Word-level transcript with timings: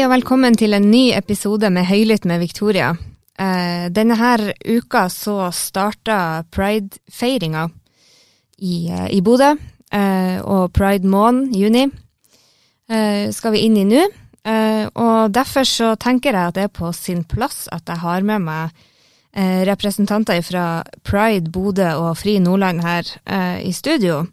Hei 0.00 0.06
og 0.06 0.14
velkommen 0.14 0.54
til 0.56 0.72
en 0.72 0.86
ny 0.88 1.10
episode 1.12 1.68
med 1.68 1.84
Høylytt 1.84 2.24
med 2.24 2.38
Victoria. 2.40 2.94
Eh, 3.36 3.90
denne 3.92 4.16
her 4.16 4.40
uka 4.64 5.02
så 5.12 5.50
starta 5.52 6.40
pride-feiringa 6.48 7.66
i, 8.64 8.88
eh, 8.88 9.10
i 9.12 9.20
Bodø, 9.20 9.50
eh, 9.92 10.40
og 10.40 10.72
pride 10.72 11.04
måned, 11.04 11.52
juni, 11.52 11.90
skal 13.30 13.52
vi 13.52 13.66
inn 13.66 13.76
i 13.76 13.84
nå. 13.84 14.06
Og 14.96 15.34
derfor 15.34 15.68
så 15.68 15.94
tenker 16.00 16.32
jeg 16.32 16.48
at 16.48 16.54
det 16.54 16.64
er 16.64 16.72
på 16.80 16.94
sin 16.94 17.22
plass 17.24 17.68
at 17.70 17.82
jeg 17.86 17.98
har 17.98 18.22
med 18.22 18.40
meg 18.40 18.70
representanter 19.68 20.40
fra 20.40 20.82
Pride 21.04 21.50
Bodø 21.52 21.92
og 21.92 22.16
Fri 22.16 22.38
Nordland 22.38 22.80
her 22.80 23.02
i 23.60 23.70
studio. 23.72 24.24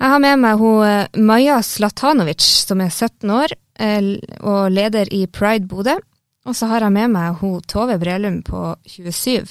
Jeg 0.00 0.08
har 0.14 0.20
med 0.22 0.38
meg 0.40 0.56
hun 0.56 0.80
eh, 0.80 1.18
Maja 1.20 1.58
Slatanovic, 1.60 2.40
som 2.40 2.80
er 2.80 2.88
17 2.88 3.32
år 3.36 3.52
eh, 3.84 4.06
og 4.40 4.70
leder 4.72 5.10
i 5.12 5.26
Pride 5.28 5.68
Bodø. 5.68 5.98
Og 6.48 6.56
så 6.56 6.70
har 6.70 6.86
jeg 6.86 6.94
med 6.94 7.12
meg 7.12 7.36
hun 7.42 7.58
Tove 7.68 7.98
Brelum 8.00 8.38
på 8.46 8.62
27, 8.88 9.50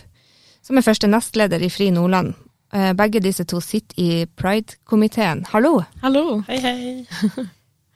som 0.65 0.79
er 0.79 0.85
første 0.87 1.09
nestleder 1.11 1.61
i 1.61 1.69
Fri 1.69 1.91
Nordland. 1.93 2.33
Eh, 2.73 2.95
Begge 2.97 3.21
disse 3.21 3.45
to 3.45 3.61
sitter 3.61 4.01
i 4.01 4.25
Pride-komiteen. 4.25 5.45
Hallo! 5.51 5.83
Hallo. 6.01 6.39
Hei, 6.49 6.57
hei. 6.65 7.45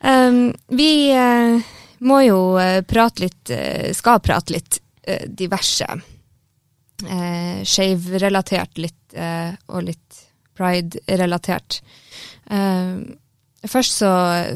Um, 0.05 0.53
vi 0.79 0.91
uh, 1.09 1.57
må 2.05 2.19
jo 2.27 2.39
prate 2.85 3.25
litt, 3.25 3.49
uh, 3.49 3.89
skal 3.97 4.21
prate 4.21 4.53
litt 4.53 4.77
uh, 5.09 5.25
diverse. 5.25 5.89
Uh, 7.01 7.65
Skeiv-relatert 7.65 8.77
litt, 8.77 8.99
og 9.69 9.83
litt 9.85 10.12
pride-relatert. 10.57 11.81
Uh, 12.51 13.03
først 13.67 14.01
så, 14.01 14.11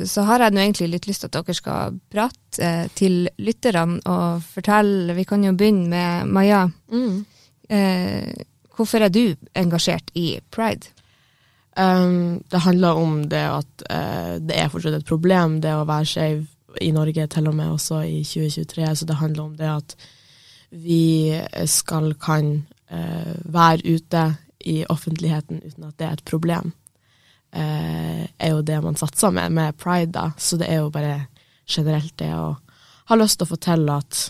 så 0.05 0.25
har 0.27 0.43
jeg 0.43 0.55
nå 0.55 0.63
egentlig 0.63 0.89
litt 0.91 1.07
lyst 1.07 1.23
til 1.23 1.31
at 1.31 1.37
dere 1.37 1.55
skal 1.57 1.97
prate 2.11 2.59
uh, 2.61 2.85
til 2.97 3.29
lytterne 3.39 4.01
og 4.09 4.43
fortelle 4.43 5.15
Vi 5.17 5.25
kan 5.27 5.45
jo 5.45 5.55
begynne 5.57 5.87
med 5.91 6.33
Maja. 6.33 6.65
Mm. 6.91 7.23
Uh, 7.71 8.45
hvorfor 8.75 9.07
er 9.07 9.13
du 9.13 9.35
engasjert 9.55 10.11
i 10.15 10.37
pride? 10.51 10.93
Um, 11.77 12.41
det 12.49 12.63
handler 12.65 12.97
om 12.97 13.19
det 13.29 13.43
at 13.45 13.83
det 14.41 14.55
er 14.57 14.69
fortsatt 14.73 14.95
et 14.97 15.05
problem, 15.05 15.59
det 15.61 15.75
å 15.77 15.85
være 15.85 16.07
skeiv 16.09 16.39
i 16.81 16.89
Norge, 16.91 17.27
til 17.29 17.49
og 17.49 17.53
med 17.53 17.69
også 17.69 17.99
i 18.01 18.23
2023. 18.25 18.87
Så 18.97 19.05
det 19.05 19.17
handler 19.19 19.43
om 19.43 19.53
det 19.57 19.69
at 19.69 19.93
vi 20.73 21.37
skal 21.69 22.15
kan 22.17 22.65
være 23.45 23.93
ute 23.97 24.23
i 24.59 24.85
offentligheten 24.89 25.61
uten 25.63 25.87
at 25.87 25.97
det 25.99 26.07
er 26.07 26.17
et 26.17 26.27
problem. 26.27 26.71
Eh, 27.55 28.23
er 28.27 28.53
jo 28.53 28.61
det 28.65 28.79
man 28.83 28.97
satser 28.99 29.31
med 29.31 29.51
med 29.55 29.77
pride, 29.77 30.11
da. 30.11 30.31
Så 30.37 30.57
det 30.57 30.69
er 30.69 30.81
jo 30.83 30.93
bare 30.93 31.27
generelt 31.67 32.17
det 32.17 32.33
å 32.35 32.55
ha 33.07 33.15
lyst 33.15 33.39
til 33.39 33.47
å 33.47 33.53
fortelle 33.53 33.99
at 34.01 34.21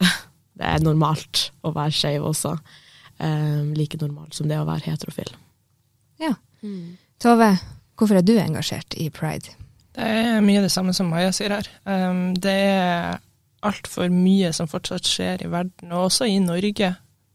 det 0.58 0.68
er 0.68 0.84
normalt 0.84 1.48
å 1.62 1.72
være 1.74 1.94
skeiv 1.94 2.26
også. 2.30 2.56
Eh, 3.18 3.64
like 3.78 4.00
normalt 4.00 4.34
som 4.34 4.48
det 4.50 4.60
å 4.60 4.68
være 4.68 4.90
heterofil. 4.90 5.34
Ja. 6.20 6.34
Tove, 7.20 7.54
hvorfor 7.98 8.18
er 8.18 8.26
du 8.26 8.34
engasjert 8.38 8.96
i 9.00 9.10
pride? 9.12 9.54
Det 9.94 10.02
er 10.02 10.40
mye 10.42 10.62
det 10.64 10.72
samme 10.74 10.94
som 10.96 11.10
Maja 11.12 11.30
sier 11.34 11.54
her. 11.54 11.68
Um, 11.86 12.32
det 12.34 12.54
er 12.54 13.20
altfor 13.64 14.10
mye 14.12 14.50
som 14.56 14.68
fortsatt 14.68 15.06
skjer 15.06 15.44
i 15.44 15.50
verden, 15.50 15.92
og 15.92 16.08
også 16.08 16.26
i 16.28 16.40
Norge, 16.42 16.90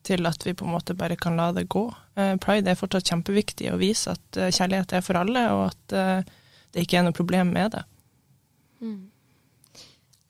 til 0.10 0.28
at 0.28 0.44
vi 0.46 0.56
på 0.58 0.66
en 0.68 0.74
måte 0.74 0.98
bare 0.98 1.18
kan 1.20 1.38
la 1.40 1.52
det 1.56 1.70
gå. 1.72 1.86
Uh, 2.18 2.36
Pride 2.42 2.74
er 2.74 2.80
fortsatt 2.80 3.14
kjempeviktig 3.14 3.72
å 3.72 3.80
vise 3.80 4.18
at 4.18 4.42
uh, 4.42 4.50
kjærlighet 4.50 4.98
er 4.98 5.06
for 5.06 5.22
alle, 5.22 5.46
og 5.56 5.70
at 5.70 5.96
uh, 5.96 6.36
det 6.74 6.86
ikke 6.86 7.00
er 7.00 7.08
noe 7.08 7.18
problem 7.18 7.54
med 7.56 7.78
det. 7.78 7.86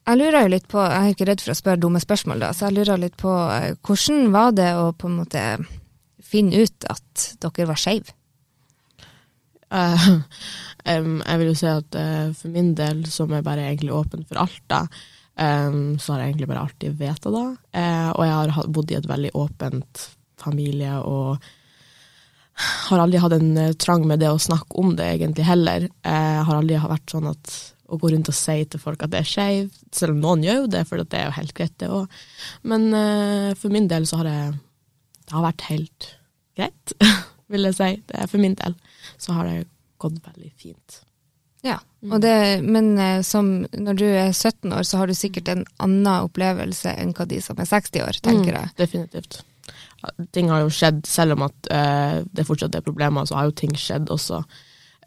Jeg 0.10 0.18
lurer 0.18 0.42
jo 0.42 0.54
litt 0.56 0.66
på, 0.72 0.80
jeg 0.82 1.02
er 1.06 1.14
ikke 1.14 1.26
redd 1.30 1.42
for 1.44 1.54
å 1.54 1.58
spørre 1.60 1.82
dumme 1.84 2.00
spørsmål, 2.02 2.40
da, 2.42 2.48
så 2.56 2.66
jeg 2.66 2.80
lurer 2.80 2.98
litt 3.02 3.18
på 3.20 3.30
eh, 3.54 3.76
hvordan 3.86 4.32
var 4.34 4.56
det 4.58 4.72
å 4.80 4.88
på 4.98 5.06
en 5.06 5.20
måte 5.20 5.44
finne 6.26 6.64
ut 6.64 6.88
at 6.90 7.26
dere 7.44 7.70
var 7.70 7.82
skeive? 7.82 8.16
Uh, 9.70 10.24
um, 10.90 11.20
jeg 11.22 11.38
vil 11.38 11.50
jo 11.52 11.58
si 11.60 11.68
at 11.70 11.94
uh, 11.94 12.32
for 12.34 12.50
min 12.50 12.72
del, 12.74 13.04
som 13.06 13.30
er 13.38 13.44
bare 13.46 13.68
egentlig 13.68 13.94
åpen 13.94 14.24
for 14.26 14.40
alt, 14.42 14.64
da, 14.66 14.80
em, 15.42 15.98
så 16.00 16.14
har 16.14 16.24
jeg 16.24 16.34
egentlig 16.34 16.50
bare 16.52 16.66
alltid 16.68 17.00
veta 17.00 17.32
det. 17.34 17.46
Uh, 17.76 18.10
og 18.14 18.24
jeg 18.28 18.54
har 18.58 18.70
bodd 18.76 18.92
i 18.92 19.00
et 19.00 19.10
veldig 19.10 19.32
åpent 19.40 20.06
familie 20.40 21.00
og 21.04 21.50
har 22.60 23.00
aldri 23.00 23.20
hatt 23.24 23.36
en 23.38 23.58
eh, 23.58 23.76
trang 23.80 24.06
med 24.08 24.20
det 24.20 24.30
å 24.34 24.40
snakke 24.42 24.76
om 24.82 24.92
det 25.00 25.06
egentlig 25.14 25.46
heller. 25.48 25.86
Jeg 25.88 26.46
har 26.48 26.58
aldri 26.58 26.80
vært 26.82 27.14
sånn 27.14 27.30
at 27.32 27.54
å 27.90 27.98
gå 27.98 28.12
rundt 28.14 28.30
og 28.30 28.38
si 28.38 28.58
til 28.70 28.82
folk 28.82 29.02
at 29.04 29.14
det 29.14 29.22
er 29.24 29.30
skeiv, 29.30 29.70
selv 29.96 30.14
om 30.14 30.22
noen 30.22 30.44
gjør 30.46 30.60
jo 30.62 30.72
det, 30.76 30.84
for 30.90 31.02
det 31.02 31.18
er 31.18 31.30
jo 31.30 31.38
helt 31.40 31.56
greit, 31.58 31.76
det 31.82 31.90
òg. 31.94 32.20
Men 32.70 32.90
uh, 32.94 33.50
for 33.58 33.74
min 33.74 33.90
del 33.90 34.06
så 34.10 34.22
har 34.22 34.30
det, 34.30 34.40
det 35.24 35.36
har 35.38 35.48
vært 35.48 35.68
helt 35.70 36.10
greit, 36.60 36.96
vil 37.52 37.70
jeg 37.70 37.80
si. 37.80 37.92
Det 38.12 38.20
er 38.20 38.30
for 38.30 38.44
min 38.44 38.58
del 38.60 38.76
så 39.18 39.38
har 39.40 39.50
det 39.50 39.70
gått 40.00 40.20
veldig 40.28 40.52
fint. 40.60 41.00
Ja, 41.66 41.76
og 42.08 42.22
det, 42.24 42.62
men 42.64 42.94
eh, 43.02 43.20
som, 43.28 43.50
når 43.76 43.98
du 44.00 44.06
er 44.08 44.32
17 44.32 44.72
år, 44.72 44.86
så 44.88 45.02
har 45.02 45.10
du 45.10 45.16
sikkert 45.18 45.50
en 45.52 45.66
annen 45.84 46.08
opplevelse 46.30 46.94
enn 46.96 47.12
hva 47.18 47.26
de 47.28 47.42
som 47.44 47.60
er 47.60 47.68
60 47.68 48.04
år, 48.06 48.20
tenker 48.24 48.56
jeg. 48.56 48.72
Definitivt. 48.80 49.42
Ting 50.32 50.48
har 50.48 50.64
jo 50.64 50.72
skjedd, 50.72 51.02
selv 51.10 51.36
om 51.36 51.44
at 51.50 51.70
eh, 51.76 52.22
det 52.24 52.48
fortsatt 52.48 52.78
er 52.80 52.86
problemer, 52.86 53.28
så 53.28 53.36
har 53.36 53.50
jo 53.50 53.58
ting 53.60 53.76
skjedd 53.76 54.08
også. 54.16 54.40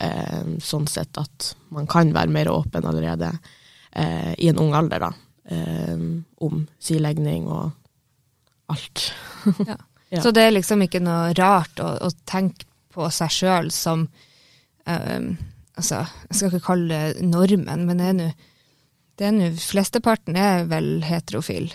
Eh, 0.05 0.43
sånn 0.61 0.89
sett 0.91 1.17
at 1.21 1.55
man 1.73 1.89
kan 1.89 2.13
være 2.13 2.35
mer 2.35 2.51
åpen 2.53 2.85
allerede 2.89 3.31
eh, 3.97 4.35
i 4.37 4.51
en 4.53 4.61
ung 4.61 4.75
alder, 4.77 5.07
da. 5.07 5.13
Eh, 5.57 6.05
om 6.45 6.67
silegning 6.81 7.49
og 7.49 7.73
alt. 8.73 9.09
Ja. 10.13 10.21
Så 10.21 10.29
det 10.37 10.43
er 10.45 10.51
liksom 10.53 10.83
ikke 10.85 11.01
noe 11.01 11.31
rart 11.33 11.79
å, 11.81 11.87
å 12.05 12.11
tenke 12.29 12.67
på 12.93 13.07
seg 13.09 13.31
sjøl 13.33 13.71
som 13.73 14.03
eh, 14.85 15.31
Altså, 15.79 16.03
jeg 16.29 16.37
skal 16.37 16.51
ikke 16.51 16.67
kalle 16.67 16.89
det 16.89 17.23
normen, 17.27 17.87
men 17.89 18.01
det 18.03 18.09
er 18.11 18.19
nå 18.19 18.33
det 19.21 19.27
er 19.29 19.35
nå 19.37 19.49
Flesteparten 19.61 20.37
er 20.41 20.65
vel 20.71 21.03
heterofil, 21.05 21.69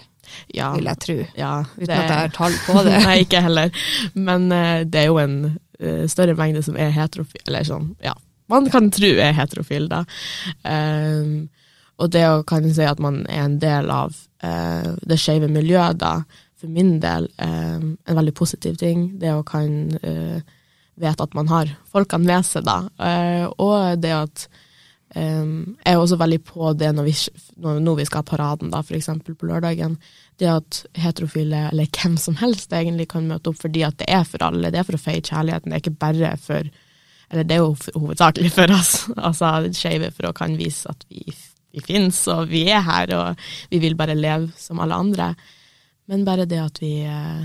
Ja, 0.51 0.71
vil 0.73 0.89
jeg 0.89 0.99
tro. 1.03 1.17
ja, 1.37 1.51
Uten 1.77 1.93
at 1.93 2.09
jeg 2.09 2.17
har 2.17 2.31
tall 2.35 2.55
på 2.65 2.81
det. 2.83 2.95
Nei, 3.05 3.19
ikke 3.23 3.43
heller. 3.45 3.69
Men 4.15 4.49
uh, 4.51 4.81
det 4.83 5.03
er 5.03 5.05
jo 5.11 5.19
en 5.21 5.35
uh, 5.53 6.07
større 6.09 6.35
mengde 6.35 6.63
som 6.65 6.75
er 6.75 6.89
heterofil, 6.95 7.43
eller 7.45 7.67
sånn, 7.67 7.91
ja. 8.03 8.15
Man 8.51 8.67
kan 8.71 8.89
tro 8.95 9.09
er 9.19 9.35
heterofil, 9.37 9.87
da. 9.91 10.01
Um, 10.63 11.47
og 11.97 12.11
det 12.13 12.25
å 12.29 12.43
kan 12.47 12.67
si 12.73 12.85
at 12.85 12.99
man 13.01 13.21
er 13.27 13.45
en 13.45 13.57
del 13.61 13.89
av 13.91 14.17
uh, 14.43 14.91
det 15.07 15.17
skeive 15.21 15.49
miljøet, 15.51 15.99
da, 16.01 16.17
for 16.57 16.73
min 16.73 16.97
del 17.03 17.27
um, 17.37 17.97
en 18.01 18.17
veldig 18.17 18.33
positiv 18.37 18.77
ting. 18.81 19.11
Det 19.21 19.29
å 19.35 19.43
kan 19.45 19.93
eh, 20.01 20.39
vite 20.97 21.23
at 21.23 21.35
man 21.37 21.49
har 21.51 21.73
folkene 21.93 22.27
med 22.27 22.47
seg, 22.47 22.65
da. 22.67 22.79
Eh, 22.97 23.45
og 23.57 24.01
det 24.01 24.15
at 24.15 24.47
Um, 25.15 25.77
Jeg 25.85 25.95
er 25.95 26.01
også 26.01 26.17
veldig 26.19 26.41
på 26.43 26.73
det 26.75 26.89
når 26.91 27.05
vi, 27.07 27.13
når, 27.63 27.93
vi 27.95 28.05
skal 28.05 28.21
ha 28.21 28.27
paraden, 28.27 28.71
da, 28.73 28.81
eksempel 28.83 29.37
på 29.39 29.47
lørdagen. 29.47 29.95
Det 30.37 30.49
at 30.51 30.81
heterofile, 30.99 31.69
eller 31.71 31.87
hvem 31.95 32.17
som 32.19 32.35
helst, 32.41 32.73
egentlig 32.73 33.07
kan 33.13 33.27
møte 33.27 33.49
opp 33.49 33.61
fordi 33.61 33.85
at 33.87 33.97
det 34.01 34.09
er 34.11 34.25
for 34.27 34.43
alle. 34.43 34.71
Det 34.71 34.81
er 34.81 34.87
for 34.87 34.99
å 34.99 35.01
feie 35.01 35.23
kjærligheten, 35.23 35.71
det 35.71 35.79
er 35.79 35.85
ikke 35.85 36.03
bare 36.03 36.35
for 36.41 36.69
Eller 37.27 37.43
det 37.43 37.55
er 37.57 37.59
jo 37.59 37.99
hovedsakelig 37.99 38.53
for 38.55 38.71
oss, 38.71 38.91
altså 39.29 39.49
skeive, 39.75 40.13
for 40.15 40.29
å 40.29 40.35
kan 40.35 40.53
vise 40.55 40.87
at 40.87 41.01
vi, 41.11 41.25
vi 41.75 41.81
finnes, 41.83 42.21
og 42.31 42.47
vi 42.47 42.61
er 42.71 42.85
her, 42.85 43.11
og 43.17 43.49
vi 43.71 43.81
vil 43.83 43.97
bare 43.99 44.15
leve 44.15 44.47
som 44.55 44.79
alle 44.79 44.95
andre. 44.95 45.33
Men 46.07 46.23
bare 46.23 46.45
det 46.47 46.61
at 46.63 46.79
vi 46.79 47.01
eh, 47.03 47.43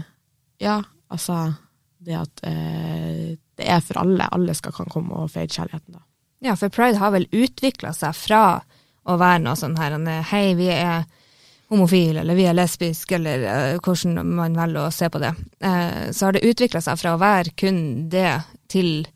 Ja, 0.63 0.77
altså 1.11 1.49
Det 2.03 2.19
at 2.19 2.43
eh, 2.49 3.35
det 3.59 3.69
er 3.69 3.83
for 3.85 4.01
alle. 4.03 4.29
Alle 4.35 4.55
skal 4.59 4.75
kan 4.75 4.91
komme 4.91 5.23
og 5.23 5.31
feire 5.33 5.51
kjærligheten, 5.51 5.99
da. 5.99 6.05
Ja, 6.43 6.57
for 6.59 6.73
pride 6.75 6.99
har 6.99 7.13
vel 7.15 7.29
utvikla 7.31 7.93
seg 7.95 8.17
fra 8.19 8.45
å 9.07 9.19
være 9.19 9.43
noe 9.45 9.59
sånn 9.59 9.77
her 9.79 9.95
en, 9.95 10.09
Hei, 10.27 10.55
vi 10.59 10.69
er 10.75 11.05
homofile, 11.73 12.21
eller 12.21 12.37
vi 12.37 12.47
er 12.51 12.57
lesbiske, 12.57 13.17
eller 13.17 13.45
uh, 13.47 13.81
hvordan 13.83 14.35
man 14.37 14.57
velger 14.59 14.89
å 14.89 14.95
se 14.95 15.09
på 15.11 15.21
det. 15.23 15.31
Uh, 15.63 16.11
så 16.11 16.29
har 16.29 16.37
det 16.37 16.45
utvikla 16.51 16.83
seg 16.85 16.99
fra 17.01 17.15
å 17.15 17.21
være 17.23 17.55
kun 17.59 17.79
det 18.13 18.41
til 18.73 19.07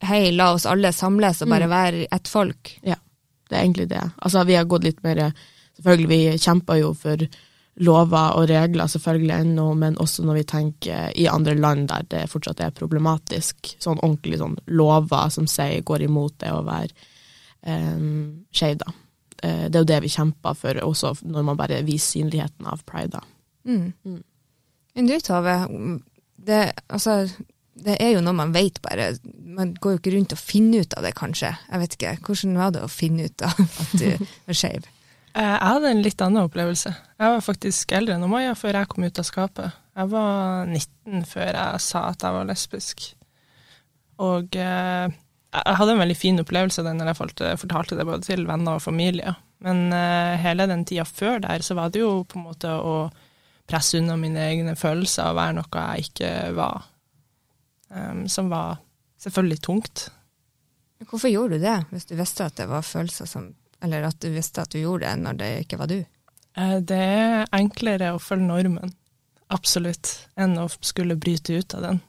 Hei, 0.00 0.30
la 0.32 0.54
oss 0.54 0.64
alle 0.64 0.94
samles 0.96 1.42
og 1.44 1.50
bare 1.52 1.66
være 1.68 2.06
ett 2.08 2.28
folk. 2.28 2.70
Ja, 2.80 2.94
det 3.50 3.56
er 3.56 3.66
egentlig 3.66 3.90
det. 3.90 4.00
Altså, 4.24 4.46
vi 4.48 4.56
har 4.56 4.68
gått 4.68 4.86
litt 4.86 5.02
mer 5.04 5.26
Selvfølgelig, 5.80 6.08
vi 6.08 6.40
kjemper 6.40 6.76
jo 6.76 6.88
for 6.96 7.22
lover 7.80 8.36
og 8.36 8.48
regler 8.50 8.90
selvfølgelig 8.92 9.34
ennå, 9.38 9.66
men 9.78 9.98
også 10.02 10.24
når 10.26 10.40
vi 10.40 10.46
tenker 10.52 11.12
i 11.16 11.26
andre 11.32 11.54
land 11.56 11.88
der 11.88 12.06
det 12.12 12.24
fortsatt 12.32 12.60
er 12.64 12.74
problematisk, 12.76 13.74
sånn 13.80 14.00
ordentlig 14.02 14.40
sånn 14.40 14.58
lover 14.68 15.32
som 15.32 15.48
sier 15.48 15.84
går 15.86 16.04
imot 16.08 16.36
det 16.44 16.52
å 16.52 16.64
være 16.66 16.92
um, 17.64 18.44
skeiv, 18.52 18.80
da. 18.82 18.92
Eh, 19.42 19.66
det 19.68 19.78
er 19.78 19.84
jo 19.84 19.88
det 19.88 20.00
vi 20.04 20.12
kjemper 20.12 20.58
for, 20.58 20.82
også 20.84 21.14
når 21.24 21.46
man 21.48 21.60
bare 21.60 21.80
viser 21.86 22.20
synligheten 22.20 22.68
av 22.68 22.84
pride, 22.88 23.16
da. 23.16 23.24
Mm. 23.64 23.92
Mm. 24.04 24.20
Men 24.96 25.08
du, 25.08 25.16
Tove, 25.24 25.56
det, 26.36 26.60
altså, 26.88 27.16
det 27.80 27.96
er 28.02 28.14
jo 28.14 28.22
noe 28.24 28.36
man 28.36 28.52
vet 28.52 28.80
bare. 28.84 29.12
Man 29.24 29.74
går 29.80 29.96
jo 29.96 30.00
ikke 30.02 30.14
rundt 30.16 30.36
og 30.36 30.40
finner 30.42 30.84
ut 30.84 30.96
av 30.98 31.06
det, 31.06 31.14
kanskje. 31.16 31.54
Jeg 31.70 31.82
vet 31.82 31.96
ikke. 31.96 32.16
Hvordan 32.26 32.56
var 32.60 32.74
det 32.74 32.84
å 32.84 32.92
finne 32.92 33.28
ut 33.28 33.44
av 33.46 33.60
at 33.60 33.94
du 33.96 34.08
var 34.48 34.58
skeiv? 34.58 34.88
Jeg 35.30 35.62
hadde 35.62 35.90
en 35.92 36.02
litt 36.02 36.22
annen 36.24 36.48
opplevelse. 36.48 36.90
Jeg 37.20 37.32
var 37.34 37.44
faktisk 37.44 37.92
eldre 37.94 38.16
enn 38.16 38.26
Maja 38.30 38.56
før 38.58 38.80
jeg 38.80 38.90
kom 38.90 39.06
ut 39.06 39.20
av 39.22 39.26
skapet. 39.28 39.78
Jeg 40.00 40.10
var 40.10 40.66
19 40.66 41.26
før 41.28 41.50
jeg 41.54 41.82
sa 41.84 42.04
at 42.10 42.24
jeg 42.24 42.36
var 42.36 42.48
lesbisk. 42.48 43.04
Og 44.20 44.58
eh, 44.58 45.06
jeg 45.50 45.78
hadde 45.80 45.94
en 45.94 46.02
veldig 46.02 46.18
fin 46.18 46.42
opplevelse 46.42 46.84
den 46.86 47.00
når 47.00 47.12
jeg 47.12 47.60
fortalte 47.62 47.98
det 47.98 48.06
både 48.08 48.26
til 48.26 48.46
venner 48.48 48.78
og 48.78 48.84
familie. 48.84 49.34
Men 49.64 49.90
eh, 49.94 50.38
hele 50.40 50.66
den 50.70 50.86
tida 50.88 51.06
før 51.08 51.42
der, 51.44 51.62
så 51.62 51.76
var 51.78 51.92
det 51.92 52.02
jo 52.02 52.22
på 52.28 52.40
en 52.40 52.46
måte 52.48 52.70
å 52.74 52.94
presse 53.70 54.00
unna 54.00 54.16
mine 54.18 54.42
egne 54.50 54.74
følelser 54.78 55.30
og 55.30 55.38
være 55.38 55.58
noe 55.60 55.84
jeg 55.84 56.10
ikke 56.10 56.30
var. 56.56 56.88
Um, 57.90 58.26
som 58.30 58.50
var 58.50 58.78
selvfølgelig 59.18 59.62
tungt. 59.66 60.08
Hvorfor 61.08 61.30
gjorde 61.30 61.58
du 61.58 61.64
det, 61.64 61.78
hvis 61.90 62.06
du 62.06 62.14
visste 62.18 62.46
at 62.46 62.58
det 62.58 62.68
var 62.70 62.86
følelser 62.86 63.26
som 63.26 63.48
Eller 63.82 64.04
at 64.10 64.18
du 64.20 64.28
visste 64.34 64.62
at 64.62 64.72
du 64.74 64.80
gjorde 64.82 65.06
det 65.08 65.22
når 65.24 65.38
det 65.40 65.50
ikke 65.64 65.78
var 65.80 65.90
du? 65.90 65.98
Eh, 66.56 66.78
Det 66.80 66.96
er 67.00 67.46
enklere 67.56 68.12
å 68.14 68.20
følge 68.22 68.46
normen, 68.46 68.94
absolutt, 69.50 70.26
enn 70.36 70.56
å 70.60 70.68
skulle 70.84 71.16
bryte 71.16 71.56
ut 71.58 71.74
av 71.74 71.82
den. 71.88 72.00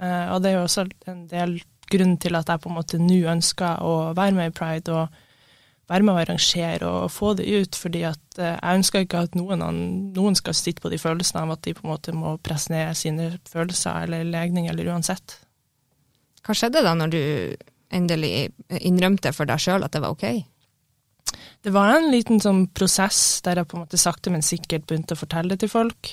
Eh, 0.00 0.32
Og 0.34 0.42
det 0.42 0.50
er 0.50 0.58
jo 0.58 0.64
også 0.68 0.86
en 1.08 1.26
del 1.28 1.60
grunn 1.90 2.16
til 2.18 2.34
at 2.36 2.48
jeg 2.48 2.60
på 2.64 2.68
en 2.70 2.76
måte 2.78 2.98
nå 2.98 3.20
ønsker 3.30 3.82
å 3.84 4.14
være 4.16 4.32
med 4.34 4.50
i 4.50 4.54
Pride 4.56 4.88
og 4.92 5.08
være 5.88 6.02
med 6.02 6.14
å 6.14 6.20
arrangere 6.22 6.86
og 6.88 7.10
få 7.12 7.34
det 7.36 7.44
ut, 7.44 7.76
fordi 7.76 8.04
at 8.08 8.38
eh, 8.38 8.56
jeg 8.56 8.78
ønsker 8.80 9.04
ikke 9.04 9.24
at 9.26 9.34
noen, 9.36 10.12
noen 10.16 10.34
skal 10.38 10.54
sitte 10.56 10.80
på 10.80 10.88
de 10.92 10.98
følelsene 10.98 11.42
av 11.44 11.52
at 11.52 11.62
de 11.66 11.74
på 11.76 11.84
en 11.84 11.92
måte 11.92 12.14
må 12.16 12.38
presse 12.40 12.72
ned 12.72 12.96
sine 12.96 13.38
følelser 13.50 14.06
eller 14.06 14.24
legning 14.24 14.66
eller 14.68 14.88
uansett. 14.94 15.38
Hva 16.44 16.56
skjedde 16.56 16.82
da 16.84 16.94
når 16.96 17.12
du 17.12 17.20
endelig 17.94 18.50
innrømte 18.80 19.32
for 19.36 19.44
deg 19.48 19.60
sjøl 19.60 19.84
at 19.84 19.92
det 19.92 20.00
var 20.02 20.16
ok? 20.16 20.24
Det 21.64 21.72
var 21.72 21.94
en 21.96 22.10
liten 22.12 22.40
sånn 22.44 22.66
prosess 22.76 23.40
der 23.44 23.62
jeg 23.62 23.68
på 23.70 23.78
en 23.78 23.84
måte 23.86 24.00
sakte, 24.00 24.32
men 24.32 24.44
sikkert 24.44 24.84
begynte 24.88 25.16
å 25.16 25.20
fortelle 25.20 25.54
det 25.54 25.62
til 25.64 25.72
folk. 25.72 26.10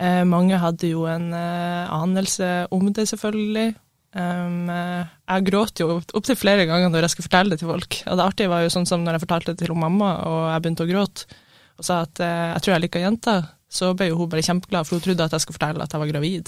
Eh, 0.00 0.22
mange 0.26 0.56
hadde 0.58 0.88
jo 0.88 1.04
en 1.06 1.28
eh, 1.36 1.92
anelse 1.92 2.66
om 2.74 2.88
det, 2.96 3.04
selvfølgelig. 3.12 3.74
Um, 4.14 4.70
eh, 4.70 5.04
jeg 5.26 5.46
gråt 5.48 5.80
jo 5.82 5.88
opptil 5.98 6.38
flere 6.38 6.68
ganger 6.70 6.86
når 6.92 7.02
jeg 7.04 7.12
skulle 7.12 7.28
fortelle 7.28 7.52
det 7.52 7.60
til 7.60 7.70
folk. 7.74 7.98
Og 8.06 8.16
det 8.16 8.24
artige 8.24 8.52
var 8.52 8.64
jo 8.64 8.72
sånn 8.72 8.88
som 8.88 9.04
når 9.04 9.18
jeg 9.18 9.24
fortalte 9.26 9.52
det 9.52 9.66
til 9.66 9.76
mamma, 9.76 10.10
og 10.30 10.40
jeg 10.48 10.64
begynte 10.64 10.86
å 10.86 10.92
gråte, 10.94 11.40
og 11.74 11.88
sa 11.88 12.00
at 12.06 12.22
eh, 12.24 12.50
jeg 12.54 12.64
tror 12.64 12.76
jeg 12.76 12.84
liker 12.86 13.04
jenter, 13.04 13.48
så 13.74 13.90
ble 13.98 14.08
jo 14.12 14.20
hun 14.20 14.30
bare 14.30 14.46
kjempeglad, 14.46 14.86
for 14.86 14.96
hun 14.96 15.04
trodde 15.04 15.26
at 15.26 15.34
jeg 15.34 15.44
skulle 15.44 15.58
fortelle 15.58 15.84
at 15.84 15.92
jeg 15.92 16.00
var 16.00 16.12
gravid. 16.14 16.46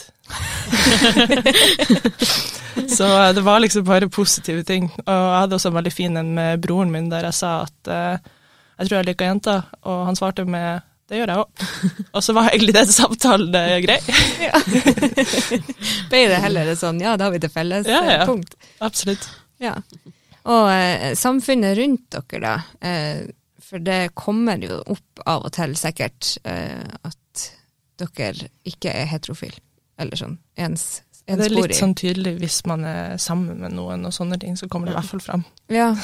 så 2.89 3.07
eh, 3.09 3.33
det 3.37 3.45
var 3.47 3.63
liksom 3.63 3.87
bare 3.87 4.09
positive 4.13 4.65
ting. 4.69 4.91
Og 5.07 5.13
jeg 5.13 5.39
hadde 5.41 5.59
også 5.59 5.73
en 5.73 5.79
veldig 5.79 5.95
fin 5.95 6.17
en 6.21 6.35
med 6.37 6.61
broren 6.65 6.93
min 6.93 7.09
der 7.13 7.29
jeg 7.29 7.39
sa 7.39 7.53
at 7.65 7.91
uh, 7.93 8.35
jeg 8.77 8.89
tror 8.89 8.99
jeg 8.99 9.09
liker 9.09 9.31
jenter, 9.31 9.65
og 9.89 10.05
han 10.11 10.19
svarte 10.19 10.45
med 10.45 10.85
det 11.07 11.21
gjør 11.21 11.31
jeg 11.31 11.39
òg. 11.39 11.65
Og 12.19 12.25
så 12.27 12.35
var 12.35 12.49
egentlig 12.51 12.75
den 12.75 12.89
samtalen 12.91 13.55
eh, 13.55 13.77
grei. 13.85 13.99
Ble 16.11 16.23
det 16.33 16.41
heller 16.43 16.73
sånn 16.79 16.99
ja, 16.99 17.13
da 17.15 17.29
har 17.29 17.35
vi 17.37 17.43
det 17.45 17.53
felles 17.55 17.87
Ja, 17.87 18.01
ja. 18.11 18.25
punkt? 18.27 18.57
Absolutt. 18.83 19.29
Ja. 19.63 19.77
Og 20.51 20.71
eh, 20.73 21.13
samfunnet 21.19 21.79
rundt 21.79 22.11
dere, 22.11 22.41
da. 22.43 22.89
Eh, 22.91 23.23
for 23.67 23.83
det 23.83 24.17
kommer 24.19 24.59
jo 24.63 24.81
opp 24.83 25.23
av 25.27 25.47
og 25.47 25.55
til 25.55 25.75
sikkert 25.79 26.37
eh, 26.47 26.83
at 27.07 27.47
dere 28.03 28.51
ikke 28.67 28.91
er 28.91 29.07
heterofile. 29.11 29.63
Eller 30.03 30.19
sånn 30.19 30.37
ens, 30.61 31.05
Det 31.27 31.49
er 31.49 31.55
litt 31.57 31.75
sånn 31.75 31.97
tydelig 31.99 32.37
hvis 32.39 32.61
man 32.71 32.85
er 32.87 33.17
sammen 33.19 33.59
med 33.65 33.75
noen 33.75 34.07
og 34.07 34.15
sånne 34.15 34.39
ting, 34.39 34.55
så 34.59 34.69
kommer 34.71 34.91
det 34.91 34.95
i 34.95 34.99
hvert 35.01 35.11
fall 35.11 35.25
fram. 35.25 35.47
Ja. 35.75 35.89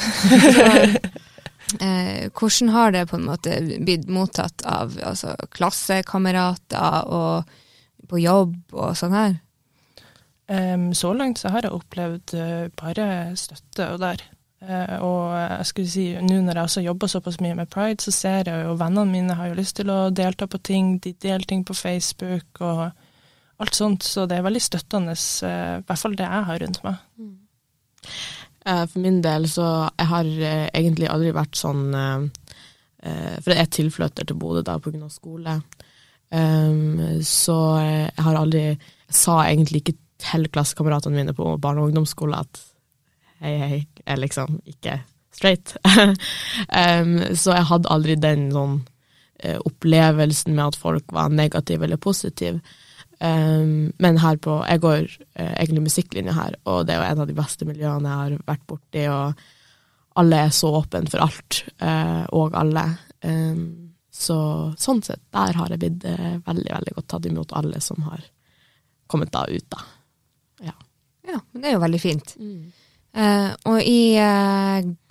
Så, 1.73 1.79
eh, 1.87 2.31
hvordan 2.35 2.69
har 2.69 2.91
det 2.93 3.07
på 3.09 3.17
en 3.17 3.29
måte 3.29 3.55
blitt 3.81 4.09
mottatt 4.11 4.65
av 4.69 4.97
altså, 4.99 5.37
klassekamerater 5.55 7.07
og 7.07 7.55
på 8.11 8.21
jobb 8.21 8.57
og 8.75 8.97
sånn 8.99 9.17
her? 9.17 9.39
Um, 10.53 10.91
så 10.93 11.13
langt 11.17 11.41
så 11.41 11.53
har 11.55 11.65
jeg 11.65 11.73
opplevd 11.73 12.35
eh, 12.37 12.67
bare 12.77 13.07
støtte 13.39 13.87
og 13.95 14.03
der. 14.03 14.25
Uh, 14.63 14.99
og 15.03 15.23
jeg 15.39 15.69
skulle 15.71 15.91
si, 15.91 16.05
nå 16.23 16.43
når 16.43 16.59
jeg 16.59 16.69
også 16.69 16.83
jobber 16.85 17.11
såpass 17.11 17.39
mye 17.43 17.57
med 17.59 17.71
pride, 17.73 18.03
så 18.05 18.13
ser 18.15 18.51
jeg 18.51 18.67
jo 18.67 18.77
vennene 18.79 19.11
mine 19.11 19.39
har 19.39 19.51
jo 19.51 19.57
lyst 19.59 19.79
til 19.79 19.91
å 19.91 20.11
delta 20.11 20.47
på 20.51 20.61
ting, 20.63 20.99
de 21.03 21.15
deler 21.15 21.47
ting 21.49 21.65
på 21.67 21.75
Facebook 21.75 22.61
og 22.61 22.91
alt 23.63 23.79
sånt, 23.79 24.03
så 24.07 24.27
det 24.27 24.39
er 24.39 24.47
veldig 24.47 24.63
støttende, 24.63 25.15
eh, 25.47 25.77
i 25.79 25.85
hvert 25.87 26.01
fall 26.01 26.17
det 26.19 26.27
jeg 26.27 26.47
har 26.49 26.63
rundt 26.63 26.81
meg. 26.87 26.97
Eh, 28.67 28.85
For 28.87 28.99
min 29.03 29.21
del 29.23 29.49
så 29.51 29.69
jeg 29.99 30.09
har 30.11 30.33
eh, 30.51 30.67
egentlig 30.75 31.11
aldri 31.11 31.33
vært 31.35 31.59
sånn 31.59 31.85
For 33.03 33.51
jeg 33.51 33.59
er 33.59 33.71
tilflytter 33.75 34.29
til 34.29 34.37
Bodø 34.39 34.61
da 34.63 34.77
av 34.77 35.09
skole. 35.11 35.57
Så 37.27 37.57
jeg 37.83 38.25
har 38.25 38.37
aldri 38.39 38.61
Jeg 38.63 39.17
sa 39.19 39.41
egentlig 39.43 39.81
ikke 39.83 39.97
til 40.23 40.47
klassekameratene 40.47 41.17
mine 41.17 41.35
på 41.35 41.57
barne- 41.59 41.83
og 41.83 41.91
ungdomsskole 41.91 42.39
at 42.39 42.61
hei, 43.41 43.57
hei, 43.59 43.81
jeg 43.99 44.07
er 44.07 44.21
liksom 44.23 44.61
ikke 44.65 45.01
straight. 45.35 45.75
så 47.43 47.57
jeg 47.59 47.69
hadde 47.73 47.91
aldri 47.91 48.15
den 48.15 48.53
sånn 48.55 48.79
opplevelsen 49.67 50.55
med 50.55 50.69
at 50.69 50.79
folk 50.79 51.11
var 51.11 51.35
negative 51.35 51.83
eller 51.83 51.99
positive. 51.99 52.61
Um, 53.23 53.93
men 54.03 54.19
her 54.19 54.39
på 54.43 54.57
Jeg 54.67 54.83
går 54.83 55.05
uh, 55.39 55.53
egentlig 55.53 55.85
musikklinje 55.85 56.35
her, 56.35 56.57
og 56.67 56.87
det 56.89 56.97
er 56.97 57.03
jo 57.03 57.09
en 57.13 57.23
av 57.23 57.31
de 57.31 57.37
beste 57.39 57.69
miljøene 57.69 58.11
jeg 58.11 58.23
har 58.23 58.45
vært 58.49 58.67
borti, 58.67 59.05
og 59.13 59.45
alle 60.19 60.43
er 60.49 60.53
så 60.53 60.73
åpne 60.81 61.13
for 61.13 61.23
alt, 61.25 61.63
uh, 61.85 62.25
og 62.35 62.59
alle. 62.59 62.85
Um, 63.23 63.65
så 64.13 64.37
sånn 64.81 65.05
sett, 65.07 65.23
der 65.33 65.55
har 65.57 65.71
jeg 65.73 65.85
blitt 65.85 66.07
uh, 66.11 66.37
veldig, 66.45 66.69
veldig 66.75 66.97
godt 66.99 67.11
tatt 67.15 67.31
imot 67.31 67.55
alle 67.63 67.81
som 67.85 68.03
har 68.11 68.27
kommet 69.07 69.33
da 69.35 69.47
ut, 69.47 69.69
da. 69.71 69.87
Ja, 71.31 71.39
men 71.53 71.63
det 71.63 71.71
er 71.71 71.77
jo 71.77 71.85
veldig 71.85 72.03
fint. 72.03 72.33
Eh, 73.13 73.51
og 73.69 73.79
i 73.85 74.17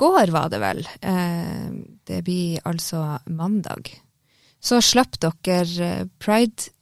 går 0.02 0.32
var 0.34 0.50
det 0.50 0.60
vel, 0.60 0.80
det 2.10 2.18
blir 2.26 2.66
altså 2.68 3.04
mandag, 3.30 3.94
så 4.62 4.78
slapp 4.84 5.18
dere 5.22 5.66
eh, 5.86 6.08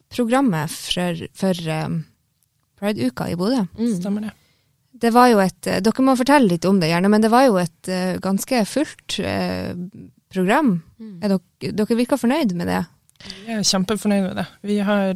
Pride-programmet 0.09 0.69
for, 0.69 1.27
for 1.37 1.69
um, 1.85 2.03
Pride-uka 2.79 3.29
i 3.29 3.35
Bodø. 3.35 3.65
Mm. 3.77 3.95
Stemmer 4.01 4.21
det? 4.21 4.35
Det 4.99 5.11
var 5.13 5.29
jo 5.29 5.39
et, 5.39 5.67
eh, 5.67 5.81
Dere 5.81 6.03
må 6.03 6.15
fortelle 6.17 6.49
litt 6.49 6.65
om 6.65 6.79
det, 6.79 6.89
gjerne, 6.89 7.09
men 7.09 7.21
det 7.21 7.31
var 7.31 7.45
jo 7.45 7.59
et 7.61 7.89
uh, 7.89 8.17
ganske 8.19 8.63
fullt 8.67 9.19
uh, 9.21 9.75
program. 10.33 10.81
Er 11.21 11.35
dere, 11.35 11.73
dere 11.77 11.99
virker 11.99 12.19
fornøyd 12.19 12.55
med 12.57 12.67
det? 12.67 12.81
Vi 13.19 13.51
er 13.53 13.63
kjempefornøyd 13.67 14.25
med 14.25 14.35
det. 14.39 14.45
Vi 14.63 14.77
har, 14.79 15.13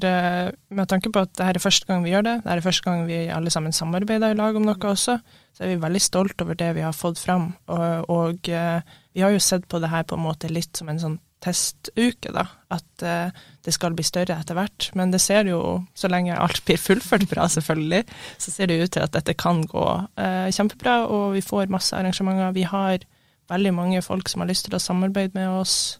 Med 0.69 0.87
tanke 0.91 1.09
på 1.09 1.21
at 1.23 1.31
det 1.37 1.45
her 1.47 1.55
er 1.55 1.63
første 1.63 1.87
gang 1.87 2.03
vi 2.03 2.11
gjør 2.11 2.25
det, 2.27 2.33
det 2.43 2.51
er 2.51 2.61
første 2.65 2.83
gang 2.83 3.05
vi 3.07 3.19
alle 3.31 3.49
sammen 3.49 3.71
samarbeider 3.71 4.33
i 4.33 4.35
lag 4.35 4.57
om 4.59 4.65
noe 4.67 4.75
også, 4.75 5.15
så 5.55 5.63
er 5.63 5.71
vi 5.71 5.77
veldig 5.79 6.01
stolt 6.03 6.41
over 6.43 6.57
det 6.59 6.73
vi 6.75 6.83
har 6.83 6.91
fått 6.91 7.21
fram. 7.21 7.53
Og, 7.71 8.09
og 8.11 8.43
vi 8.43 9.23
har 9.23 9.31
jo 9.31 9.39
sett 9.39 9.69
på 9.71 9.79
det 9.79 9.87
her 9.93 10.03
på 10.03 10.19
en 10.19 10.25
måte 10.25 10.51
litt 10.51 10.75
som 10.75 10.91
en 10.91 10.99
sånn 10.99 11.15
testuke, 11.43 12.31
da. 12.33 12.45
At 12.73 13.03
uh, 13.05 13.43
det 13.65 13.73
skal 13.75 13.95
bli 13.97 14.05
større 14.07 14.37
etter 14.39 14.57
hvert. 14.57 14.89
Men 14.97 15.11
det 15.13 15.21
ser 15.23 15.47
jo, 15.49 15.59
så 15.97 16.09
lenge 16.11 16.37
alt 16.39 16.63
blir 16.67 16.79
fullført 16.79 17.27
bra, 17.31 17.47
selvfølgelig, 17.51 18.03
så 18.41 18.53
ser 18.53 18.71
det 18.71 18.79
ut 18.83 18.93
til 18.95 19.03
at 19.05 19.15
dette 19.15 19.35
kan 19.39 19.63
gå 19.69 19.85
uh, 19.85 20.49
kjempebra, 20.55 21.01
og 21.11 21.33
vi 21.37 21.43
får 21.45 21.71
masse 21.73 21.95
arrangementer. 21.97 22.55
Vi 22.55 22.67
har 22.69 23.03
veldig 23.51 23.73
mange 23.75 24.03
folk 24.05 24.31
som 24.31 24.43
har 24.43 24.51
lyst 24.51 24.69
til 24.69 24.77
å 24.77 24.81
samarbeide 24.81 25.35
med 25.35 25.51
oss, 25.51 25.97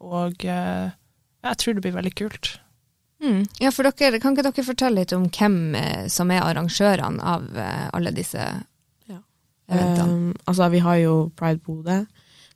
og 0.00 0.44
uh, 0.48 0.88
jeg 1.46 1.60
tror 1.60 1.76
det 1.76 1.84
blir 1.84 1.96
veldig 1.98 2.14
kult. 2.18 2.56
Mm. 3.22 3.44
Ja, 3.62 3.70
for 3.72 3.88
dere, 3.88 4.18
Kan 4.20 4.34
ikke 4.34 4.44
dere 4.44 4.64
fortelle 4.66 5.00
litt 5.00 5.12
om 5.16 5.28
hvem 5.32 5.76
som 6.12 6.28
er 6.34 6.42
arrangørene 6.44 7.22
av 7.24 7.46
alle 7.96 8.12
disse 8.12 8.42
Ja. 9.08 9.20
eventene? 9.72 10.10
Um, 10.10 10.34
altså, 10.44 10.68
vi 10.74 10.82
har 10.84 10.98
jo 11.00 11.14
Pride 11.38 11.62
Bodø, 11.64 12.02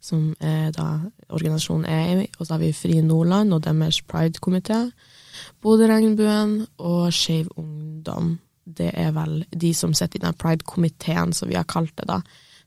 som 0.04 0.34
er 0.44 0.68
da 0.76 0.90
organisasjonen 1.30 1.88
er 1.88 2.22
i, 2.24 2.28
og 2.38 2.46
så 2.46 2.54
har 2.54 2.62
vi 2.62 2.76
Fri 2.76 3.00
Nordland 3.04 3.54
og 3.54 3.64
deres 3.64 4.00
Pride-komité, 4.06 4.84
Bodø-regnbuen 5.62 6.60
og 6.78 7.10
Skeiv 7.14 7.50
Ungdom. 7.60 8.38
Det 8.64 8.90
er 8.94 9.12
vel 9.16 9.44
de 9.50 9.72
som 9.74 9.94
sitter 9.96 10.20
i 10.20 10.26
den 10.26 10.38
Pride-komiteen, 10.40 11.34
som 11.36 11.50
vi 11.50 11.58
har 11.58 11.68
kalt 11.68 11.94
det, 11.98 12.08
da, 12.08 12.20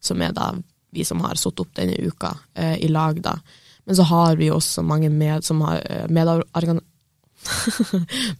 som 0.04 0.22
er 0.22 0.36
da 0.36 0.52
vi 0.94 1.06
som 1.06 1.22
har 1.26 1.36
satt 1.40 1.60
opp 1.60 1.76
denne 1.76 1.98
uka 1.98 2.38
eh, 2.54 2.78
i 2.86 2.88
lag, 2.88 3.22
da. 3.22 3.40
Men 3.86 3.96
så 3.98 4.04
har 4.08 4.36
vi 4.40 4.52
også 4.52 4.82
mange 4.86 5.10
med, 5.10 5.44
som 5.44 5.62
har 5.66 5.82
eh, 5.90 6.08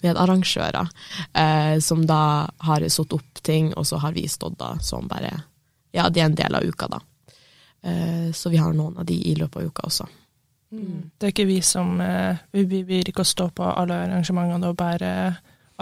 medarrangører, 0.04 0.88
eh, 1.34 1.80
som 1.80 2.06
da 2.08 2.48
har 2.68 2.90
satt 2.90 3.14
opp 3.18 3.42
ting, 3.42 3.74
og 3.74 3.88
så 3.90 3.98
har 4.04 4.14
vi 4.14 4.28
stått 4.30 4.60
da 4.62 4.78
som 4.82 5.08
bare 5.10 5.34
Ja, 5.94 6.08
de 6.10 6.24
er 6.24 6.26
en 6.26 6.38
del 6.38 6.56
av 6.58 6.64
uka, 6.66 6.88
da. 6.90 7.00
Eh, 7.84 8.32
så 8.32 8.50
vi 8.50 8.58
har 8.58 8.74
noen 8.74 8.98
av 8.98 9.06
de 9.06 9.16
i 9.30 9.34
løpet 9.36 9.58
av 9.62 9.66
uka 9.72 9.88
også. 9.90 10.06
Det 10.74 11.28
er 11.28 11.32
ikke 11.34 11.46
vi 11.46 11.60
som 11.62 12.00
eh, 12.02 12.38
Vi 12.52 12.64
vil 12.66 12.86
blir 12.88 13.06
ikke 13.12 13.22
å 13.22 13.28
stå 13.30 13.50
på 13.54 13.64
alle 13.78 13.94
arrangementene 14.08 14.72
og 14.72 14.78
bære 14.80 15.10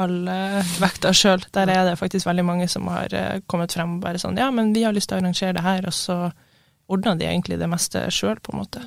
alle 0.01 0.35
vekta 0.81 1.13
sjøl. 1.15 1.43
Der 1.55 1.69
er 1.71 1.85
det 1.87 1.97
faktisk 1.99 2.25
veldig 2.27 2.43
mange 2.47 2.67
som 2.71 2.87
har 2.91 3.13
eh, 3.15 3.39
kommet 3.47 3.71
frem 3.75 3.95
og 3.97 4.01
bare 4.03 4.19
sånn 4.19 4.37
Ja, 4.39 4.49
men 4.51 4.73
vi 4.75 4.83
har 4.83 4.91
lyst 4.95 5.07
til 5.11 5.19
å 5.19 5.21
arrangere 5.21 5.53
det 5.55 5.63
her, 5.63 5.87
og 5.87 5.93
så 5.95 6.17
ordner 6.91 7.15
de 7.15 7.25
egentlig 7.29 7.59
det 7.61 7.69
meste 7.71 8.03
sjøl, 8.11 8.39
på 8.43 8.51
en 8.53 8.59
måte. 8.65 8.81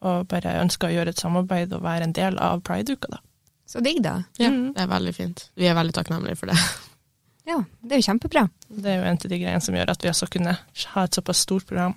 og 0.00 0.28
bare 0.28 0.54
ønsker 0.62 0.88
å 0.88 0.94
gjøre 0.94 1.12
et 1.12 1.18
samarbeid 1.20 1.72
og 1.76 1.82
være 1.84 2.06
en 2.06 2.12
del 2.16 2.38
av 2.40 2.62
Pride-uka, 2.64 3.10
da. 3.12 3.18
Så 3.68 3.82
digg, 3.84 3.98
da. 4.02 4.22
Ja, 4.38 4.48
Mm. 4.48 4.72
det 4.72 4.80
er 4.82 4.86
veldig 4.88 5.12
fint. 5.14 5.50
Vi 5.56 5.66
er 5.68 5.74
veldig 5.74 5.92
takknemlige 5.92 6.36
for 6.40 6.46
det. 6.46 6.56
Ja, 7.46 7.58
det 7.82 7.92
er 7.92 8.00
jo 8.00 8.06
kjempebra. 8.08 8.48
Det 8.70 8.86
er 8.86 8.96
jo 8.96 9.02
en 9.10 9.18
av 9.20 9.28
de 9.28 9.38
greiene 9.38 9.60
som 9.60 9.74
gjør 9.74 9.90
at 9.90 10.02
vi 10.02 10.08
også 10.08 10.26
kunne 10.30 10.56
ha 10.94 11.04
et 11.04 11.14
såpass 11.14 11.36
stort 11.44 11.66
program. 11.66 11.94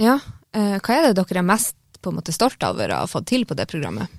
Ja, 0.00 0.18
eh, 0.52 0.76
hva 0.80 0.96
er 0.96 1.08
det 1.08 1.16
dere 1.20 1.40
er 1.40 1.46
mest 1.46 1.76
på 2.02 2.12
en 2.12 2.18
måte 2.18 2.34
stolt 2.34 2.62
over 2.66 2.92
å 2.92 3.02
ha 3.04 3.10
fått 3.10 3.28
til 3.32 3.46
på 3.48 3.56
det 3.56 3.68
programmet? 3.70 4.12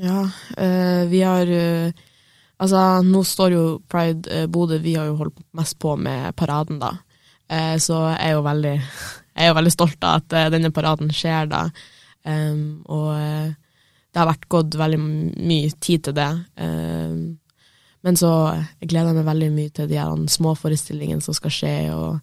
Ja, 0.00 0.28
eh, 0.56 1.04
vi 1.10 1.24
har 1.26 1.50
eh, 1.50 2.06
Altså, 2.60 2.76
nå 3.00 3.22
står 3.24 3.54
jo 3.54 3.62
Pride 3.88 4.42
Bodø 4.52 4.76
Vi 4.84 4.92
har 4.92 5.06
jo 5.08 5.14
holdt 5.16 5.38
mest 5.56 5.78
på 5.80 5.94
med 5.96 6.36
paraden, 6.36 6.76
da. 6.82 6.90
Så 7.80 7.96
jeg 7.96 8.18
er 8.20 8.34
jo 8.36 8.42
veldig 8.44 8.74
Jeg 9.38 9.46
er 9.46 9.48
jo 9.48 9.54
veldig 9.56 9.72
stolt 9.72 10.04
av 10.04 10.18
at 10.20 10.52
denne 10.52 10.68
paraden 10.70 11.08
skjer, 11.08 11.48
da. 11.48 11.62
Og 12.84 13.08
det 13.16 14.20
har 14.20 14.28
vært 14.28 14.44
gått 14.52 14.76
veldig 14.76 15.00
mye 15.00 15.70
tid 15.80 16.04
til 16.04 16.18
det. 16.18 16.28
Men 18.04 18.20
så 18.20 18.34
jeg 18.82 18.90
gleder 18.92 19.14
jeg 19.14 19.18
meg 19.22 19.30
veldig 19.30 19.50
mye 19.56 19.72
til 19.80 19.88
de 19.88 19.96
her 20.02 20.28
små 20.28 20.52
forestillingene 20.60 21.24
som 21.24 21.38
skal 21.40 21.56
skje, 21.56 21.74
og 21.96 22.20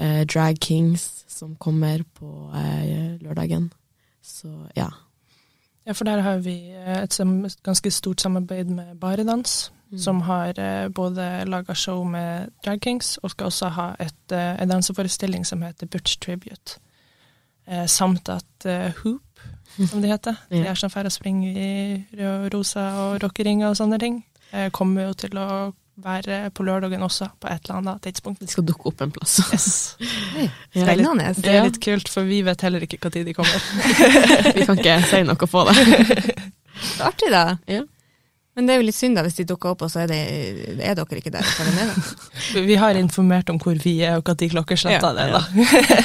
eh, 0.00 0.24
Drag 0.26 0.58
Kings 0.60 1.24
som 1.28 1.56
kommer 1.56 2.02
på 2.18 2.50
eh, 2.54 3.20
lørdagen. 3.20 3.70
Så 4.22 4.48
ja. 4.76 4.90
Ja, 5.86 5.92
for 5.92 6.04
der 6.04 6.20
har 6.20 6.38
vi 6.44 6.56
eh, 6.70 7.02
et 7.02 7.20
ganske 7.62 7.90
stort 7.90 8.20
samarbeid 8.20 8.64
med 8.64 8.96
Baredans, 9.00 9.72
som 9.96 10.20
har 10.20 10.58
eh, 10.58 10.88
både 10.88 11.44
laga 11.44 11.74
show 11.74 12.04
med 12.04 12.50
Drag 12.64 12.80
Kings, 12.80 13.16
og 13.16 13.30
skal 13.30 13.46
også 13.46 13.68
ha 13.68 13.88
et, 14.00 14.32
eh, 14.32 14.62
en 14.62 14.68
danseforestilling 14.68 15.46
som 15.46 15.62
heter 15.62 15.86
Butch 15.86 16.18
Tribute. 16.20 16.78
Eh, 17.66 17.86
samt 17.86 18.28
at 18.28 18.66
eh, 18.66 18.92
Hoop, 19.02 19.40
som 19.88 20.00
det 20.00 20.10
heter, 20.10 20.34
de 20.50 20.66
er 20.66 20.74
som 20.74 20.90
drar 20.90 21.04
og 21.04 21.12
springer 21.12 21.50
i 21.56 22.04
rød 22.18 22.44
og 22.44 22.54
rosa 22.54 22.80
og 22.80 23.22
rockeringer 23.22 23.68
og 23.68 23.76
sånne 23.76 23.98
ting, 23.98 24.24
eh, 24.52 24.70
kommer 24.70 25.08
jo 25.08 25.12
til 25.12 25.38
å 25.38 25.72
være 26.04 26.50
på 26.54 26.64
lørdagen 26.66 27.02
også, 27.02 27.30
på 27.40 27.48
et 27.50 27.64
eller 27.64 27.78
annet 27.80 28.02
tidspunkt. 28.06 28.42
De 28.42 28.50
skal 28.50 28.66
dukke 28.66 28.90
opp 28.90 29.04
en 29.04 29.14
plass. 29.14 29.38
Yes. 29.52 29.70
Ja. 30.70 30.84
Spennende. 30.86 31.32
Det 31.34 31.50
er 31.50 31.64
litt 31.66 31.80
kult, 31.82 32.08
for 32.08 32.26
vi 32.28 32.44
vet 32.46 32.62
heller 32.62 32.84
ikke 32.86 33.00
når 33.02 33.24
de 33.26 33.32
kommer. 33.34 33.64
Vi 34.56 34.66
kan 34.68 34.78
ikke 34.78 35.00
si 35.10 35.18
noe 35.26 35.48
på 35.50 35.64
det. 35.66 35.74
det 35.90 37.00
er 37.00 37.08
artig, 37.08 37.30
da. 37.34 37.42
Ja. 37.66 37.80
Men 38.54 38.68
det 38.68 38.74
er 38.74 38.80
jo 38.80 38.86
litt 38.86 38.96
synd 38.96 39.18
da 39.18 39.24
hvis 39.26 39.40
de 39.40 39.46
dukker 39.50 39.72
opp, 39.74 39.82
og 39.86 39.90
så 39.90 40.04
er, 40.04 40.12
det, 40.12 40.20
er 40.84 40.96
dere 40.98 41.18
ikke 41.18 41.32
der. 41.34 41.50
med. 41.74 42.62
Vi 42.66 42.78
har 42.78 42.98
informert 42.98 43.50
om 43.50 43.58
hvor 43.62 43.78
vi 43.82 43.96
er, 44.06 44.18
og 44.20 44.30
når 44.30 44.50
klokkeslett 44.54 45.02
Ja, 45.02 45.12
det 45.16 45.26
er. 45.26 45.34
da. 45.34 45.42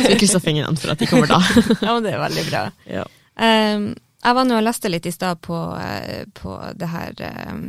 Så 0.01 0.09
vi 0.09 0.19
krysser 0.23 0.43
fingrene 0.43 0.81
for 0.81 0.95
at 0.95 1.01
de 1.01 1.09
kommer 1.09 1.29
da. 1.29 1.41
Ja, 1.81 1.93
men 1.93 2.05
det 2.05 2.15
er 2.15 2.21
veldig 2.25 2.45
bra. 2.49 2.65
Ja. 2.89 3.05
Um, 3.35 3.89
jeg 4.25 4.37
var 4.39 4.47
nå 4.49 4.57
og 4.57 4.65
leste 4.65 4.89
litt 4.89 5.05
i 5.05 5.13
stad 5.13 5.41
på, 5.45 5.57
eh, 5.77 6.23
på 6.33 6.55
det 6.79 6.89
her 6.89 7.19
um, 7.51 7.67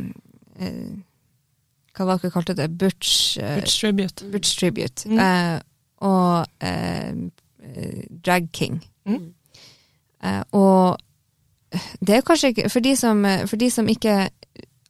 Hva 1.97 2.05
var 2.05 2.19
det 2.19 2.27
dere 2.27 2.35
kalte 2.35 2.55
det? 2.57 2.67
Butch, 2.77 3.37
eh, 3.41 3.57
Butch 3.57 3.79
Tribute. 3.81 4.29
Butch 4.33 4.53
Tribute. 4.59 5.09
Mm. 5.09 5.17
Uh, 5.17 5.59
og 6.05 6.45
eh, 6.61 7.09
eh, 7.09 8.01
Drag 8.25 8.49
King. 8.53 8.79
Mm. 9.09 9.33
Eh, 10.23 10.43
og 10.57 11.01
det 11.99 12.15
er 12.15 12.25
kanskje 12.25 12.53
ikke 12.53 12.69
For 12.71 12.79
de 12.79 12.93
som, 12.95 13.25
for 13.45 13.59
de 13.59 13.67
som 13.71 13.89
ikke 13.91 14.29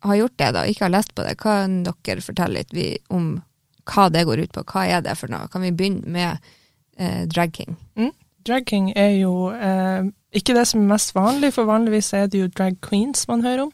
har 0.05 0.15
gjort 0.19 0.35
det, 0.37 0.51
da, 0.53 0.63
ikke 0.67 0.85
har 0.85 0.93
lest 0.93 1.15
på 1.15 1.23
det, 1.25 1.37
kan 1.41 1.81
dere 1.87 2.21
fortelle 2.21 2.61
litt 2.61 3.07
om 3.09 3.37
hva 3.87 4.09
det 4.13 4.25
går 4.27 4.43
ut 4.43 4.53
på? 4.53 4.65
Hva 4.67 4.85
er 4.85 5.01
det 5.01 5.15
for 5.17 5.31
noe? 5.31 5.47
Kan 5.51 5.63
vi 5.63 5.73
begynne 5.73 6.11
med 6.11 6.49
eh, 6.99 7.23
Drag 7.31 7.55
King? 7.55 7.77
Drag 8.47 8.67
king 8.67 8.91
er 8.95 9.15
jo 9.17 9.49
eh, 9.51 10.07
ikke 10.35 10.55
det 10.55 10.67
som 10.69 10.83
er 10.83 10.93
mest 10.93 11.15
vanlig, 11.15 11.53
for 11.55 11.67
vanligvis 11.67 12.13
er 12.15 12.29
det 12.31 12.39
jo 12.39 12.51
drag 12.51 12.77
queens 12.83 13.27
man 13.27 13.43
hører 13.43 13.65
om. 13.65 13.71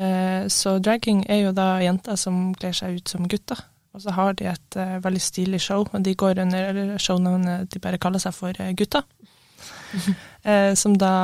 Eh, 0.00 0.48
så 0.48 0.78
dragging 0.80 1.24
er 1.28 1.42
jo 1.44 1.52
da 1.52 1.74
jenter 1.84 2.16
som 2.16 2.50
kler 2.56 2.72
seg 2.76 3.00
ut 3.00 3.12
som 3.12 3.28
gutter. 3.28 3.60
Og 3.90 4.04
så 4.04 4.14
har 4.14 4.36
de 4.38 4.46
et 4.46 4.76
uh, 4.78 5.00
veldig 5.02 5.20
stilig 5.20 5.58
show, 5.64 5.82
og 5.82 6.02
de 6.06 6.12
går 6.14 6.38
under 6.38 6.92
shownavnet 7.02 7.72
de 7.72 7.80
bare 7.82 7.98
kaller 7.98 8.22
seg 8.22 8.36
for 8.36 8.54
eh, 8.62 8.70
Gutta. 8.78 9.02
uh, 10.46 10.72
som 10.78 10.94
da 10.96 11.14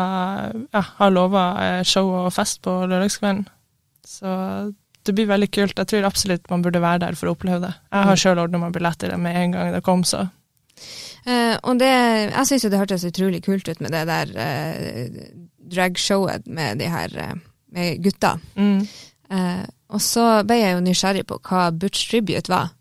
ja, 0.74 0.82
har 0.98 1.14
lova 1.14 1.44
show 1.86 2.10
og 2.24 2.32
fest 2.34 2.60
på 2.66 2.74
lørdagskvelden. 2.90 3.46
Så 4.06 4.34
det 5.06 5.14
blir 5.14 5.30
veldig 5.30 5.48
kult. 5.54 5.78
Jeg 5.78 5.92
tror 5.92 6.08
absolutt 6.10 6.50
man 6.50 6.66
burde 6.66 6.82
være 6.82 7.04
der 7.06 7.18
for 7.18 7.30
å 7.30 7.36
oppleve 7.36 7.62
det. 7.68 7.72
Jeg 7.94 8.10
har 8.10 8.20
sjøl 8.20 8.42
ordna 8.42 8.60
meg 8.64 8.74
billetter 8.74 9.14
med 9.14 9.38
en 9.38 9.54
gang 9.54 9.72
det 9.74 9.84
kom, 9.86 10.04
så 10.06 10.26
og 11.26 11.78
det, 11.80 11.88
jeg 11.88 12.46
syns 12.46 12.64
jo 12.66 12.68
det 12.70 12.78
hørtes 12.78 13.04
utrolig 13.08 13.40
kult 13.42 13.66
ut 13.66 13.80
med 13.82 13.90
det 13.90 14.02
der 14.06 14.28
dragshowet 15.72 16.44
med 16.46 16.78
de 16.78 16.86
her 16.92 17.16
med 17.76 18.02
gutta. 18.04 18.38
mm. 18.56 18.80
Eh, 19.26 19.64
og 19.90 20.02
så 20.02 20.22
ble 20.46 20.58
jeg 20.60 20.74
jo 20.74 20.82
nysgjerrig 20.82 21.24
på 21.26 21.38
hva 21.46 21.68
Butch 21.74 22.08
Tribute 22.10 22.50
var. 22.50 22.72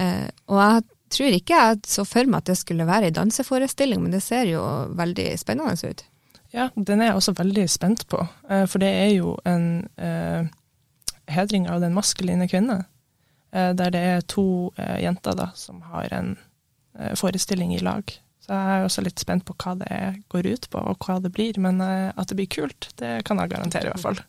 Eh, 0.00 0.28
og 0.48 0.60
jeg 0.60 0.84
tror 1.12 1.36
ikke 1.36 1.58
jeg 1.58 1.82
så 1.88 2.04
for 2.08 2.28
meg 2.28 2.42
at 2.42 2.52
det 2.52 2.58
skulle 2.60 2.88
være 2.88 3.10
ei 3.10 3.16
danseforestilling, 3.16 4.00
men 4.04 4.14
det 4.14 4.22
ser 4.24 4.48
jo 4.48 4.62
veldig 4.96 5.28
spennende 5.40 5.92
ut. 5.92 6.04
Ja, 6.52 6.68
den 6.76 7.00
er 7.00 7.10
jeg 7.12 7.18
også 7.20 7.34
veldig 7.36 7.66
spent 7.72 8.06
på, 8.12 8.20
eh, 8.48 8.64
for 8.68 8.84
det 8.84 8.90
er 8.92 9.12
jo 9.14 9.36
en 9.48 9.88
eh, 9.96 10.48
hedring 11.32 11.68
av 11.72 11.80
den 11.84 11.94
maskuline 11.96 12.48
kvinne, 12.48 12.82
eh, 13.52 13.72
der 13.76 13.92
det 13.92 14.02
er 14.16 14.26
to 14.28 14.72
eh, 14.76 14.98
jenter 15.04 15.36
da, 15.36 15.50
som 15.56 15.80
har 15.92 16.12
en 16.12 16.34
forestilling 17.16 17.70
i 17.72 17.78
lag. 17.80 18.04
Så 18.52 18.58
jeg 18.60 18.76
er 18.76 18.82
også 18.84 19.00
litt 19.00 19.16
spent 19.16 19.46
på 19.48 19.54
hva 19.56 19.72
det 19.80 19.98
går 20.28 20.44
ut 20.52 20.66
på, 20.68 20.80
og 20.84 21.06
hva 21.06 21.14
det 21.24 21.30
blir, 21.32 21.56
men 21.64 21.78
eh, 21.80 22.12
at 22.12 22.28
det 22.28 22.36
blir 22.36 22.50
kult, 22.52 22.90
det 23.00 23.24
kan 23.24 23.38
jeg 23.40 23.48
garantere 23.48 23.88
i 23.88 23.92
hvert 23.94 24.04
fall. 24.04 24.20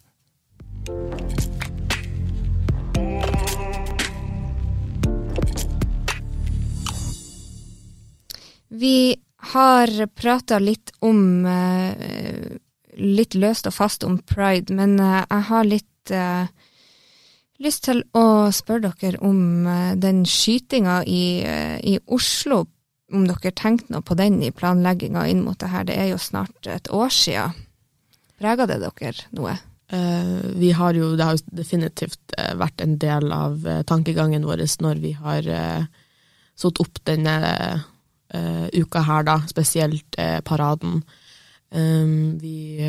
Vi 8.71 9.19
har 9.51 9.91
prata 10.15 10.59
litt 10.63 10.95
om 11.03 11.43
eh, 11.43 12.55
Litt 12.93 13.33
løst 13.33 13.65
og 13.65 13.73
fast 13.73 14.05
om 14.07 14.19
pride, 14.21 14.71
men 14.71 14.99
eh, 15.01 15.25
jeg 15.25 15.47
har 15.49 15.67
litt 15.67 16.13
lyst 17.63 17.83
til 17.89 18.03
å 18.15 18.51
spørre 18.55 18.91
dere 19.01 19.19
om 19.23 19.67
den 19.99 20.25
skytinga 20.27 21.01
i, 21.07 21.43
i 21.79 21.93
Oslo. 22.11 22.65
Om 23.13 23.27
dere 23.29 23.53
tenkte 23.53 23.93
noe 23.93 24.05
på 24.05 24.17
den 24.17 24.39
i 24.41 24.49
planlegginga 24.51 25.27
inn 25.29 25.43
mot 25.45 25.59
det 25.61 25.69
her. 25.69 25.85
Det 25.85 25.99
er 25.99 26.09
jo 26.13 26.21
snart 26.21 26.69
et 26.69 26.89
år 26.93 27.13
sia. 27.13 27.51
Preger 28.41 28.67
det 28.69 28.81
dere 28.81 29.29
noe? 29.37 29.53
Eh, 29.93 30.49
vi 30.55 30.71
har 30.71 30.93
jo, 30.97 31.13
det 31.15 31.25
har 31.25 31.37
jo 31.37 31.57
definitivt 31.59 32.33
eh, 32.37 32.53
vært 32.57 32.81
en 32.81 32.95
del 33.01 33.29
av 33.35 33.65
eh, 33.67 33.83
tankegangen 33.85 34.45
vår 34.47 34.63
når 34.81 35.01
vi 35.03 35.11
har 35.17 35.49
satt 36.55 36.79
opp 36.81 37.01
denne 37.05 37.33
uka 38.73 39.01
her, 39.05 39.25
da, 39.27 39.35
spesielt 39.45 40.15
paraden. 40.45 41.03
Um, 41.69 42.39
vi 42.41 42.79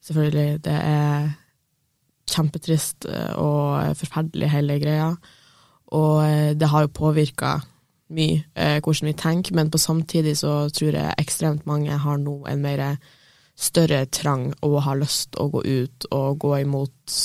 Selvfølgelig, 0.00 0.62
det 0.64 0.74
er 0.74 1.28
kjempetrist 2.30 3.06
og 3.38 3.92
forferdelig, 4.00 4.48
hele 4.50 4.78
greia. 4.82 5.10
Og 5.94 6.56
det 6.58 6.70
har 6.72 6.86
jo 6.86 6.94
påvirka 6.96 7.52
mye 8.14 8.42
eh, 8.54 8.78
hvordan 8.82 9.10
vi 9.10 9.16
tenker, 9.18 9.54
men 9.56 9.70
på 9.70 9.78
samtidig 9.78 10.36
så 10.40 10.68
tror 10.74 10.96
jeg 10.96 11.18
ekstremt 11.20 11.66
mange 11.68 11.96
har 12.02 12.18
nå 12.20 12.40
en 12.50 12.62
mer 12.64 12.84
større 13.60 14.06
trang 14.08 14.50
og 14.64 14.80
har 14.86 14.98
lyst 15.00 15.36
å 15.38 15.48
gå 15.52 15.62
ut 15.64 16.08
og 16.16 16.40
gå 16.42 16.56
imot 16.62 17.16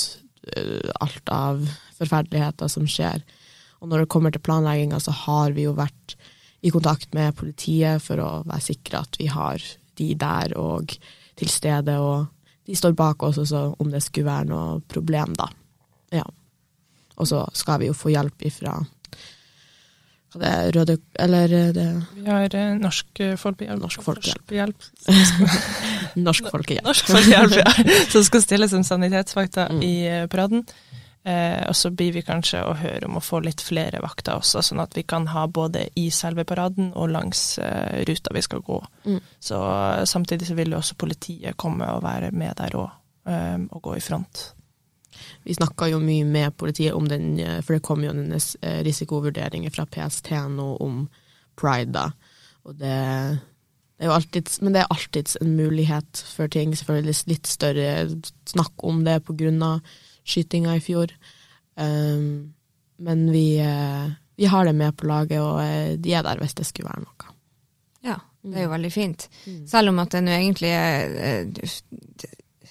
eh, 0.56 0.92
alt 1.02 1.32
av 1.32 1.66
forferdeligheter 1.98 2.72
som 2.72 2.88
skjer. 2.90 3.24
Og 3.82 3.90
når 3.90 4.04
det 4.04 4.12
kommer 4.12 4.34
til 4.34 4.44
planlegginga, 4.44 5.00
så 5.00 5.14
har 5.26 5.56
vi 5.56 5.68
jo 5.68 5.76
vært 5.78 6.18
i 6.66 6.72
kontakt 6.74 7.14
med 7.14 7.36
politiet 7.38 8.02
for 8.04 8.22
å 8.22 8.30
være 8.48 8.66
sikre 8.66 9.04
at 9.06 9.20
vi 9.22 9.30
har 9.32 9.62
de 9.96 10.08
der 10.20 10.56
og 10.60 10.96
til 11.38 11.52
stede, 11.52 11.98
og 12.00 12.26
de 12.66 12.76
står 12.76 12.96
bak 12.98 13.24
oss 13.24 13.38
også 13.44 13.68
om 13.80 13.92
det 13.92 14.02
skulle 14.04 14.32
være 14.32 14.50
noe 14.50 14.80
problem, 14.90 15.36
da. 15.38 15.50
Ja. 16.16 16.26
Og 17.16 17.30
så 17.30 17.44
skal 17.56 17.80
vi 17.82 17.90
jo 17.92 17.96
få 17.96 18.12
hjelp 18.12 18.48
ifra 18.48 18.74
det 20.40 20.50
er, 20.52 20.72
Røde 20.76 20.98
Eller 21.20 21.48
det 21.74 21.86
Vi 22.16 22.26
har 22.30 22.56
eh, 22.56 22.74
Norsk 22.82 23.20
eh, 23.24 23.36
Folkehjelp. 23.40 23.82
Norsk 23.82 24.02
Folkehjelp. 24.06 24.90
Norsk 26.16 26.50
Folkehjelp. 26.52 26.86
Norsk 26.86 27.08
Folkehjelp, 27.12 27.56
ja. 27.60 27.72
Som 28.14 28.24
skal 28.28 28.44
stille 28.44 28.70
som 28.72 28.84
sanitetsvakter 28.84 29.72
Mm. 29.76 29.82
i 29.84 29.94
eh, 30.08 30.28
paraden. 30.28 30.66
Eh, 31.26 31.64
og 31.68 31.74
så 31.76 31.90
blir 31.90 32.12
vi 32.14 32.22
kanskje 32.22 32.60
å 32.62 32.76
høre 32.78 33.08
om 33.08 33.18
å 33.18 33.24
få 33.24 33.40
litt 33.42 33.62
flere 33.66 33.98
vakter 34.04 34.38
også, 34.38 34.62
sånn 34.62 34.84
at 34.84 34.94
vi 34.94 35.02
kan 35.10 35.26
ha 35.34 35.48
både 35.50 35.88
i 35.98 36.10
selve 36.14 36.44
paraden 36.46 36.92
og 36.94 37.10
langs 37.10 37.58
eh, 37.58 38.04
ruta 38.06 38.34
vi 38.36 38.44
skal 38.46 38.62
gå. 38.62 38.78
Mm. 39.08 39.20
Så 39.42 39.58
eh, 39.58 40.04
Samtidig 40.06 40.48
så 40.52 40.54
vil 40.60 40.76
jo 40.76 40.78
også 40.84 40.96
politiet 41.02 41.58
komme 41.58 41.88
og 41.96 42.04
være 42.06 42.30
med 42.32 42.54
der 42.62 42.78
òg, 42.78 42.92
eh, 43.26 43.58
og 43.72 43.82
gå 43.90 43.96
i 43.98 44.04
front. 44.06 44.52
Vi 45.46 45.56
snakka 45.58 45.90
jo 45.92 46.00
mye 46.04 46.26
med 46.28 46.56
politiet 46.58 46.96
om 46.98 47.08
den, 47.10 47.36
eh, 47.40 47.60
for 47.62 47.78
det 47.78 47.86
kom 47.86 48.04
jo 48.04 48.14
en 48.14 48.40
risikovurdering 48.86 49.68
fra 49.74 49.86
PST 49.86 50.32
nå 50.54 50.70
om 50.84 51.06
pride, 51.56 51.92
da. 51.96 52.10
Og 52.66 52.80
det 52.80 52.96
det 53.96 54.04
er 54.04 54.10
jo 54.10 54.16
alltids, 54.18 54.58
men 54.60 54.74
det 54.76 54.82
er 54.82 54.92
alltids 54.92 55.38
en 55.40 55.54
mulighet 55.56 56.20
for 56.28 56.52
ting. 56.52 56.74
Selvfølgelig 56.76 57.16
litt 57.30 57.48
større 57.48 57.92
snakk 58.50 58.84
om 58.84 59.06
det 59.08 59.22
av 59.24 59.94
skytinga 60.28 60.76
i 60.76 60.82
fjor. 60.84 61.14
Um, 61.80 62.54
men 63.00 63.24
vi, 63.32 63.56
uh, 63.64 64.12
vi, 64.36 64.50
har 64.52 64.68
det 64.68 64.76
med 64.76 64.98
på 65.00 65.08
laget, 65.08 65.40
og 65.40 66.02
de 66.04 66.14
er 66.14 66.28
der 66.28 66.44
hvis 66.44 66.58
det 66.60 66.68
skulle 66.68 66.92
være 66.92 67.06
noe. 67.06 67.32
Ja, 68.04 68.20
det 68.44 68.60
er 68.60 68.68
jo 68.68 68.74
veldig 68.76 68.92
fint. 68.92 69.30
Mm. 69.46 69.64
Selv 69.72 69.94
om 69.94 70.04
at 70.04 70.12
det 70.12 70.24
nå 70.26 70.36
egentlig 70.36 70.74
er 70.76 71.48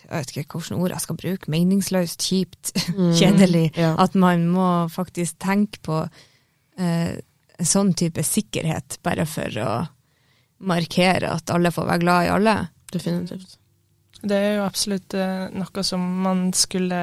jeg 0.04 0.12
vet 0.12 0.32
ikke 0.32 0.58
hvilke 0.60 0.78
ord 0.78 0.94
jeg 0.94 1.04
skal 1.04 1.18
bruke, 1.20 1.50
meningsløst, 1.52 2.24
kjipt, 2.28 2.72
mm. 2.98 3.12
kjedelig. 3.18 3.66
Ja. 3.80 3.94
At 4.00 4.14
man 4.14 4.46
må 4.52 4.68
faktisk 4.92 5.38
tenke 5.42 5.82
på 5.84 6.04
en 6.74 7.68
sånn 7.70 7.92
type 7.94 8.22
sikkerhet, 8.26 8.96
bare 9.06 9.28
for 9.30 9.60
å 9.62 9.74
markere 10.64 11.30
at 11.36 11.52
alle 11.54 11.70
får 11.74 11.86
være 11.86 12.02
glad 12.02 12.26
i 12.26 12.32
alle. 12.34 12.56
Definitivt. 12.92 13.58
Det 14.24 14.36
er 14.36 14.52
jo 14.58 14.64
absolutt 14.64 15.14
eh, 15.18 15.48
noe 15.52 15.84
som 15.84 16.04
man 16.24 16.46
skulle 16.56 17.00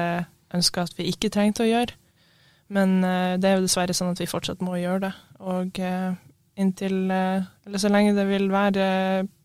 ønske 0.52 0.82
at 0.82 0.96
vi 0.98 1.10
ikke 1.12 1.30
trengte 1.32 1.64
å 1.64 1.70
gjøre. 1.70 1.94
Men 2.72 2.98
eh, 3.06 3.34
det 3.40 3.48
er 3.48 3.58
jo 3.58 3.66
dessverre 3.66 3.94
sånn 3.96 4.12
at 4.14 4.22
vi 4.22 4.30
fortsatt 4.30 4.64
må 4.64 4.78
gjøre 4.80 5.06
det. 5.06 5.12
Og 5.42 5.78
uh, 5.82 6.14
inntil 6.60 7.10
Eller 7.10 7.80
så 7.80 7.88
lenge 7.88 8.12
det 8.16 8.26
vil 8.28 8.50
være 8.52 8.86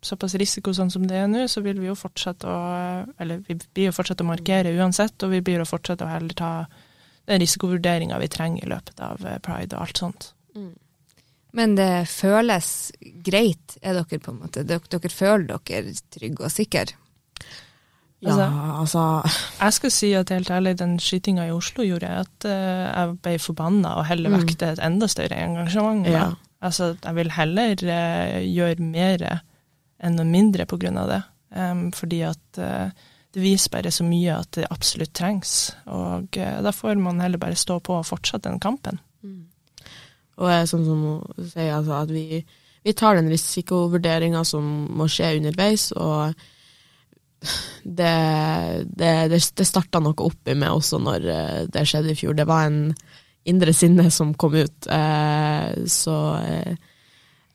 såpass 0.04 0.36
risiko 0.40 0.74
sånn 0.76 0.92
som 0.92 1.06
det 1.08 1.22
er 1.22 1.30
nå, 1.32 1.46
så 1.48 1.64
vil 1.64 1.80
vi 1.80 1.88
jo 1.88 1.96
fortsette 1.96 2.50
å 2.50 2.58
Eller 3.22 3.40
vi 3.48 3.56
blir 3.56 3.90
jo 3.90 3.96
fortsette 3.96 4.26
å 4.26 4.28
markere 4.28 4.74
uansett, 4.76 5.16
og 5.24 5.32
vi 5.32 5.40
blir 5.42 5.62
jo 5.62 5.70
fortsette 5.70 6.04
å 6.04 6.12
heller 6.12 6.36
ta 6.36 6.52
den 7.28 7.42
risikovurderinga 7.44 8.20
vi 8.20 8.28
trenger 8.32 8.64
i 8.64 8.70
løpet 8.72 9.02
av 9.04 9.24
pride 9.44 9.76
og 9.76 9.82
alt 9.84 10.00
sånt. 10.00 10.30
Mm. 10.56 10.76
Men 11.58 11.76
det 11.76 12.08
føles 12.12 12.92
greit, 13.26 13.78
er 13.82 13.98
dere 13.98 14.22
på 14.22 14.32
en 14.32 14.42
måte? 14.44 14.64
Dere, 14.68 14.84
dere 14.92 15.12
føler 15.12 15.50
dere 15.52 15.96
trygge 16.14 16.48
og 16.48 16.54
sikre? 16.54 16.86
Ja, 18.26 18.34
altså, 18.34 18.48
altså, 18.82 19.40
Jeg 19.62 19.74
skal 19.74 19.92
si 19.94 20.08
at 20.18 20.32
helt 20.34 20.50
ærlig, 20.50 20.78
den 20.80 20.96
skytinga 21.00 21.46
i 21.46 21.54
Oslo 21.54 21.86
gjorde 21.86 22.10
at 22.24 22.48
uh, 22.50 22.88
jeg 22.90 23.18
ble 23.22 23.36
forbanna 23.42 23.94
og 24.00 24.08
heller 24.10 24.34
mm. 24.34 24.38
vekte 24.42 24.72
et 24.74 24.82
enda 24.82 25.10
større 25.12 25.38
engasjement. 25.38 26.08
Ja. 26.10 26.32
Altså, 26.66 26.96
jeg 27.04 27.18
vil 27.20 27.34
heller 27.36 27.84
eh, 27.94 28.40
gjøre 28.48 28.82
mer 28.82 29.26
enn 29.28 30.18
noe 30.18 30.30
mindre 30.30 30.66
på 30.70 30.80
grunn 30.82 30.98
av 31.02 31.12
det. 31.12 31.22
Um, 31.58 31.88
fordi 31.96 32.20
at 32.28 32.60
uh, 32.60 32.90
det 33.34 33.44
viser 33.44 33.72
bare 33.72 33.92
så 33.94 34.06
mye 34.06 34.36
at 34.36 34.50
det 34.58 34.70
absolutt 34.74 35.14
trengs. 35.16 35.54
Og 35.94 36.38
da 36.38 36.74
får 36.74 37.00
man 37.02 37.22
heller 37.22 37.42
bare 37.42 37.58
stå 37.60 37.80
på 37.86 38.00
og 38.00 38.08
fortsette 38.08 38.50
den 38.50 38.62
kampen. 38.64 39.00
Mm. 39.24 39.46
Og 40.38 40.70
sånn 40.70 40.86
som 40.86 41.04
hun 41.06 41.50
sier, 41.50 41.76
altså 41.76 41.98
at 42.02 42.14
vi, 42.14 42.42
vi 42.86 42.94
tar 42.98 43.18
den 43.18 43.30
risikovurderinga 43.32 44.44
som 44.46 44.68
må 44.98 45.10
skje 45.12 45.36
underveis, 45.40 45.90
og 45.98 46.34
det, 47.84 48.14
det, 48.86 49.12
det, 49.32 49.42
det 49.58 49.68
starta 49.68 50.02
noe 50.02 50.18
oppi 50.26 50.56
meg 50.58 50.74
også 50.74 51.00
når 51.02 51.28
eh, 51.30 51.62
det 51.74 51.86
skjedde 51.90 52.14
i 52.14 52.18
fjor. 52.18 52.38
Det 52.38 52.48
var 52.50 52.68
en 52.68 52.82
indre 53.48 53.74
sinne 53.74 54.10
som 54.12 54.34
kom 54.34 54.56
ut. 54.56 54.88
Eh, 54.92 55.86
så 55.88 56.18
eh, 56.44 56.74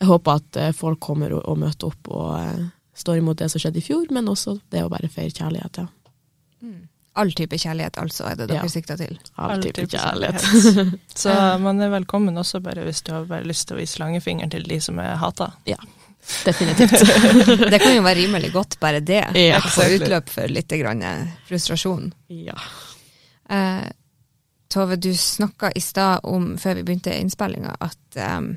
jeg 0.02 0.08
håper 0.08 0.40
at 0.40 0.62
folk 0.74 0.98
kommer 1.04 1.36
og, 1.38 1.58
møter 1.60 1.92
opp 1.92 2.08
og 2.10 2.62
står 2.98 3.20
imot 3.20 3.38
det 3.38 3.48
som 3.52 3.62
skjedde 3.62 3.78
i 3.78 3.84
fjor, 3.84 4.08
men 4.10 4.28
også 4.28 4.56
det 4.72 4.82
å 4.84 4.90
bare 4.92 5.10
feire 5.12 5.30
kjærlighet, 5.30 5.78
ja. 5.78 5.86
Mm. 6.62 6.80
All 7.20 7.32
type 7.36 7.58
kjærlighet, 7.60 7.98
altså, 8.00 8.24
er 8.30 8.38
det 8.40 8.46
dere 8.48 8.64
ja. 8.64 8.72
sikter 8.72 8.96
til? 8.96 9.18
All, 9.36 9.56
All 9.56 9.64
type, 9.64 9.82
type 9.82 9.98
kjærlighet. 9.98 10.44
kjærlighet. 10.46 11.00
Så 11.22 11.32
man 11.60 11.80
er 11.84 11.90
velkommen 11.92 12.40
også 12.40 12.62
bare 12.64 12.86
hvis 12.86 13.02
du 13.04 13.12
har 13.12 13.26
bare 13.28 13.44
lyst 13.48 13.68
til 13.68 13.76
å 13.76 13.82
vise 13.82 14.00
langfingeren 14.00 14.52
til 14.52 14.64
de 14.68 14.78
som 14.80 15.00
er 15.02 15.18
hata. 15.20 15.50
Ja, 15.68 15.76
definitivt. 16.46 16.96
det 17.72 17.82
kan 17.82 17.98
jo 17.98 18.04
være 18.06 18.22
rimelig 18.22 18.52
godt, 18.54 18.78
bare 18.80 19.02
det. 19.04 19.26
Ja, 19.36 19.60
Få 19.60 19.90
utløp 19.98 20.32
for 20.32 20.56
litt 20.56 20.72
grann 20.80 21.04
frustrasjon. 21.50 22.08
Ja. 22.32 22.56
Eh, 23.52 23.90
Tove, 24.72 24.96
du 24.96 25.10
snakka 25.14 25.72
i 25.76 25.80
stad 25.84 26.24
om, 26.24 26.54
før 26.58 26.78
vi 26.78 26.84
begynte 26.86 27.12
innspillinga, 27.12 27.74
at 27.84 28.20
um, 28.38 28.54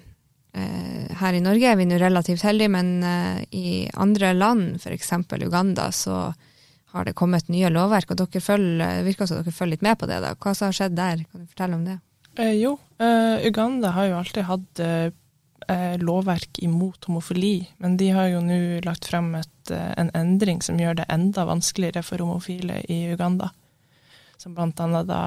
uh, 0.56 1.12
her 1.20 1.36
i 1.36 1.42
Norge 1.44 1.68
er 1.68 1.76
vi 1.76 1.88
nå 1.90 2.00
relativt 2.00 2.46
heldige, 2.48 2.72
men 2.72 2.92
uh, 3.04 3.42
i 3.52 3.90
andre 4.00 4.32
land, 4.38 4.78
f.eks. 4.80 5.12
Uganda, 5.44 5.90
så 5.92 6.30
har 6.96 7.08
det 7.08 7.18
kommet 7.20 7.52
nye 7.52 7.68
lovverk, 7.74 8.14
og 8.14 8.22
dere 8.22 8.44
følger, 8.44 9.04
virker 9.04 9.28
som 9.28 9.42
dere 9.42 9.52
følger 9.52 9.76
litt 9.76 9.84
med 9.84 10.00
på 10.00 10.08
det. 10.08 10.22
da. 10.24 10.32
Hva 10.40 10.56
som 10.56 10.70
har 10.70 10.78
skjedd 10.80 10.96
der? 10.96 11.26
Kan 11.28 11.44
du 11.44 11.52
fortelle 11.52 11.80
om 11.82 11.84
det? 11.90 11.98
Eh, 12.40 12.56
jo, 12.62 12.78
uh, 13.04 13.36
Uganda 13.44 13.92
har 13.98 14.08
jo 14.08 14.18
alltid 14.22 14.48
hatt 14.48 14.84
uh, 14.86 15.96
lovverk 16.00 16.64
imot 16.64 17.10
homofili, 17.10 17.58
men 17.84 18.00
de 18.00 18.14
har 18.16 18.32
jo 18.32 18.40
nå 18.46 18.62
lagt 18.88 19.12
frem 19.12 19.34
et, 19.42 19.76
en 19.76 20.14
endring 20.16 20.64
som 20.64 20.80
gjør 20.80 21.02
det 21.02 21.10
enda 21.12 21.44
vanskeligere 21.50 22.06
for 22.06 22.24
homofile 22.24 22.80
i 22.88 23.04
Uganda. 23.12 23.52
Som 24.42 24.58
annet 24.60 25.08
da 25.08 25.22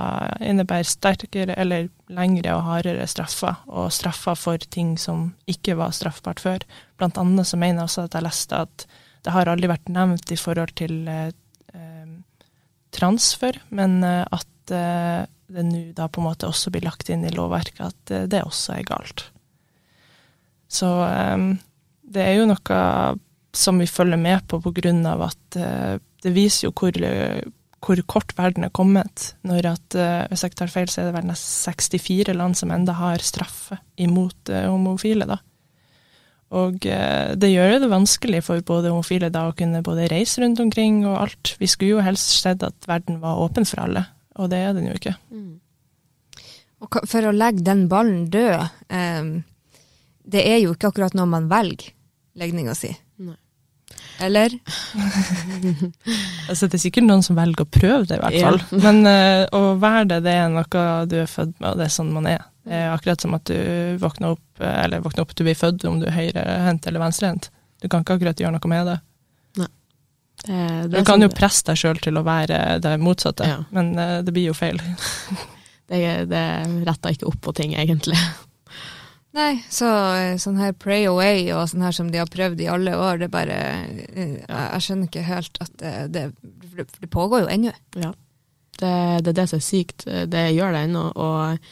innebærer 0.45 0.87
sterkere 0.87 1.57
eller 1.59 1.89
lengre 2.13 2.55
og 2.55 2.67
hardere 2.67 3.07
straffer, 3.09 3.57
og 3.67 3.91
straffer 3.93 4.37
for 4.39 4.71
ting 4.71 4.97
som 5.01 5.33
ikke 5.49 5.79
var 5.81 5.95
straffbart 5.97 6.43
før. 6.45 6.65
Blant 7.01 7.19
annet 7.19 7.49
så 7.49 7.57
mener 7.57 7.83
jeg 7.83 7.89
også 7.89 8.07
at 8.07 8.19
jeg 8.19 8.27
leste 8.29 8.65
at 8.67 8.89
det 9.25 9.35
har 9.35 9.51
aldri 9.51 9.71
vært 9.71 9.89
nevnt 9.91 10.31
i 10.33 10.39
forhold 10.39 10.77
til 10.79 11.09
transfer, 12.91 13.59
men 13.69 14.03
eh, 14.05 14.25
at 14.31 14.73
eh, 14.75 15.25
det 15.49 15.65
nå 15.65 15.83
da 15.97 16.09
på 16.13 16.21
en 16.21 16.29
måte 16.29 16.49
også 16.49 16.73
blir 16.73 16.85
lagt 16.85 17.09
inn 17.13 17.25
i 17.25 17.33
lovverket 17.35 17.85
at 17.87 18.15
eh, 18.15 18.27
det 18.31 18.45
også 18.45 18.79
er 18.79 18.89
galt. 18.89 19.29
Så 20.69 20.89
det 22.05 22.21
er 22.21 22.35
jo 22.37 22.49
noe 22.51 22.81
som 23.57 23.79
vi 23.81 23.87
følger 23.89 24.21
med 24.21 24.43
på 24.53 24.59
av 25.09 25.23
at 25.31 25.57
det 25.57 26.33
viser 26.35 26.67
jo 26.67 26.75
hvor, 26.77 26.93
hvor 27.85 28.01
kort 28.11 28.33
verden 28.39 28.67
er 28.67 28.73
kommet. 28.75 29.33
Når 29.47 29.69
at, 29.71 29.97
hvis 30.33 30.43
jeg 30.43 30.57
tar 30.59 30.73
feil, 30.73 30.89
så 30.91 31.03
er 31.03 31.09
det 31.09 31.15
vel 31.15 31.29
nesten 31.29 31.75
64 31.75 32.35
land 32.35 32.59
som 32.59 32.73
enda 32.75 32.97
har 32.99 33.23
straffe 33.23 33.79
imot 34.03 34.51
homofile, 34.51 35.29
da. 35.31 35.39
Og 36.57 36.87
eh, 36.89 37.35
det 37.37 37.51
gjør 37.53 37.77
det 37.83 37.91
vanskelig 37.93 38.41
for 38.47 38.65
både 38.65 38.93
homofile 38.93 39.29
da 39.33 39.49
å 39.49 39.57
kunne 39.57 39.85
både 39.85 40.09
reise 40.09 40.41
rundt 40.41 40.61
omkring 40.65 41.03
og 41.07 41.19
alt. 41.27 41.55
Vi 41.61 41.69
skulle 41.69 41.99
jo 41.99 42.05
helst 42.05 42.39
sett 42.41 42.65
at 42.65 42.89
verden 42.89 43.21
var 43.21 43.41
åpen 43.43 43.69
for 43.69 43.85
alle, 43.85 44.07
og 44.41 44.49
det 44.53 44.63
er 44.65 44.73
den 44.77 44.89
jo 44.89 44.97
ikke. 44.97 45.15
Mm. 45.29 45.59
Og 46.79 47.01
for 47.11 47.27
å 47.27 47.35
legge 47.35 47.67
den 47.67 47.85
ballen 47.91 48.29
død, 48.33 48.81
eh, 48.89 49.29
det 50.29 50.47
er 50.47 50.63
jo 50.63 50.73
ikke 50.73 50.93
akkurat 50.93 51.17
når 51.19 51.31
man 51.35 51.53
velger 51.53 51.93
legninga 52.39 52.77
si. 52.79 52.95
Eller? 54.19 54.51
altså, 56.49 56.67
det 56.67 56.79
er 56.79 56.83
sikkert 56.83 57.07
noen 57.07 57.23
som 57.23 57.39
velger 57.39 57.65
å 57.65 57.71
prøve 57.71 58.05
det, 58.09 58.19
i 58.19 58.23
hvert 58.23 58.39
fall. 58.43 58.59
Ja. 58.59 58.81
Men 58.83 59.01
uh, 59.07 59.45
å 59.55 59.75
være 59.79 60.07
det, 60.13 60.21
det 60.27 60.35
er 60.35 60.49
noe 60.53 60.87
du 61.11 61.17
er 61.23 61.31
født 61.31 61.55
med, 61.59 61.69
og 61.71 61.79
det 61.79 61.87
er 61.87 61.95
sånn 61.95 62.11
man 62.15 62.27
er. 62.31 62.47
Det 62.69 62.81
er 62.81 62.91
akkurat 62.93 63.23
som 63.25 63.37
at 63.39 63.49
du 63.49 63.59
våkner 64.03 64.35
opp, 64.35 64.47
eller 64.61 65.05
våkner 65.05 65.25
opp, 65.25 65.37
du 65.39 65.45
blir 65.47 65.59
født 65.59 65.87
om 65.89 66.01
du 66.03 66.09
er 66.11 66.17
høyrehendt 66.19 66.89
eller 66.91 67.05
venstrehendt. 67.05 67.51
Du 67.79 67.87
kan 67.87 68.03
ikke 68.03 68.19
akkurat 68.19 68.43
gjøre 68.43 68.57
noe 68.57 68.73
med 68.73 68.91
det. 68.91 68.97
Nei. 69.63 69.71
Det, 70.43 70.59
det 70.59 70.91
du 70.91 70.99
kan 70.99 71.15
sånn, 71.15 71.27
jo 71.29 71.31
presse 71.35 71.69
deg 71.71 71.79
sjøl 71.81 72.03
til 72.03 72.19
å 72.19 72.27
være 72.27 72.59
det 72.83 72.97
motsatte, 73.03 73.47
ja. 73.47 73.63
men 73.75 73.95
uh, 73.99 74.19
det 74.27 74.35
blir 74.35 74.51
jo 74.51 74.59
feil. 74.59 74.83
det, 75.91 76.03
det 76.33 76.45
retter 76.91 77.15
ikke 77.15 77.31
opp 77.31 77.41
på 77.47 77.55
ting, 77.63 77.79
egentlig. 77.79 78.19
Nei, 79.39 79.61
så 79.71 79.89
sånn 80.43 80.59
her 80.59 80.73
pray 80.75 81.05
away 81.07 81.45
og 81.55 81.69
sånn 81.71 81.85
her 81.87 81.95
som 81.95 82.09
de 82.11 82.19
har 82.19 82.31
prøvd 82.33 82.63
i 82.65 82.71
alle 82.73 82.95
år, 82.99 83.21
det 83.23 83.29
bare 83.31 83.59
Jeg, 83.59 84.41
jeg 84.49 84.81
skjønner 84.85 85.11
ikke 85.11 85.27
helt 85.29 85.61
at 85.63 85.75
det, 85.79 85.93
det, 86.15 86.87
det 86.99 87.11
pågår 87.13 87.45
jo 87.45 87.53
ennå. 87.53 87.75
Ja. 87.95 88.15
Det, 88.79 88.95
det, 89.23 89.31
er 89.31 89.37
det 89.41 89.47
som 89.51 89.61
er 89.61 89.67
sykt. 89.67 90.07
Det 90.07 90.43
gjør 90.55 90.75
det 90.75 90.83
ennå. 90.89 91.05
Og 91.15 91.71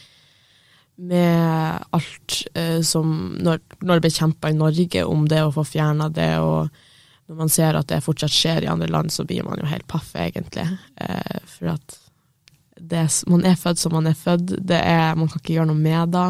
med 0.97 1.85
alt 1.93 2.37
eh, 2.57 2.81
som 2.81 3.13
når, 3.37 3.61
når, 3.79 3.93
det 3.93 4.03
blir 4.07 4.15
kjempa 4.15 4.51
i 4.51 4.57
Norge 4.57 5.03
om 5.05 5.27
det 5.29 5.43
å 5.45 5.53
få 5.53 5.63
fjerna 5.67 6.09
det, 6.09 6.31
og 6.41 6.71
når 7.27 7.39
man 7.43 7.51
ser 7.53 7.77
at 7.77 7.89
det 7.91 8.01
fortsatt 8.05 8.33
skjer 8.33 8.65
i 8.65 8.71
andre 8.71 8.89
land, 8.91 9.13
så 9.13 9.27
blir 9.27 9.45
man 9.45 9.59
jo 9.61 9.69
helt 9.69 9.87
paff, 9.91 10.13
egentlig. 10.17 10.65
Eh, 10.95 11.41
for 11.51 11.75
at 11.75 11.99
det, 12.77 13.03
man 13.29 13.45
er 13.45 13.59
født 13.59 13.81
som 13.81 13.93
man 13.97 14.09
er 14.09 14.17
født. 14.17 14.55
Det 14.57 14.79
er, 14.79 15.13
man 15.19 15.29
kan 15.29 15.43
ikke 15.43 15.59
gjøre 15.59 15.69
noe 15.71 15.83
med 15.83 16.15
det. 16.15 16.29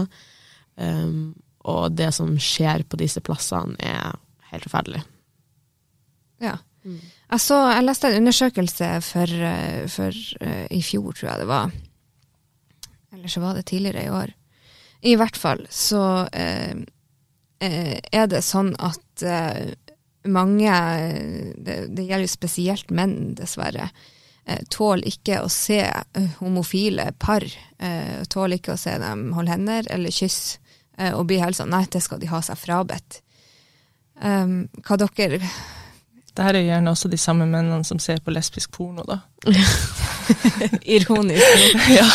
Um, 0.78 1.36
og 1.68 1.92
det 1.98 2.14
som 2.16 2.36
skjer 2.40 2.86
på 2.88 3.00
disse 3.02 3.22
plassene, 3.24 3.76
er 3.84 4.16
helt 4.52 4.68
forferdelig. 4.68 5.04
Ja. 6.44 6.58
Mm. 6.86 7.00
Jeg, 7.02 7.42
så, 7.44 7.58
jeg 7.74 7.84
leste 7.84 8.10
en 8.10 8.22
undersøkelse 8.22 8.90
for, 9.04 9.32
eh, 9.50 9.88
for 9.92 10.20
uh, 10.44 10.66
i 10.72 10.82
fjor, 10.86 11.12
tror 11.12 11.32
jeg 11.32 11.42
det 11.42 11.50
var. 11.50 11.74
Eller 13.16 13.34
så 13.34 13.44
var 13.44 13.58
det 13.58 13.66
tidligere 13.68 14.06
i 14.06 14.14
år. 14.14 14.32
I 15.08 15.16
hvert 15.20 15.38
fall 15.38 15.66
så 15.70 16.04
uh, 16.26 16.78
er 17.60 18.30
det 18.32 18.46
sånn 18.46 18.72
at 18.80 19.26
uh, 19.26 19.66
mange, 20.28 20.78
det, 21.58 21.76
det, 21.96 22.06
gjelder 22.06 22.26
jo 22.26 22.32
spesielt 22.32 22.90
menn, 22.92 23.34
dessverre, 23.38 23.92
tåler 24.72 25.08
ikke 25.10 25.42
å 25.44 25.50
se 25.52 25.82
homofile 26.38 27.10
par. 27.20 27.44
Tåler 28.32 28.60
ikke 28.62 28.78
å 28.78 28.80
se 28.80 28.94
dem 29.00 29.26
holde 29.36 29.52
hender 29.52 29.88
eller 29.92 30.12
kysse. 30.16 30.62
Eh, 30.98 31.14
og 31.14 31.28
blir 31.30 31.44
helt 31.44 31.58
sånn 31.58 31.72
Nei, 31.74 31.86
det 31.92 32.02
skal 32.04 32.22
de 32.22 32.30
ha 32.32 32.42
seg 32.46 32.60
frabedt. 32.60 33.22
Um, 34.18 34.64
hva 34.82 34.96
dere 34.98 35.38
Det 35.38 36.42
her 36.42 36.58
er 36.58 36.64
gjerne 36.66 36.90
også 36.90 37.10
de 37.12 37.20
samme 37.22 37.46
mennene 37.46 37.86
som 37.86 38.00
ser 38.02 38.18
på 38.26 38.34
lesbisk 38.34 38.72
porno, 38.74 39.04
da. 39.06 39.20
Ironisk. 40.98 41.78
ja. 42.00 42.08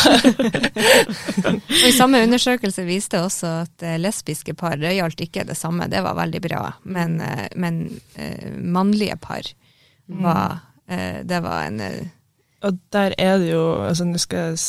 Og 1.47 1.85
I 1.87 1.93
samme 1.95 2.21
undersøkelse 2.23 2.85
viste 2.87 3.21
også 3.23 3.53
at 3.63 3.85
eh, 3.87 3.99
lesbiske 3.99 4.55
par 4.59 4.75
det 4.79 4.95
gjaldt 4.97 5.23
ikke 5.25 5.47
det 5.47 5.57
samme, 5.59 5.87
det 5.91 6.03
var 6.03 6.19
veldig 6.19 6.43
bra. 6.43 6.61
Men, 6.83 7.19
eh, 7.23 7.47
men 7.55 7.85
mannlige 8.59 9.17
par 9.23 9.47
var 10.07 10.59
eh, 10.87 11.23
Det 11.23 11.39
var 11.43 11.67
en 11.67 11.81
Og 12.63 12.77
der 12.95 13.13
er 13.19 13.41
det 13.41 13.49
jo 13.49 13.63
altså, 13.83 14.05
skal 14.23 14.53
jeg 14.53 14.59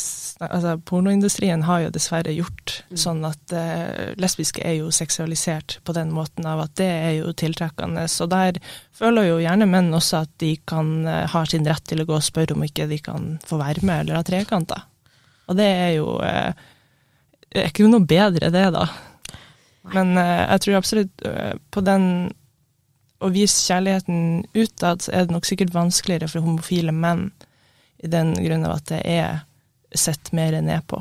altså, 0.43 0.73
Pornoindustrien 0.83 1.63
har 1.63 1.85
jo 1.85 1.93
dessverre 1.95 2.33
gjort 2.35 2.73
sånn 2.91 3.23
at 3.27 3.53
eh, 3.55 4.11
lesbiske 4.19 4.63
er 4.67 4.81
jo 4.81 4.91
seksualisert 4.91 5.77
på 5.87 5.95
den 5.95 6.11
måten 6.11 6.47
av 6.49 6.65
at 6.65 6.75
det 6.79 6.89
er 6.91 7.13
jo 7.21 7.31
tiltrekkende. 7.31 8.03
Så 8.11 8.27
der 8.31 8.59
føler 8.95 9.29
jo 9.29 9.39
gjerne 9.39 9.69
menn 9.71 9.93
også 9.95 10.25
at 10.25 10.33
de 10.43 10.55
kan 10.67 11.07
eh, 11.07 11.23
ha 11.31 11.45
sin 11.47 11.67
rett 11.67 11.87
til 11.87 12.03
å 12.03 12.07
gå 12.09 12.17
og 12.19 12.27
spørre 12.27 12.57
om 12.57 12.67
ikke 12.67 12.89
de 12.91 12.99
kan 12.99 13.35
få 13.47 13.61
være 13.63 13.87
med 13.87 14.03
eller 14.03 14.19
ha 14.19 14.27
trekanter. 14.27 14.83
Og 15.47 15.59
det 15.59 15.71
er 15.71 15.91
jo 15.95 16.17
eh, 16.25 16.51
er 17.55 17.69
ikke 17.69 17.87
noe 17.87 18.03
bedre, 18.07 18.51
det, 18.51 18.65
da. 18.75 18.87
Men 19.93 20.17
eh, 20.19 20.43
jeg 20.49 20.65
tror 20.65 20.79
absolutt 20.79 21.25
eh, 21.27 21.53
på 21.71 21.83
den 21.85 22.09
å 23.23 23.31
vise 23.31 23.61
kjærligheten 23.69 24.45
utad, 24.57 25.05
så 25.05 25.13
er 25.15 25.25
det 25.25 25.35
nok 25.35 25.47
sikkert 25.47 25.73
vanskeligere 25.73 26.27
for 26.29 26.43
homofile 26.43 26.91
menn 26.91 27.29
i 28.03 28.07
den 28.11 28.33
grunn 28.35 28.65
av 28.67 28.77
at 28.79 28.85
det 28.91 29.01
er 29.07 29.43
sett 29.95 30.31
mer 30.35 30.57
ned 30.61 30.83
på, 30.87 30.99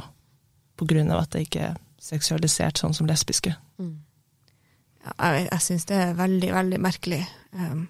på 0.79 0.87
grunn 0.87 1.11
av 1.11 1.25
at 1.25 1.31
det 1.35 1.47
ikke 1.49 1.69
er 1.73 1.77
seksualisert 2.05 2.79
sånn 2.79 2.95
som 2.95 3.07
lesbiske. 3.09 3.55
ja, 3.81 5.13
Jeg, 5.35 5.49
jeg 5.51 5.61
syns 5.65 5.85
det 5.91 5.97
er 6.01 6.15
veldig, 6.19 6.51
veldig 6.55 6.81
merkelig. 6.81 7.23
Um, 7.53 7.87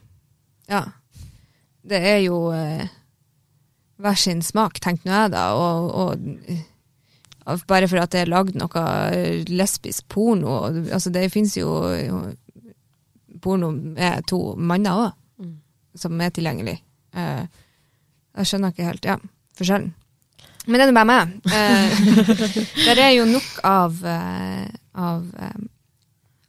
ja. 0.70 0.84
Det 1.84 1.98
er 2.00 2.20
jo 2.24 2.38
uh, 2.54 2.86
hver 4.00 4.16
sin 4.18 4.40
smak, 4.42 4.80
tenkte 4.80 5.08
nå 5.10 5.14
jeg 5.18 5.32
da. 5.34 5.44
Og, 5.54 5.90
og 7.44 7.66
bare 7.68 7.88
for 7.90 8.00
at 8.00 8.14
det 8.14 8.22
er 8.24 8.30
lagd 8.32 8.56
noe 8.56 8.84
eh, 9.12 9.42
lesbisk 9.52 10.06
porno 10.08 10.62
altså 10.64 11.10
Det 11.12 11.26
fins 11.32 11.58
jo 11.58 11.68
jo 11.92 12.22
porno 13.44 13.68
med 13.74 14.24
to 14.30 14.54
manner 14.56 15.02
òg, 15.08 15.12
Mm. 15.34 15.56
som 15.98 16.20
er 16.22 16.30
tilgjengelig. 16.30 16.76
Eh, 17.12 17.44
jeg 18.34 18.50
skjønner 18.50 18.74
ikke 18.74 18.88
helt 18.88 19.06
ja, 19.08 19.18
forskjellen. 19.58 19.92
Men 20.64 20.80
det 20.80 20.86
er 20.86 20.90
nå 20.90 20.96
bare 20.96 21.10
meg. 21.10 21.34
Eh, 21.54 22.88
der 22.88 23.00
er 23.04 23.12
jo 23.14 23.26
nok 23.28 23.50
av, 23.68 24.00
eh, 24.08 24.66
av 24.96 25.28
eh, 25.38 25.58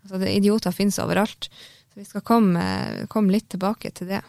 altså 0.06 0.22
det, 0.22 0.34
Idioter 0.40 0.76
finnes 0.76 1.00
overalt. 1.04 1.50
Så 1.92 2.02
vi 2.02 2.08
skal 2.08 2.26
komme, 2.26 2.66
komme 3.12 3.36
litt 3.36 3.50
tilbake 3.52 3.92
til 3.96 4.16
det. 4.16 4.24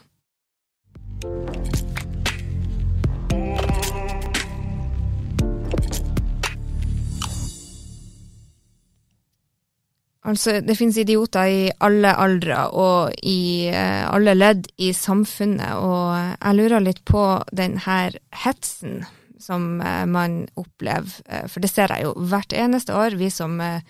Altså, 10.27 10.59
det 10.61 10.75
finnes 10.75 10.97
idioter 10.99 11.47
i 11.47 11.61
alle 11.87 12.11
aldre 12.19 12.65
og 12.75 13.13
i 13.23 13.69
eh, 13.71 14.03
alle 14.11 14.35
ledd 14.35 14.67
i 14.83 14.91
samfunnet, 14.97 15.79
og 15.79 16.17
jeg 16.17 16.59
lurer 16.59 16.83
litt 16.83 17.05
på 17.07 17.23
den 17.55 17.77
her 17.85 18.17
hetsen 18.35 19.05
som 19.39 19.81
eh, 19.81 20.03
man 20.11 20.49
opplever, 20.59 21.15
eh, 21.31 21.47
for 21.47 21.63
det 21.63 21.71
ser 21.71 21.95
jeg 21.95 22.09
jo 22.09 22.15
hvert 22.27 22.57
eneste 22.57 22.97
år, 22.97 23.15
vi 23.21 23.31
som 23.31 23.61
eh, 23.63 23.87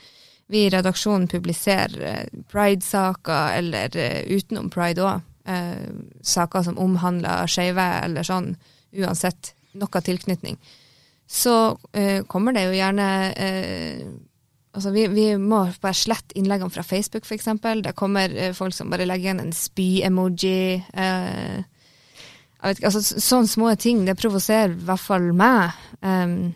vi 0.53 0.67
i 0.67 0.71
redaksjonen 0.71 1.25
publiserer 1.33 2.05
eh, 2.05 2.45
pride-saker, 2.53 3.57
eller 3.57 3.97
eh, 3.97 4.21
utenom 4.29 4.69
pride 4.73 5.07
òg, 5.07 5.33
saker 6.27 6.65
som 6.67 6.79
omhandler 6.83 7.47
skeive, 7.47 7.85
eller 8.03 8.27
sånn, 8.27 8.57
uansett 8.99 9.53
noe 9.79 10.01
tilknytning, 10.03 10.57
så 11.31 11.77
kommer 12.27 12.57
det 12.57 12.65
jo 12.65 12.73
gjerne 12.75 13.07
Altså, 14.77 14.93
vi, 14.93 15.07
vi 15.09 15.31
må 15.41 15.63
bare 15.81 15.97
slette 15.97 16.37
innleggene 16.37 16.73
fra 16.73 16.85
Facebook, 16.85 17.25
eksempel. 17.33 17.81
Det 17.85 17.97
kommer 17.97 18.33
eh, 18.37 18.53
folk 18.57 18.77
som 18.77 18.93
bare 18.93 19.07
legger 19.09 19.31
igjen 19.31 19.41
en 19.47 19.55
spy-emoji. 19.57 20.83
Eh, 20.93 21.63
altså, 22.61 23.01
sånne 23.01 23.49
små 23.49 23.73
ting, 23.81 24.05
det 24.05 24.19
provoserer 24.21 24.75
i 24.77 24.89
hvert 24.89 25.01
fall 25.01 25.31
meg. 25.37 25.79
Um, 26.05 26.53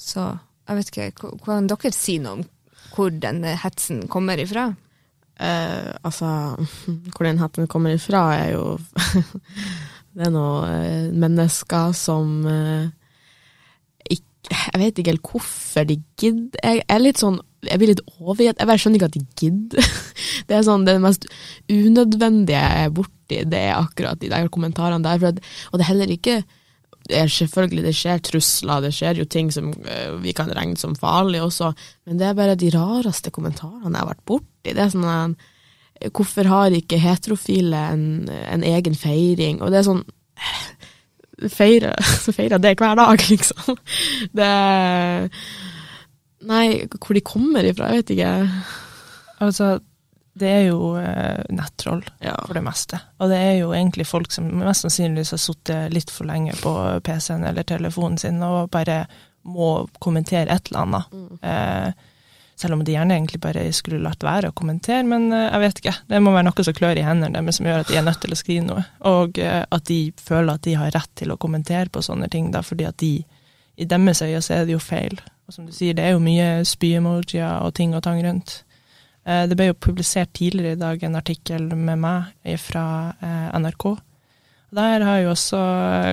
så 0.00 0.30
jeg 0.70 0.78
vet 0.78 0.92
ikke, 0.92 1.28
kan 1.44 1.68
dere 1.68 1.92
si 1.92 2.16
noe 2.22 2.38
om 2.38 2.46
hvor 2.94 3.12
den 3.12 3.44
eh, 3.44 3.58
hetsen 3.60 4.06
kommer 4.10 4.40
ifra? 4.40 4.70
Eh, 5.40 5.92
altså, 6.02 6.30
hvor 7.14 7.26
den 7.26 7.40
hetsen 7.42 7.68
kommer 7.70 7.94
ifra, 7.96 8.24
er 8.40 8.54
jo 8.56 8.78
Det 10.16 10.24
er 10.26 10.32
noen 10.34 10.72
eh, 10.74 11.12
mennesker 11.14 11.92
som 11.94 12.40
eh, 12.50 12.88
Jeg 14.48 14.80
vet 14.80 14.98
ikke 14.98 15.12
helt 15.12 15.30
hvorfor 15.32 15.86
de 15.86 15.98
gidder. 16.18 16.60
Jeg 16.64 16.84
er 16.88 17.02
litt 17.02 17.20
sånn 17.20 17.36
Jeg 17.66 17.76
blir 17.76 17.90
litt 17.92 18.00
overgitt. 18.16 18.56
Jeg 18.56 18.68
bare 18.70 18.80
skjønner 18.80 19.00
ikke 19.00 19.10
at 19.10 19.18
de 19.18 19.24
gidder. 19.36 19.90
Det 20.48 20.56
er 20.56 20.62
sånn, 20.66 20.86
det 20.88 20.96
mest 20.98 21.26
unødvendige 21.70 22.58
jeg 22.58 22.86
er 22.86 22.94
borti, 22.94 23.36
det 23.46 23.58
er 23.68 23.76
akkurat 23.76 24.18
de 24.18 24.30
der 24.32 24.48
kommentarene 24.50 25.04
der. 25.04 25.28
At, 25.28 25.42
og 25.70 25.76
det 25.78 25.84
er 25.84 25.90
heller 25.92 26.10
ikke 26.10 26.40
det 27.10 27.18
er 27.18 27.30
selvfølgelig, 27.32 27.84
det 27.86 27.94
skjer 27.96 28.20
trusler, 28.24 28.82
det 28.84 28.90
skjer 28.94 29.20
jo 29.20 29.26
ting 29.30 29.48
som 29.54 29.70
eh, 29.88 30.10
vi 30.22 30.34
kan 30.36 30.50
regne 30.54 30.78
som 30.78 30.96
farlige 30.98 31.46
også, 31.46 31.70
men 32.06 32.20
det 32.20 32.26
er 32.28 32.36
bare 32.38 32.58
de 32.58 32.70
rareste 32.74 33.32
kommentarene 33.34 33.94
jeg 33.94 34.02
har 34.02 34.10
vært 34.10 34.26
borti. 34.28 34.74
Det 34.74 34.78
er 34.78 34.92
sånn 34.92 35.08
eh, 35.10 36.10
Hvorfor 36.16 36.48
har 36.48 36.72
ikke 36.72 36.96
heterofile 36.96 37.80
en, 37.92 38.04
en 38.30 38.62
egen 38.64 38.94
feiring? 38.96 39.58
Og 39.60 39.68
det 39.72 39.82
er 39.82 39.88
sånn 39.90 40.04
Feire, 41.48 41.94
så 42.24 42.32
feirer 42.36 42.58
det 42.60 42.74
hver 42.80 42.98
dag, 42.98 43.22
liksom. 43.30 43.76
Det 44.36 44.50
Nei, 46.50 46.66
hvor 46.96 47.12
de 47.16 47.20
kommer 47.20 47.66
ifra, 47.68 47.90
jeg 47.92 48.00
vet 48.00 48.12
ikke. 48.14 48.28
Altså, 49.44 49.66
det 50.40 50.48
er 50.48 50.62
jo 50.70 50.94
eh, 50.96 51.42
nettroll 51.52 52.00
Ja. 52.24 52.32
for 52.46 52.56
det 52.56 52.62
meste. 52.64 53.00
Og 53.20 53.28
det 53.28 53.36
er 53.44 53.56
jo 53.58 53.74
egentlig 53.76 54.06
folk 54.08 54.32
som 54.32 54.46
mest 54.62 54.86
sannsynligvis 54.86 55.34
har 55.36 55.42
sittet 55.42 55.92
litt 55.92 56.12
for 56.12 56.24
lenge 56.30 56.54
på 56.62 56.72
PC-en 57.04 57.44
eller 57.44 57.66
telefonen 57.68 58.16
sin 58.20 58.40
og 58.46 58.70
bare 58.72 59.02
må 59.44 59.86
kommentere 60.00 60.48
et 60.56 60.70
eller 60.70 60.86
annet. 60.86 61.20
Eh, 61.44 62.08
selv 62.60 62.76
om 62.76 62.84
de 62.84 62.92
gjerne 62.92 63.16
egentlig 63.16 63.40
bare 63.40 63.62
skulle 63.72 64.02
latt 64.04 64.22
være 64.26 64.50
å 64.50 64.56
kommentere, 64.56 65.02
men 65.08 65.30
eh, 65.32 65.46
jeg 65.48 65.62
vet 65.64 65.80
ikke. 65.82 65.94
Det 66.12 66.20
må 66.22 66.34
være 66.34 66.46
noe 66.50 66.64
som 66.66 66.76
klør 66.76 67.00
i 67.00 67.04
hendene 67.06 67.40
deres 67.40 67.58
som 67.60 67.68
gjør 67.68 67.84
at 67.84 67.90
de 67.90 67.98
er 68.00 68.06
nødt 68.06 68.20
til 68.22 68.36
å 68.36 68.38
skrive 68.38 68.64
noe. 68.66 68.84
Og 69.10 69.40
eh, 69.40 69.62
at 69.64 69.84
de 69.88 70.00
føler 70.20 70.54
at 70.54 70.64
de 70.66 70.74
har 70.78 70.92
rett 70.96 71.12
til 71.18 71.32
å 71.32 71.38
kommentere 71.40 71.92
på 71.92 72.02
sånne 72.04 72.28
ting, 72.32 72.50
da, 72.54 72.62
fordi 72.66 72.88
at 72.88 72.98
de 73.00 73.12
i 73.80 73.86
deres 73.88 74.20
øyne 74.26 74.42
så 74.44 74.58
er 74.58 74.66
det 74.68 74.76
jo 74.76 74.82
feil. 74.82 75.16
Og 75.48 75.56
som 75.56 75.64
du 75.66 75.72
sier, 75.74 75.96
det 75.96 76.04
er 76.04 76.12
jo 76.14 76.20
mye 76.22 76.50
spy-emojier 76.68 77.64
og 77.64 77.72
ting 77.78 77.96
og 77.96 78.04
tang 78.04 78.20
rundt. 78.26 78.60
Eh, 79.24 79.46
Det 79.48 79.56
ble 79.56 79.70
jo 79.70 79.78
publisert 79.88 80.34
tidligere 80.36 80.76
i 80.76 80.82
dag 80.82 81.02
en 81.08 81.16
artikkel 81.16 81.70
med 81.72 81.98
meg 82.04 82.60
fra 82.60 82.84
NRK. 83.56 83.88
Der 84.76 85.02
har 85.02 85.18
jo 85.24 85.32
også 85.32 85.58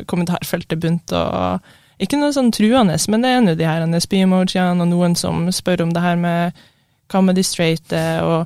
kommentarfeltet 0.10 0.80
begynt 0.80 1.12
å 1.14 1.60
Ikke 2.04 2.20
noe 2.20 2.34
sånn 2.36 2.52
truende, 2.54 2.98
men 3.10 3.26
det 3.26 3.34
er 3.34 3.44
nå 3.44 3.58
de 3.58 3.66
her 3.66 3.86
spy-emojiene, 4.04 4.86
og 4.86 4.92
noen 4.92 5.16
som 5.18 5.48
spør 5.54 5.88
om 5.88 5.94
det 5.96 6.04
her 6.04 6.18
med 6.22 6.64
comedy 7.10 7.42
straight, 7.46 7.94
og 8.22 8.46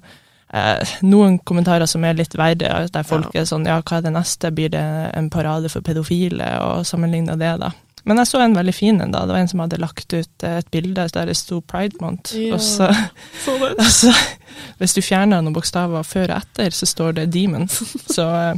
eh, 0.53 0.95
noen 1.03 1.39
kommentarer 1.43 1.89
som 1.89 2.05
er 2.07 2.15
litt 2.19 2.37
verre, 2.39 2.87
der 2.87 3.07
folk 3.07 3.35
er 3.35 3.47
sånn 3.49 3.67
Ja, 3.67 3.81
hva 3.81 3.99
er 3.99 4.07
det 4.07 4.15
neste? 4.15 4.53
Blir 4.55 4.71
det 4.71 4.83
en 5.17 5.29
parade 5.33 5.71
for 5.73 5.83
pedofile? 5.83 6.47
Og 6.63 6.85
sammenligna 6.87 7.35
det, 7.39 7.55
da. 7.63 7.73
Men 8.03 8.17
jeg 8.17 8.31
så 8.31 8.39
en 8.41 8.55
veldig 8.57 8.73
fin 8.73 9.01
en, 9.01 9.11
da. 9.13 9.25
Det 9.25 9.35
var 9.35 9.43
en 9.43 9.51
som 9.51 9.61
hadde 9.61 9.81
lagt 9.81 10.13
ut 10.13 10.45
eh, 10.47 10.57
et 10.61 10.71
bilde 10.73 11.05
der 11.13 11.29
det 11.29 11.37
sto 11.37 11.59
Pride 11.61 12.01
Month. 12.01 12.33
Ja. 12.37 12.55
Og 12.57 12.63
så 12.65 12.89
Altså, 13.77 14.13
hvis 14.81 14.97
du 14.97 15.01
fjerner 15.05 15.41
noen 15.41 15.55
bokstaver 15.55 16.05
før 16.07 16.33
og 16.33 16.41
etter, 16.41 16.73
så 16.73 16.89
står 16.89 17.19
det 17.19 17.31
Demon. 17.33 17.67
Så 18.15 18.25
eh, 18.25 18.55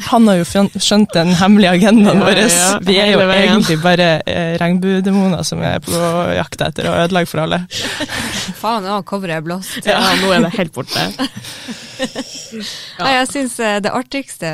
han 0.00 0.28
har 0.28 0.38
jo 0.40 0.44
skjønt 0.80 1.12
den 1.12 1.34
hemmelige 1.36 1.74
agendaen 1.76 2.22
Ja, 2.22 2.24
vår. 2.24 2.38
ja, 2.48 2.78
Vi 2.80 2.94
er 2.98 3.10
jo 3.12 3.20
egentlig 3.28 3.76
bare 3.82 4.06
eh, 4.26 4.54
regnbuedemoner 4.60 5.44
som 5.44 5.60
er 5.62 5.82
på 5.84 5.98
jakt 6.32 6.64
etter 6.64 6.88
å 6.88 6.94
ødelegge 7.04 7.28
for 7.28 7.42
alle. 7.44 7.58
Faen, 8.62 8.86
nå 8.88 9.02
coveret 9.08 9.36
er 9.36 9.44
blåst. 9.44 9.84
Ja, 9.84 10.00
nå 10.22 10.32
er 10.32 10.46
det 10.46 10.54
helt 10.56 10.72
borte. 10.76 11.04
Ja. 12.02 13.06
jeg 13.20 13.28
synes 13.30 13.52
eh, 13.62 13.76
det 13.80 13.92
artigste, 13.94 14.48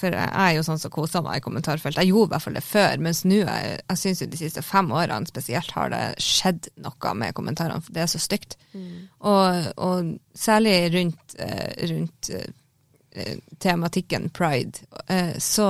for 0.00 0.14
jeg 0.16 0.30
er 0.32 0.54
jo 0.56 0.62
sånn 0.64 0.80
som 0.80 0.90
koser 0.90 1.22
meg 1.22 1.38
i 1.38 1.44
kommentarfelt, 1.44 1.98
jeg 2.00 2.08
gjorde 2.08 2.30
i 2.30 2.32
hvert 2.32 2.44
fall 2.46 2.56
det 2.56 2.62
før, 2.64 2.96
mens 3.04 3.20
nå, 3.28 3.42
jeg, 3.44 3.76
jeg 3.82 4.00
synes 4.00 4.22
jo 4.22 4.28
de 4.32 4.40
siste 4.40 4.64
fem 4.64 4.88
årene 4.96 5.28
spesielt 5.28 5.70
har 5.76 5.92
det 5.92 6.02
skjedd 6.24 6.70
noe 6.82 7.12
med 7.20 7.36
kommentarene, 7.36 7.84
for 7.84 7.94
det 7.94 8.06
er 8.06 8.10
så 8.10 8.22
stygt. 8.22 8.56
Og, 9.20 9.68
og 9.76 10.14
særlig 10.36 10.78
rundt, 10.96 11.36
eh, 11.38 11.68
rundt 11.92 12.32
eh, 12.32 12.48
eh, 12.48 12.54
tematikken 13.62 14.28
pride, 14.34 14.84
eh, 15.08 15.36
så, 15.42 15.68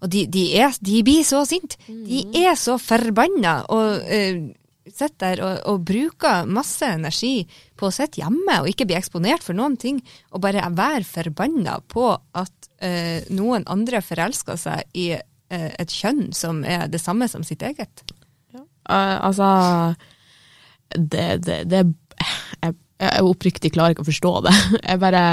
og 0.00 0.12
de, 0.12 0.26
de, 0.32 0.46
er, 0.60 0.76
de 0.80 1.02
blir 1.06 1.26
så 1.26 1.44
sint, 1.48 1.76
de 1.88 2.22
er 2.40 2.54
så 2.60 2.78
forbanna, 2.80 3.58
og 3.72 4.06
eh, 4.12 4.46
sitter 4.86 5.18
der 5.18 5.42
og, 5.44 5.54
og 5.70 5.86
bruker 5.88 6.46
masse 6.48 6.86
energi 6.86 7.46
på 7.78 7.88
å 7.88 7.94
sitte 7.94 8.22
hjemme 8.22 8.60
og 8.62 8.70
ikke 8.70 8.86
bli 8.88 8.96
eksponert 8.98 9.44
for 9.44 9.58
noen 9.58 9.76
ting, 9.80 10.00
og 10.32 10.44
bare 10.44 10.64
være 10.76 11.04
forbanna 11.06 11.80
på 11.92 12.08
at 12.38 12.70
eh, 12.84 13.26
noen 13.34 13.66
andre 13.72 14.02
forelsker 14.04 14.60
seg 14.60 14.98
i 14.98 15.10
eh, 15.16 15.70
et 15.76 15.92
kjønn 15.92 16.30
som 16.36 16.62
er 16.64 16.86
det 16.92 17.02
samme 17.02 17.28
som 17.30 17.44
sitt 17.46 17.64
eget. 17.66 18.04
Eh, 18.54 19.16
altså 19.18 19.94
Det, 20.94 21.42
det, 21.42 21.64
det 21.66 21.82
jeg, 22.62 22.74
jeg 23.02 23.26
oppriktig 23.26 23.72
klarer 23.74 23.96
ikke 23.96 24.06
å 24.06 24.08
forstå 24.08 24.32
det. 24.46 24.54
Jeg 24.88 25.00
bare 25.02 25.24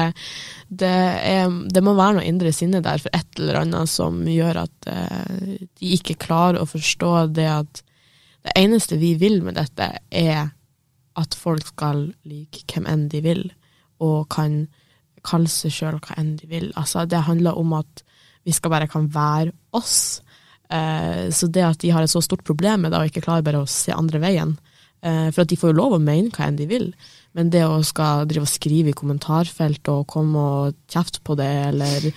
det, 0.80 0.90
er, 1.30 1.48
det, 1.74 1.84
må 1.86 1.96
være 1.98 2.18
noe 2.18 2.28
indre 2.28 2.52
sinne 2.56 2.82
der 2.84 3.02
for 3.02 3.14
et 3.16 3.40
eller 3.40 3.62
annet 3.64 3.92
som 3.92 4.22
gjør 4.28 4.64
at 4.66 4.90
eh, 4.92 5.58
de 5.66 5.94
ikke 5.98 6.20
klarer 6.22 6.62
å 6.62 6.70
forstå 6.70 7.14
det 7.36 7.50
at 7.50 7.84
det 8.44 8.56
eneste 8.60 9.00
vi 9.00 9.14
vil 9.20 9.40
med 9.46 9.56
dette, 9.56 9.88
er 10.12 10.52
at 11.20 11.36
folk 11.38 11.68
skal 11.70 12.10
like 12.28 12.66
hvem 12.68 12.88
enn 12.90 13.06
de 13.12 13.22
vil, 13.24 13.44
og 14.04 14.26
kan 14.34 14.66
kalle 15.24 15.52
seg 15.52 15.72
sjøl 15.72 16.02
hva 16.04 16.18
enn 16.20 16.36
de 16.42 16.50
vil. 16.52 16.68
Altså, 16.80 17.06
det 17.08 17.24
handler 17.28 17.60
om 17.60 17.76
at 17.78 18.04
vi 18.44 18.52
skal 18.52 18.74
bare 18.74 18.90
kan 18.92 19.08
være 19.14 19.54
oss. 19.72 20.20
Eh, 20.68 21.30
så 21.32 21.48
det 21.48 21.64
at 21.64 21.80
de 21.84 21.94
har 21.96 22.04
et 22.04 22.12
så 22.12 22.22
stort 22.24 22.44
problem 22.44 22.84
med 22.84 22.92
det, 22.92 23.00
og 23.00 23.12
ikke 23.12 23.24
klarer 23.24 23.46
bare 23.46 23.64
å 23.64 23.70
se 23.70 23.94
andre 23.96 24.20
veien 24.24 24.56
eh, 25.04 25.28
For 25.28 25.44
at 25.44 25.52
de 25.52 25.58
får 25.60 25.74
jo 25.74 25.78
lov 25.78 25.98
å 25.98 26.02
mene 26.02 26.32
hva 26.34 26.48
enn 26.48 26.58
de 26.60 26.68
vil, 26.70 26.88
men 27.34 27.50
det 27.54 27.64
å 27.66 27.82
skal 27.86 28.28
drive 28.30 28.46
og 28.46 28.52
skrive 28.52 28.94
i 28.94 28.98
kommentarfelt 28.98 29.90
og 29.92 30.06
komme 30.10 30.44
og 30.44 30.78
kjefte 30.92 31.24
på 31.26 31.36
det, 31.40 31.52
eller 31.72 32.10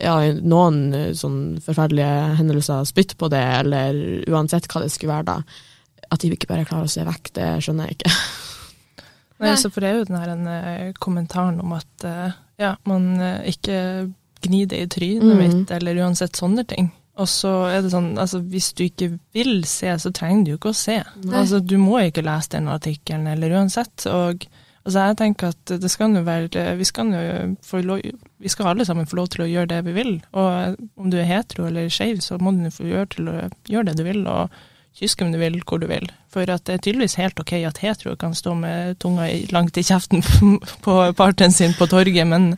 ja, 0.00 0.14
noen 0.40 0.78
eh, 0.96 1.10
sånn 1.16 1.58
forferdelige 1.64 2.36
hendelser 2.40 2.86
spytte 2.88 3.18
på 3.20 3.28
det, 3.32 3.42
eller 3.60 3.98
uansett 4.30 4.68
hva 4.70 4.84
det 4.84 4.92
skulle 4.92 5.18
være 5.18 5.28
da, 5.28 5.58
at 6.10 6.22
de 6.22 6.32
ikke 6.34 6.48
bare 6.50 6.64
klarer 6.68 6.88
å 6.88 6.92
se 6.92 7.04
vekk, 7.06 7.32
det 7.36 7.50
skjønner 7.64 7.90
jeg 7.90 8.00
ikke. 8.00 8.14
Nei, 9.40 9.56
så 9.56 9.70
for 9.72 9.80
det 9.84 9.90
er 9.90 10.00
jo 10.00 10.08
den 10.08 10.20
her 10.20 10.32
en, 10.34 10.48
uh, 10.48 10.88
kommentaren 11.00 11.60
om 11.62 11.76
at 11.76 12.08
uh, 12.08 12.32
ja, 12.60 12.74
man 12.88 13.14
ikke 13.48 13.76
gnir 14.44 14.66
det 14.68 14.82
i 14.84 14.88
trynet 14.92 15.24
mm. 15.24 15.38
mitt, 15.40 15.72
eller 15.76 16.00
uansett 16.00 16.36
sånne 16.36 16.64
ting. 16.68 16.90
Og 17.20 17.28
så 17.28 17.50
er 17.68 17.84
det 17.84 17.92
sånn, 17.92 18.14
altså 18.20 18.40
hvis 18.40 18.70
du 18.78 18.86
ikke 18.86 19.10
vil 19.36 19.60
se, 19.68 19.92
så 20.00 20.12
trenger 20.16 20.46
du 20.46 20.52
jo 20.54 20.60
ikke 20.60 20.72
å 20.72 20.80
se. 20.80 20.96
Nei. 21.20 21.36
Altså 21.42 21.60
Du 21.60 21.76
må 21.80 22.00
ikke 22.00 22.24
lese 22.24 22.54
den 22.56 22.70
artikkelen, 22.72 23.28
eller 23.28 23.58
uansett. 23.58 24.06
Og 24.08 24.46
altså 24.86 25.06
jeg 25.10 25.18
tenker 25.20 25.52
at 25.52 25.74
det 25.82 25.90
skal 25.92 26.16
jo 26.16 26.24
være 26.24 26.64
Vi 26.80 26.88
skal 26.88 27.12
jo 27.12 27.24
få 27.66 27.82
lov 27.84 28.00
vi 28.40 28.48
skal 28.48 28.70
alle 28.70 28.86
sammen 28.88 29.06
få 29.06 29.18
lov 29.18 29.28
til 29.34 29.44
å 29.44 29.50
gjøre 29.50 29.68
det 29.74 29.84
vi 29.90 29.92
vil. 29.92 30.14
Og 30.32 30.76
om 30.96 31.12
du 31.12 31.18
er 31.20 31.28
hetero 31.28 31.66
eller 31.68 31.92
skeiv, 31.92 32.22
så 32.24 32.38
må 32.40 32.54
du 32.56 32.70
få 32.72 32.88
gjøre, 32.88 33.10
til 33.12 33.28
å 33.28 33.34
gjøre 33.68 33.90
det 33.90 33.98
du 33.98 34.06
vil, 34.06 34.22
og 34.24 34.54
kysse 34.96 35.20
hvem 35.20 35.34
du 35.34 35.38
vil, 35.42 35.58
hvor 35.68 35.82
du 35.82 35.84
vil. 35.90 36.08
For 36.32 36.48
at 36.48 36.64
det 36.64 36.78
er 36.78 36.84
tydeligvis 36.86 37.18
helt 37.20 37.40
ok 37.40 37.52
at 37.68 37.82
hetero 37.84 38.16
kan 38.16 38.32
stå 38.34 38.54
med 38.56 38.96
tunga 39.04 39.28
langt 39.52 39.76
i 39.76 39.84
kjeften 39.84 40.24
på 40.86 40.96
partneren 41.18 41.52
sin 41.52 41.76
på 41.76 41.90
torget, 41.92 42.26
men 42.26 42.54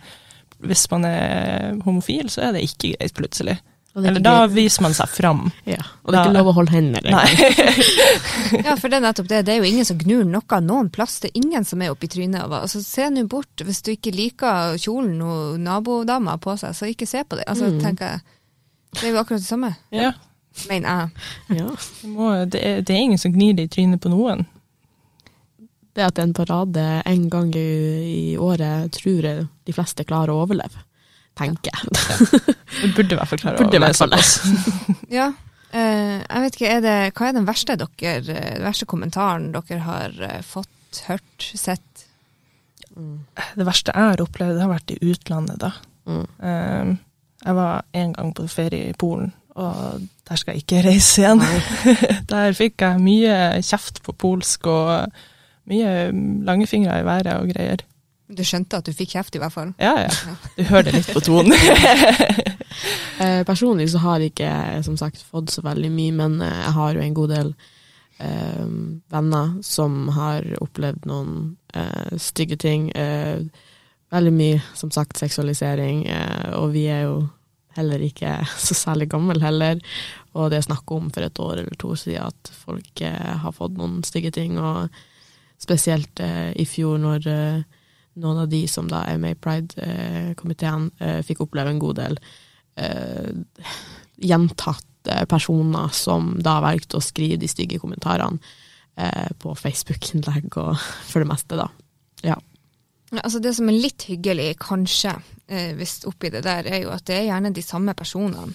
hvis 0.62 0.86
man 0.92 1.04
er 1.08 1.82
homofil, 1.82 2.30
så 2.30 2.46
er 2.46 2.54
det 2.54 2.62
ikke 2.68 2.94
greit 2.94 3.18
plutselig. 3.18 3.58
Eller 3.94 4.20
da 4.24 4.46
viser 4.48 4.82
man 4.86 4.94
seg 4.96 5.10
fram. 5.12 5.50
Ja, 5.68 5.82
Og 6.02 6.12
det 6.12 6.18
er 6.18 6.30
ikke 6.30 6.38
lov 6.38 6.48
å 6.48 6.54
holde 6.56 6.72
hender. 6.72 7.04
ja, 8.66 8.76
for 8.80 8.88
det 8.88 8.96
er 8.96 9.04
nettopp 9.04 9.28
det. 9.28 9.42
Det 9.44 9.52
er 9.52 9.58
jo 9.60 9.68
ingen 9.68 9.84
som 9.84 9.98
gnur 10.00 10.22
noe 10.24 10.60
noen 10.64 10.88
plass. 10.92 11.18
Det 11.20 11.28
er 11.28 11.42
ingen 11.42 11.66
som 11.68 11.82
er 11.84 11.92
oppi 11.92 12.08
trynet. 12.08 12.46
Altså, 12.46 12.80
se 12.84 13.10
nå 13.12 13.26
bort. 13.28 13.52
Hvis 13.60 13.82
du 13.84 13.92
ikke 13.92 14.14
liker 14.16 14.78
kjolen 14.80 15.18
og 15.20 15.58
nabodama 15.60 16.38
på 16.40 16.54
seg, 16.60 16.72
så 16.78 16.88
ikke 16.88 17.08
se 17.10 17.20
på 17.20 17.36
det. 17.36 17.44
Altså, 17.52 17.68
mm. 17.68 17.82
tenker 17.84 18.14
jeg. 18.14 18.38
Det 18.96 19.04
er 19.04 19.12
jo 19.12 19.20
akkurat 19.20 19.44
det 19.44 19.50
samme. 19.50 19.74
Ja. 19.92 20.14
Mener 20.70 20.88
jeg. 20.88 21.60
Ja. 21.60 21.68
Det, 22.48 22.62
er, 22.62 22.80
det 22.80 22.96
er 22.96 23.02
ingen 23.02 23.20
som 23.20 23.34
gnir 23.36 23.58
det 23.58 23.68
i 23.68 23.72
trynet 23.76 24.00
på 24.00 24.12
noen. 24.12 24.46
Det 25.92 26.06
at 26.06 26.22
en 26.22 26.32
parade 26.32 26.86
en 27.04 27.28
gang 27.28 27.52
i, 27.60 27.68
i 28.08 28.24
året, 28.40 28.88
tror 28.96 29.28
jeg 29.28 29.44
de 29.68 29.76
fleste 29.76 30.08
klarer 30.08 30.32
å 30.32 30.46
overleve 30.46 30.80
tenker 31.38 31.72
jeg. 31.72 32.52
Du 32.82 32.92
burde 32.96 33.14
i 33.14 33.18
hvert 33.18 33.30
fall 33.30 33.40
klare 33.42 33.66
å 33.66 33.82
lese 33.86 34.08
det. 34.12 34.22
ja. 35.20 35.32
Uh, 35.72 36.20
jeg 36.20 36.42
vet 36.44 36.56
ikke, 36.58 36.68
er 36.68 36.82
det, 36.84 36.96
Hva 37.16 37.30
er 37.30 37.36
den 37.38 37.48
verste, 37.48 37.78
dere, 37.80 38.18
den 38.26 38.64
verste 38.66 38.88
kommentaren 38.88 39.46
dere 39.54 39.78
har 39.86 40.18
uh, 40.20 40.40
fått, 40.44 41.00
hørt, 41.08 41.46
sett? 41.56 42.04
Mm. 42.92 43.22
Det 43.56 43.64
verste 43.64 43.94
jeg 43.94 44.10
har 44.12 44.20
opplevd, 44.20 44.58
det 44.58 44.66
har 44.66 44.74
vært 44.74 44.92
i 44.92 44.98
utlandet, 45.00 45.62
da. 45.62 45.72
Mm. 46.04 46.26
Uh, 46.44 46.92
jeg 47.42 47.56
var 47.58 47.86
en 48.02 48.12
gang 48.18 48.34
på 48.36 48.48
ferie 48.52 48.90
i 48.90 48.98
Polen, 48.98 49.32
og 49.56 50.04
der 50.28 50.40
skal 50.40 50.54
jeg 50.54 50.66
ikke 50.66 50.82
reise 50.84 51.24
igjen. 51.24 51.40
der 52.32 52.58
fikk 52.58 52.84
jeg 52.84 53.02
mye 53.02 53.38
kjeft 53.64 54.02
på 54.04 54.12
polsk 54.12 54.68
og 54.70 55.08
mye 55.72 56.12
langfingre 56.46 57.00
i 57.00 57.08
været 57.08 57.32
og 57.38 57.48
greier. 57.54 57.82
Du 58.32 58.42
skjønte 58.46 58.78
at 58.80 58.88
du 58.88 58.94
fikk 58.96 59.16
kjeft, 59.16 59.36
i 59.36 59.40
hvert 59.42 59.52
fall? 59.52 59.72
Ja, 59.82 59.92
ja. 60.06 60.36
Du 60.56 60.62
hører 60.70 60.88
det 60.88 60.94
litt 60.96 61.10
på 61.12 61.20
tonen. 61.24 61.52
eh, 63.22 63.42
personlig 63.48 63.90
så 63.92 64.00
har 64.04 64.22
jeg 64.22 64.32
ikke 64.32 64.52
som 64.86 64.96
sagt 65.00 65.20
fått 65.26 65.52
så 65.52 65.64
veldig 65.66 65.90
mye, 65.92 66.14
men 66.16 66.38
eh, 66.40 66.60
jeg 66.62 66.74
har 66.78 66.96
jo 66.96 67.02
en 67.04 67.18
god 67.18 67.34
del 67.34 67.52
eh, 68.22 68.70
venner 69.12 69.52
som 69.66 70.06
har 70.16 70.48
opplevd 70.64 71.04
noen 71.10 71.34
eh, 71.76 72.14
stygge 72.16 72.56
ting. 72.62 72.88
Eh, 72.96 73.44
veldig 74.12 74.32
mye, 74.36 74.62
som 74.78 74.92
sagt, 74.94 75.20
seksualisering, 75.20 76.06
eh, 76.08 76.48
og 76.56 76.72
vi 76.76 76.86
er 76.92 77.06
jo 77.10 77.20
heller 77.76 78.00
ikke 78.04 78.38
så 78.66 78.78
særlig 78.78 79.10
gammel 79.12 79.44
heller. 79.44 79.82
Og 80.32 80.48
det 80.52 80.62
er 80.62 80.68
snakk 80.70 80.96
om 80.96 81.12
for 81.12 81.26
et 81.26 81.42
år 81.42 81.60
eller 81.60 81.76
to 81.80 81.92
siden 82.00 82.30
at 82.30 82.54
folk 82.64 83.04
har 83.04 83.52
fått 83.52 83.76
noen 83.76 84.00
stygge 84.06 84.32
ting, 84.32 84.56
og 84.56 84.88
spesielt 85.60 86.18
i 86.58 86.64
fjor 86.66 86.96
når 86.98 87.26
noen 88.20 88.42
av 88.44 88.48
de 88.52 88.62
som 88.68 88.88
da 88.90 89.04
er 89.08 89.20
med 89.22 89.36
i 89.36 89.40
Pride-komiteen, 89.40 90.90
eh, 91.00 91.20
fikk 91.26 91.44
oppleve 91.46 91.72
en 91.72 91.82
god 91.82 92.00
del 92.00 92.18
eh, 92.76 93.30
gjentatte 94.22 95.24
personer 95.30 95.92
som 95.96 96.34
da 96.44 96.58
valgte 96.62 96.98
å 96.98 97.04
skrive 97.04 97.40
de 97.40 97.50
stygge 97.50 97.80
kommentarene 97.82 98.38
eh, 98.96 99.30
på 99.42 99.54
Facebook-innlegg 99.58 100.50
og 100.60 100.74
for 101.10 101.22
det 101.22 101.30
meste, 101.30 101.58
da. 101.58 101.68
Ja. 102.22 102.38
Altså 103.20 103.42
Det 103.44 103.52
som 103.56 103.68
er 103.68 103.80
litt 103.80 104.06
hyggelig, 104.08 104.54
kanskje, 104.62 105.16
eh, 105.48 105.72
hvis 105.76 106.00
oppi 106.08 106.30
det 106.32 106.44
der, 106.46 106.68
er 106.68 106.84
jo 106.86 106.92
at 106.94 107.04
det 107.08 107.18
er 107.18 107.28
gjerne 107.28 107.52
de 107.52 107.64
samme 107.64 107.94
personene. 107.98 108.54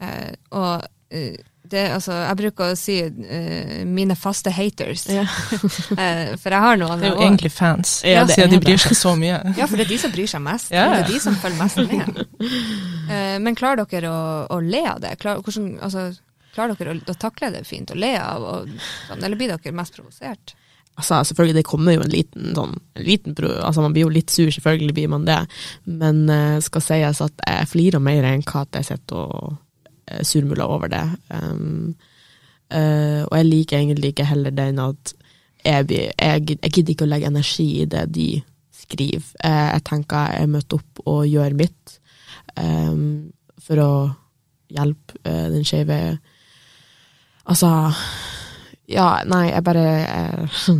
Eh, 0.00 0.34
og 0.56 0.84
eh, 1.10 1.40
det, 1.70 1.82
altså, 1.94 2.14
jeg 2.16 2.38
bruker 2.40 2.72
å 2.72 2.78
si 2.78 2.96
uh, 3.04 3.74
mine 3.88 4.16
faste 4.18 4.52
haters. 4.54 5.06
Ja. 5.10 5.24
uh, 5.24 6.32
for 6.40 6.54
jeg 6.54 6.62
har 6.64 6.80
noen 6.80 7.02
Det 7.02 7.10
er 7.10 7.14
jo 7.14 7.26
egentlig 7.26 7.52
fans, 7.54 8.00
ja, 8.06 8.24
ja 8.26 8.48
de 8.50 8.60
bryr 8.62 8.80
seg 8.80 8.96
så 8.98 9.14
mye. 9.18 9.38
ja, 9.60 9.68
for 9.70 9.78
det 9.78 9.86
er 9.86 9.92
de 9.92 10.00
som 10.02 10.14
bryr 10.14 10.30
seg 10.30 10.42
mest. 10.44 10.72
Yeah. 10.74 10.96
Det 10.96 11.04
er 11.04 11.12
de 11.12 11.20
som 11.22 11.38
følger 11.40 11.60
mest 11.60 11.82
med. 11.84 12.24
Uh, 12.40 13.36
men 13.44 13.58
klarer 13.58 13.86
dere 13.90 14.10
å, 14.10 14.24
å, 14.50 14.58
le 14.64 14.82
av 14.90 15.02
det? 15.04 15.14
Klar, 15.22 15.44
hvordan, 15.46 15.76
altså, 15.86 16.08
klarer 16.56 16.78
dere 16.78 16.96
å, 16.96 17.04
å, 17.14 17.18
takle 17.26 17.52
det 17.54 17.62
fint 17.68 17.94
og 17.94 18.02
le 18.02 18.16
av, 18.18 18.48
og, 18.54 18.74
sånn, 19.06 19.22
eller 19.22 19.38
blir 19.38 19.54
dere 19.54 19.76
mest 19.76 19.96
provosert? 19.98 20.56
Altså, 20.98 21.22
selvfølgelig, 21.30 21.60
det 21.60 21.68
kommer 21.68 21.94
jo 21.94 22.04
en 22.04 22.12
liten 22.12 22.52
sånn 22.56 22.74
en 22.98 23.04
liten, 23.06 23.36
altså 23.62 23.80
Man 23.80 23.94
blir 23.94 24.08
jo 24.08 24.12
litt 24.12 24.32
sur, 24.34 24.50
selvfølgelig 24.52 24.96
blir 24.98 25.12
man 25.12 25.22
det, 25.24 25.38
men 25.86 26.26
skal 26.66 26.82
sies 26.84 27.22
at 27.24 27.44
jeg 27.46 27.68
flirer 27.70 28.02
mer 28.02 28.26
enn 28.26 28.42
hva 28.44 28.66
jeg 28.74 28.90
sitter 28.90 29.22
og 29.22 29.52
Eh, 29.52 29.69
surmula 30.26 30.66
over 30.70 30.90
det. 30.92 31.04
Um, 31.30 31.94
uh, 32.72 33.22
og 33.26 33.34
jeg 33.38 33.48
liker 33.48 33.78
egentlig 33.78 34.14
ikke 34.14 34.28
heller 34.28 34.54
den 34.54 34.78
at 34.82 35.14
jeg, 35.64 35.90
jeg, 35.90 36.14
jeg, 36.56 36.72
gidder 36.72 36.94
ikke 36.94 37.04
å 37.04 37.10
legge 37.10 37.28
energi 37.28 37.68
i 37.82 37.88
det 37.90 38.06
de 38.14 38.28
skriver. 38.80 39.26
Uh, 39.44 39.68
jeg 39.76 39.84
tenker 39.88 40.36
jeg 40.38 40.52
møter 40.52 40.80
opp 40.80 41.02
og 41.06 41.28
gjør 41.28 41.56
mitt 41.58 41.98
um, 42.56 43.30
for 43.60 43.82
å 43.82 43.92
hjelpe 44.70 45.20
uh, 45.26 45.48
den 45.52 45.66
skeive 45.66 46.00
Altså 47.50 47.68
Ja, 48.90 49.22
nei, 49.26 49.48
jeg 49.50 49.64
bare 49.66 49.86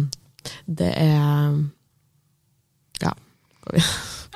Det 0.81 0.93
er 0.95 1.59
Ja. 3.03 3.15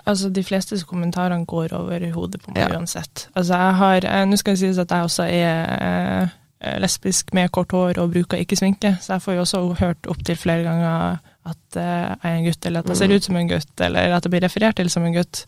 Altså, 0.04 0.28
De 0.28 0.44
fleste 0.44 0.76
kommentarene 0.84 1.46
går 1.48 1.72
over 1.72 2.10
hodet 2.12 2.40
på 2.42 2.52
meg 2.52 2.64
ja. 2.66 2.72
uansett. 2.76 3.28
Altså, 3.34 3.56
jeg 3.56 3.76
har, 3.80 4.08
eh, 4.08 4.24
Nå 4.28 4.36
skal 4.36 4.56
det 4.56 4.60
sies 4.60 4.80
at 4.80 4.90
jeg 4.92 5.08
også 5.08 5.28
er 5.28 5.70
eh, 5.74 6.80
lesbisk 6.80 7.32
med 7.36 7.52
kort 7.52 7.72
hår 7.72 8.00
og 8.02 8.12
bruker 8.12 8.40
ikke 8.40 8.56
sminke, 8.56 8.96
så 9.00 9.16
jeg 9.16 9.24
får 9.24 9.38
jo 9.38 9.44
også 9.44 9.62
hørt 9.80 10.10
opptil 10.10 10.36
flere 10.40 10.64
ganger 10.66 11.16
at 11.44 11.78
eh, 11.80 12.10
jeg 12.10 12.32
er 12.32 12.36
en 12.36 12.48
gutt, 12.48 12.66
eller 12.66 12.84
at 12.84 12.92
jeg 12.92 13.00
ser 13.00 13.12
mm. 13.12 13.16
ut 13.16 13.28
som 13.28 13.36
en 13.40 13.48
gutt, 13.48 13.72
eller 13.80 14.16
at 14.16 14.24
jeg 14.26 14.34
blir 14.34 14.44
referert 14.44 14.76
til 14.80 14.90
som 14.92 15.04
en 15.04 15.16
gutt. 15.16 15.44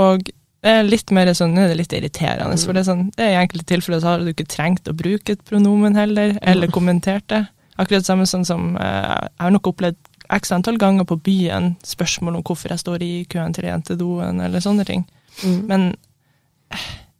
Og 0.00 0.24
det 0.64 0.72
er 0.72 0.86
litt 0.88 1.12
mer 1.12 1.28
sånn, 1.36 1.56
det 1.56 1.68
er 1.68 1.76
litt 1.76 1.92
irriterende, 1.92 2.56
for 2.60 2.76
det 2.76 2.84
er, 2.84 2.88
sånn, 2.88 3.08
det 3.16 3.24
er 3.24 3.34
i 3.34 3.40
enkelte 3.42 3.68
tilfeller 3.68 4.00
så 4.00 4.14
har 4.14 4.24
du 4.24 4.32
ikke 4.32 4.48
trengt 4.48 4.88
å 4.88 4.96
bruke 4.96 5.36
et 5.36 5.44
pronomen 5.44 5.96
heller, 5.96 6.38
eller 6.40 6.72
kommentert 6.72 7.26
det. 7.32 7.44
Akkurat 7.80 8.06
samme 8.06 8.22
sånn 8.30 8.44
som 8.46 8.76
Jeg 8.78 9.30
har 9.42 9.50
nok 9.50 9.72
opplevd 9.72 9.96
x 10.32 10.52
antall 10.54 10.78
ganger 10.80 11.06
på 11.08 11.18
byen 11.20 11.74
spørsmål 11.84 12.38
om 12.38 12.44
hvorfor 12.46 12.72
jeg 12.72 12.80
står 12.80 13.02
i 13.04 13.12
køen 13.30 13.54
til 13.54 13.68
jentedoen, 13.68 14.40
eller 14.44 14.62
sånne 14.64 14.86
ting. 14.88 15.04
Mm. 15.42 15.60
Men 15.68 15.86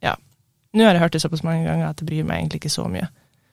ja. 0.03 0.15
Nå 0.75 0.87
har 0.87 0.97
jeg 0.97 1.05
hørt 1.05 1.15
det 1.15 1.23
såpass 1.23 1.45
mange 1.45 1.67
ganger 1.67 1.89
at 1.89 2.01
det 2.01 2.07
bryr 2.09 2.25
meg 2.27 2.41
egentlig 2.41 2.63
ikke 2.63 2.73
så 2.73 2.87
mye. 2.91 3.07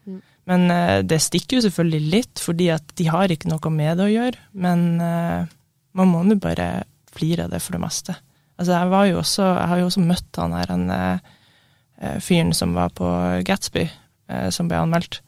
Mm. 0.06 0.20
Men 0.50 0.66
uh, 0.72 0.98
det 1.06 1.20
stikker 1.22 1.58
jo 1.58 1.66
selvfølgelig 1.66 2.12
litt, 2.16 2.42
fordi 2.42 2.70
at 2.74 2.94
de 2.98 3.08
har 3.12 3.32
ikke 3.32 3.50
noe 3.52 3.74
med 3.74 4.00
det 4.00 4.08
å 4.08 4.12
gjøre. 4.12 4.46
Men 4.64 4.86
uh, 5.02 5.50
man 5.98 6.12
må 6.12 6.22
nå 6.26 6.38
bare 6.42 6.86
flire 7.12 7.46
av 7.46 7.52
det 7.52 7.60
for 7.62 7.76
det 7.76 7.82
meste. 7.82 8.16
Altså, 8.58 8.78
jeg, 8.78 9.16
også, 9.18 9.44
jeg 9.44 9.68
har 9.70 9.80
jo 9.80 9.90
også 9.90 10.06
møtt 10.06 10.40
han 10.40 10.56
her, 10.56 10.72
han 10.72 10.88
uh, 10.92 12.16
fyren 12.24 12.54
som 12.56 12.72
var 12.74 12.94
på 12.96 13.08
Gatsby, 13.46 13.84
som 14.54 14.68
ble 14.70 14.78
anmeldt. 14.80 15.20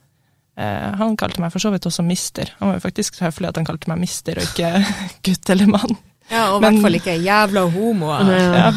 Eh, 0.56 0.90
han 1.00 1.16
kalte 1.18 1.40
meg 1.42 1.50
for 1.50 1.58
så 1.62 1.72
vidt 1.74 1.86
også 1.88 2.04
mister. 2.06 2.52
Han 2.60 2.68
var 2.70 2.76
jo 2.78 2.84
faktisk 2.84 3.16
så 3.18 3.26
høflig 3.28 3.48
at 3.50 3.56
han 3.58 3.66
kalte 3.66 3.88
meg 3.90 3.98
mister, 4.04 4.38
og 4.38 4.46
ikke 4.46 4.70
gutt 5.26 5.50
eller 5.50 5.66
mann. 5.72 5.96
Ja, 6.30 6.44
og 6.54 6.62
i 6.62 6.64
hvert 6.68 6.80
fall 6.86 6.98
ikke 7.00 7.16
jævla 7.20 7.66
homoer, 7.74 8.30
Ja. 8.32 8.70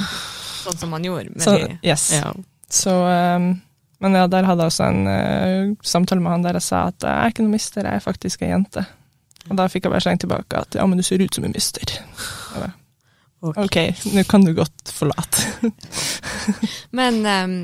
sånn 0.66 0.80
som 0.82 0.92
han 0.98 1.06
gjorde. 1.06 1.30
Med 1.36 1.46
Så, 1.46 1.54
de. 1.62 1.78
yes. 1.86 2.08
Ja. 2.18 2.32
Så, 2.70 2.92
um, 2.92 3.62
men 4.04 4.18
ja, 4.20 4.26
der 4.28 4.44
hadde 4.50 4.66
jeg 4.66 4.74
også 4.74 4.88
en 4.90 5.08
uh, 5.08 5.76
samtale 5.86 6.20
med 6.22 6.34
han 6.34 6.44
der 6.44 6.58
jeg 6.60 6.66
sa 6.66 6.82
at 6.90 7.06
jeg 7.06 7.14
er 7.14 7.32
ikke 7.32 7.46
noe 7.46 7.54
mister, 7.56 7.88
jeg 7.88 8.02
er 8.02 8.04
faktisk 8.04 8.42
ei 8.44 8.50
jente. 8.52 8.84
Og 9.48 9.56
da 9.56 9.70
fikk 9.72 9.86
jeg 9.88 9.94
bare 9.94 10.04
slengt 10.04 10.26
tilbake 10.26 10.60
at 10.60 10.76
ja, 10.76 10.84
men 10.86 11.00
du 11.00 11.06
ser 11.08 11.24
ut 11.24 11.34
som 11.38 11.46
en 11.48 11.54
mister. 11.56 11.94
Bare, 12.58 12.74
Ok. 13.48 13.58
ok, 13.64 13.78
nå 14.18 14.24
kan 14.28 14.44
du 14.44 14.50
godt 14.58 14.90
forlate. 14.92 15.72
Men 16.98 17.20
um, 17.26 17.56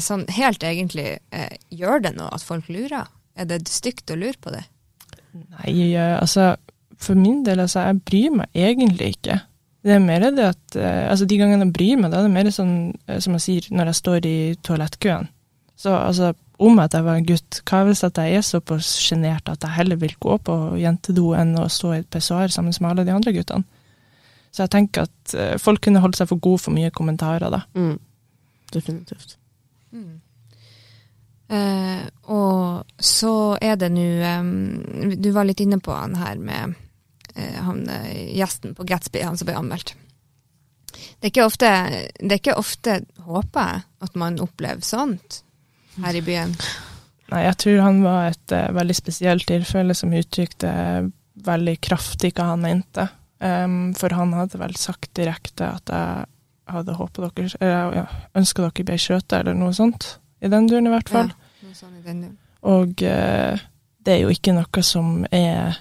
sånn 0.00 0.24
helt 0.36 0.62
egentlig, 0.64 1.18
uh, 1.34 1.50
gjør 1.74 2.02
det 2.06 2.14
noe 2.16 2.30
at 2.32 2.44
folk 2.46 2.68
lurer? 2.72 3.06
Er 3.38 3.46
det 3.46 3.62
stygt 3.70 4.10
å 4.10 4.18
lure 4.18 4.38
på 4.42 4.52
det? 4.54 4.64
Nei, 5.38 5.94
altså, 5.94 6.56
for 6.98 7.18
min 7.18 7.44
del, 7.46 7.62
altså, 7.62 7.84
jeg 7.86 8.02
bryr 8.08 8.34
meg 8.40 8.58
egentlig 8.58 9.14
ikke. 9.16 9.38
Det 9.86 9.94
er 9.94 10.02
mer 10.02 10.26
det 10.34 10.42
at 10.42 10.76
eh, 10.76 11.04
altså, 11.06 11.26
De 11.28 11.38
gangene 11.38 11.68
jeg 11.68 11.74
bryr 11.76 12.00
meg, 12.00 12.10
da 12.10 12.18
er 12.18 12.26
det 12.26 12.34
mer 12.34 12.50
sånn, 12.52 12.74
eh, 13.06 13.20
som 13.22 13.36
jeg 13.36 13.44
sier, 13.44 13.68
når 13.72 13.92
jeg 13.92 14.00
står 14.00 14.28
i 14.28 14.38
toalettkøen. 14.66 15.30
Så 15.78 15.94
altså, 15.94 16.32
om 16.58 16.80
at 16.82 16.94
jeg 16.96 17.06
var 17.06 17.20
en 17.20 17.26
gutt, 17.26 17.60
hva 17.70 17.84
hvis 17.86 18.02
at 18.06 18.18
jeg 18.18 18.40
er 18.40 18.46
såpass 18.46 18.90
sjenert 18.98 19.46
at 19.48 19.62
jeg 19.62 19.76
heller 19.76 20.00
vil 20.00 20.16
gå 20.18 20.34
på 20.42 20.56
jentedo 20.82 21.30
enn 21.38 21.54
å 21.60 21.68
stå 21.70 21.92
i 21.94 22.00
et 22.02 22.10
pessoar 22.10 22.50
sammen 22.50 22.74
med 22.74 22.90
alle 22.90 23.06
de 23.06 23.14
andre 23.14 23.34
guttene? 23.36 23.62
Så 24.50 24.64
jeg 24.64 24.72
tenker 24.74 25.06
at 25.06 25.34
eh, 25.38 25.54
folk 25.62 25.84
kunne 25.84 26.02
holdt 26.02 26.18
seg 26.18 26.30
for 26.32 26.42
gode 26.42 26.64
for 26.64 26.74
mye 26.74 26.90
kommentarer, 26.90 27.52
da. 27.52 27.62
Mm. 27.78 27.98
Definitivt. 28.74 29.38
Eh, 31.48 32.04
og 32.28 32.84
så 33.00 33.56
er 33.64 33.78
det 33.80 33.88
nå 33.94 34.04
eh, 34.20 35.14
Du 35.16 35.30
var 35.32 35.46
litt 35.48 35.62
inne 35.64 35.78
på 35.80 35.94
han 35.96 36.18
her 36.20 36.36
med 36.36 36.74
eh, 37.34 37.56
han, 37.64 37.86
eh, 37.88 38.34
gjesten 38.36 38.74
på 38.76 38.84
Gatsby, 38.84 39.22
han 39.24 39.38
som 39.40 39.48
ble 39.48 39.56
anmeldt. 39.56 39.94
Det 40.92 41.28
er 41.28 41.32
ikke 41.32 41.46
ofte, 41.48 41.70
det 42.20 42.34
er 42.34 42.40
ikke 42.42 42.58
ofte 42.60 42.98
håper 43.24 43.72
jeg, 43.72 43.86
at 44.04 44.20
man 44.20 44.38
opplever 44.44 44.84
sånt 44.84 45.42
her 46.02 46.16
i 46.16 46.22
byen. 46.24 46.54
Nei, 47.32 47.42
jeg 47.44 47.58
tror 47.60 47.82
han 47.84 47.98
var 48.04 48.30
et 48.30 48.54
uh, 48.56 48.70
veldig 48.72 48.94
spesielt 48.96 49.44
tilfelle 49.50 49.96
som 49.96 50.14
uttrykte 50.16 50.70
veldig 51.44 51.74
kraftig 51.84 52.32
hva 52.38 52.52
han 52.54 52.62
mente. 52.64 53.04
Um, 53.38 53.92
for 53.98 54.14
han 54.16 54.32
hadde 54.34 54.58
vel 54.58 54.72
sagt 54.80 55.12
direkte 55.14 55.68
at 55.68 55.92
jeg 55.92 56.24
hadde 56.72 56.96
håpet 56.98 57.20
dere 57.22 57.50
Eller 57.60 57.98
ja, 58.00 58.06
ønska 58.40 58.64
dere 58.64 58.86
ble 58.88 58.96
skjøtet, 58.98 59.36
eller 59.42 59.58
noe 59.58 59.76
sånt. 59.76 60.08
I 60.40 60.50
den 60.52 60.68
duren, 60.70 60.86
i 60.86 60.94
hvert 60.94 61.10
fall. 61.12 61.32
Ja, 61.32 61.66
noe 61.66 61.76
sånn 61.76 61.98
i 61.98 62.04
den 62.04 62.22
duren. 62.22 62.38
Og 62.68 63.02
eh, 63.06 63.66
det 64.04 64.14
er 64.14 64.24
jo 64.24 64.32
ikke 64.32 64.54
noe 64.56 64.82
som 64.86 65.22
er 65.30 65.76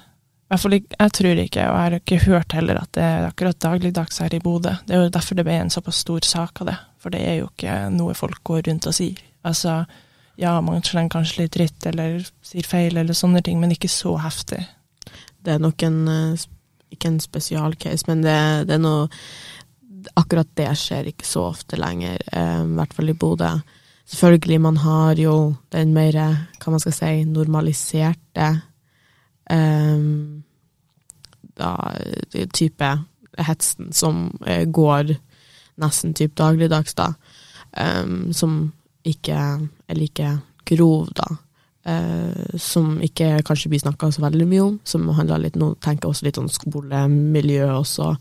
i 0.47 0.53
hvert 0.53 0.61
fall 0.63 0.75
Jeg 0.77 1.11
tror 1.17 1.39
ikke, 1.41 1.63
og 1.67 1.75
jeg 1.75 1.83
har 1.83 1.95
ikke 1.97 2.17
hørt 2.23 2.53
heller 2.55 2.77
at 2.79 2.91
det 2.95 3.03
er 3.03 3.25
akkurat 3.27 3.57
dagligdags 3.59 4.21
her 4.23 4.31
i 4.31 4.39
Bodø. 4.39 4.77
Det 4.87 4.95
er 4.95 5.01
jo 5.03 5.11
derfor 5.11 5.35
det 5.35 5.43
ble 5.43 5.57
en 5.59 5.71
såpass 5.73 5.99
stor 6.05 6.23
sak 6.23 6.61
av 6.63 6.69
det. 6.69 6.75
For 7.03 7.11
det 7.11 7.19
er 7.19 7.35
jo 7.41 7.49
ikke 7.49 7.73
noe 7.91 8.15
folk 8.15 8.39
går 8.47 8.61
rundt 8.69 8.87
og 8.87 8.95
sier. 8.95 9.19
Altså, 9.47 9.81
ja, 10.39 10.53
man 10.63 10.85
slenger 10.87 11.17
kanskje 11.17 11.41
litt 11.41 11.57
dritt 11.57 11.89
eller 11.89 12.21
sier 12.45 12.67
feil 12.67 12.95
eller 12.95 13.17
sånne 13.17 13.41
ting, 13.43 13.59
men 13.59 13.75
ikke 13.75 13.91
så 13.91 14.15
heftig. 14.23 14.61
Det 15.43 15.57
er 15.57 15.63
nok 15.63 15.83
en 15.87 15.99
eh, 16.11 16.47
Ikke 16.95 17.09
en 17.11 17.19
spesialcase, 17.19 18.07
men 18.07 18.21
det, 18.23 18.39
det 18.69 18.77
er 18.77 18.83
noe 18.83 19.09
Akkurat 20.15 20.47
det 20.55 20.69
skjer 20.79 21.09
ikke 21.09 21.27
så 21.27 21.49
ofte 21.49 21.75
lenger, 21.75 22.21
eh, 22.31 22.61
i 22.63 22.75
hvert 22.77 22.93
fall 22.95 23.11
i 23.11 23.15
Bodø. 23.19 23.49
Selvfølgelig, 24.07 24.61
man 24.61 24.77
har 24.77 25.19
jo 25.19 25.55
den 25.71 25.93
mer, 25.93 26.15
hva 26.61 26.71
man 26.71 26.79
skal 26.79 26.95
si, 26.95 27.11
normaliserte 27.27 28.47
um, 29.51 30.43
da, 31.57 31.73
type 32.55 32.91
hetsen 33.37 33.91
som 33.93 34.29
eh, 34.45 34.63
går 34.63 35.11
nesten 35.81 36.15
typ 36.17 36.37
dagligdags, 36.37 36.95
da. 36.97 37.11
Um, 37.77 38.31
som 38.33 38.71
ikke 39.05 39.35
er 39.37 39.99
like 39.99 40.31
grov, 40.65 41.11
da. 41.17 41.27
Uh, 41.87 42.57
som 42.59 42.97
ikke 43.03 43.41
kanskje 43.47 43.69
blir 43.71 43.83
snakka 43.83 44.09
så 44.11 44.23
veldig 44.23 44.47
mye 44.47 44.65
om. 44.65 44.79
Som 44.87 45.07
handler 45.19 45.43
litt 45.43 45.59
nå 45.59 45.73
tenker 45.83 46.07
jeg 46.07 46.15
også 46.15 46.27
litt 46.27 46.41
om 46.41 46.49
skolemiljø 46.51 47.69
også. 47.75 48.13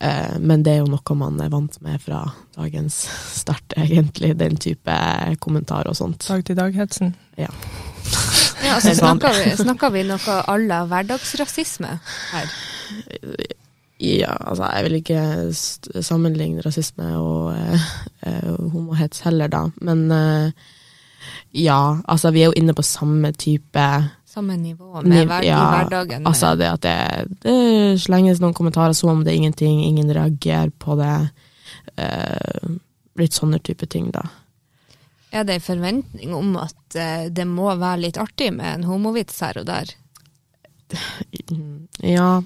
Eh, 0.00 0.38
men 0.38 0.62
det 0.66 0.76
er 0.76 0.82
jo 0.82 0.90
noe 0.92 1.18
man 1.18 1.40
er 1.42 1.52
vant 1.52 1.78
med 1.84 2.00
fra 2.02 2.22
dagens 2.56 2.98
start, 3.36 3.76
egentlig. 3.76 4.34
Den 4.38 4.56
type 4.60 4.96
kommentar 5.42 5.88
og 5.90 5.98
sånt. 5.98 6.26
Dag 6.28 6.44
til 6.46 6.58
dag-hetsen. 6.58 7.14
Ja, 7.36 7.50
ja 8.64 8.78
altså 8.78 8.94
snakker 8.96 9.36
vi, 9.36 9.52
snakker 9.60 9.92
vi 9.94 10.06
noe 10.08 10.40
à 10.46 10.56
la 10.62 10.84
hverdagsrasisme 10.88 11.98
her? 12.32 12.50
Ja, 14.00 14.34
altså 14.44 14.68
jeg 14.74 14.84
vil 14.84 14.94
ikke 15.00 16.02
sammenligne 16.04 16.60
rasisme 16.64 17.14
og 17.16 17.54
eh, 17.56 17.86
eh, 18.28 18.50
homohets 18.72 19.24
heller, 19.24 19.48
da. 19.48 19.62
Men 19.80 20.10
eh, 20.12 20.50
ja, 21.56 21.96
altså 22.04 22.30
vi 22.30 22.42
er 22.42 22.50
jo 22.50 22.58
inne 22.60 22.74
på 22.76 22.84
samme 22.84 23.32
type 23.32 23.86
Samme 24.36 24.56
nivå 24.60 25.00
med 25.02 25.26
hver, 25.30 25.44
ja, 25.48 25.56
i 25.56 25.68
hverdagen? 25.72 26.22
med- 26.22 26.28
Altså 26.28 26.50
det 26.60 26.66
at 26.68 26.80
det, 26.84 26.96
det 27.40 28.00
slenges 28.04 28.40
noen 28.42 28.52
kommentarer 28.54 28.92
som 28.94 29.10
om 29.14 29.22
det 29.24 29.32
er 29.32 29.38
ingenting, 29.40 29.80
ingen 29.86 30.10
reagerer 30.12 30.70
på 30.76 30.96
det. 31.00 31.14
Eh, 31.96 32.68
litt 33.16 33.32
sånne 33.32 33.62
type 33.64 33.86
ting, 33.88 34.10
da. 34.12 34.26
Er 35.32 35.44
det 35.48 35.54
en 35.56 35.64
forventning 35.64 36.34
om 36.36 36.52
at 36.60 36.96
eh, 37.00 37.28
det 37.32 37.46
må 37.48 37.70
være 37.80 38.02
litt 38.04 38.18
artig 38.20 38.50
med 38.52 38.74
en 38.74 38.84
homovits 38.90 39.40
her 39.40 39.56
og 39.62 39.66
der? 39.72 39.94
Ja. 42.04 42.42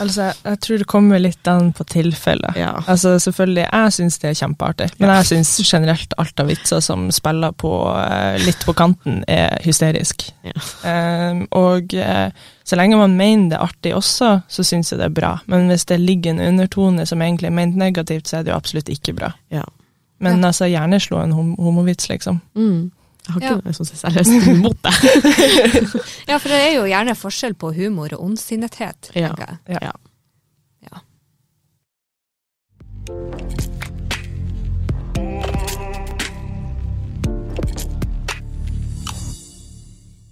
Altså, 0.00 0.30
jeg 0.44 0.60
tror 0.64 0.80
det 0.80 0.86
kommer 0.90 1.20
litt 1.20 1.50
an 1.50 1.72
på 1.76 1.84
tilfellet. 1.84 2.56
ja. 2.58 2.72
Altså, 2.86 3.16
selvfølgelig, 3.22 3.66
jeg 3.66 3.96
syns 3.96 4.18
det 4.22 4.30
er 4.30 4.38
kjempeartig, 4.38 4.88
men 4.98 5.12
jeg 5.18 5.28
syns 5.30 5.52
generelt 5.64 6.14
alt 6.20 6.40
av 6.40 6.48
vitser 6.50 6.80
som 6.84 7.08
spiller 7.14 7.52
på 7.52 7.72
eh, 7.94 8.38
litt 8.44 8.64
på 8.66 8.74
kanten, 8.76 9.20
er 9.28 9.60
hysterisk. 9.64 10.24
Ja. 10.46 10.56
Um, 10.84 11.44
og 11.56 11.94
eh, 11.94 12.30
så 12.64 12.78
lenge 12.78 12.98
man 13.00 13.16
mener 13.18 13.50
det 13.50 13.58
er 13.58 13.66
artig 13.66 13.92
også, 13.96 14.30
så 14.48 14.64
syns 14.66 14.92
jeg 14.92 15.00
det 15.00 15.08
er 15.10 15.18
bra. 15.20 15.34
Men 15.50 15.68
hvis 15.70 15.86
det 15.90 16.00
ligger 16.00 16.34
en 16.34 16.44
undertone 16.52 17.06
som 17.08 17.22
egentlig 17.22 17.50
er 17.50 17.56
ment 17.56 17.76
negativt, 17.76 18.30
så 18.30 18.38
er 18.40 18.46
det 18.46 18.54
jo 18.54 18.58
absolutt 18.60 18.92
ikke 18.92 19.16
bra. 19.18 19.32
Ja. 19.52 19.64
Men 20.20 20.44
altså, 20.44 20.68
gjerne 20.68 21.00
slå 21.00 21.22
en 21.24 21.32
hom 21.32 21.54
homovits, 21.58 22.08
liksom. 22.10 22.40
Mm. 22.54 22.90
Jeg 23.30 23.34
har 23.36 23.40
ikke 23.40 23.54
Ja. 23.54 23.62
noe 23.62 23.76
sånn 23.78 23.88
seriøst 23.94 24.48
imot 24.50 24.80
det. 24.82 24.94
Ja, 26.30 26.38
for 26.42 26.48
det 26.50 26.58
er 26.66 26.72
jo 26.80 26.86
gjerne 26.90 27.14
forskjell 27.14 27.54
på 27.54 27.70
humor 27.76 28.12
og 28.16 28.24
ondsinnethet, 28.26 29.12
Ja. 29.14 29.30
tenker 29.30 29.46
jeg. 29.46 29.58
Ja. 29.76 29.82
Ja. 29.86 29.92
Ja. 30.90 31.02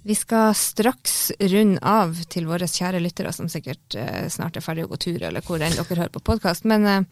Vi 0.03 0.15
skal 0.15 0.55
straks 0.55 1.31
runde 1.39 1.79
av 1.85 2.15
til 2.31 2.47
våre 2.49 2.65
kjære 2.71 3.01
lyttere, 3.03 3.33
som 3.35 3.49
sikkert 3.51 3.97
eh, 3.99 4.25
snart 4.31 4.57
er 4.57 4.63
ferdig 4.65 4.87
å 4.87 4.91
gå 4.93 4.97
tur, 5.03 5.19
eller 5.27 5.43
hvor 5.45 5.61
enn 5.61 5.75
dere 5.75 5.99
hører 5.99 6.13
på 6.15 6.23
podkast. 6.31 6.65
Men 6.69 6.87
eh, 6.87 7.03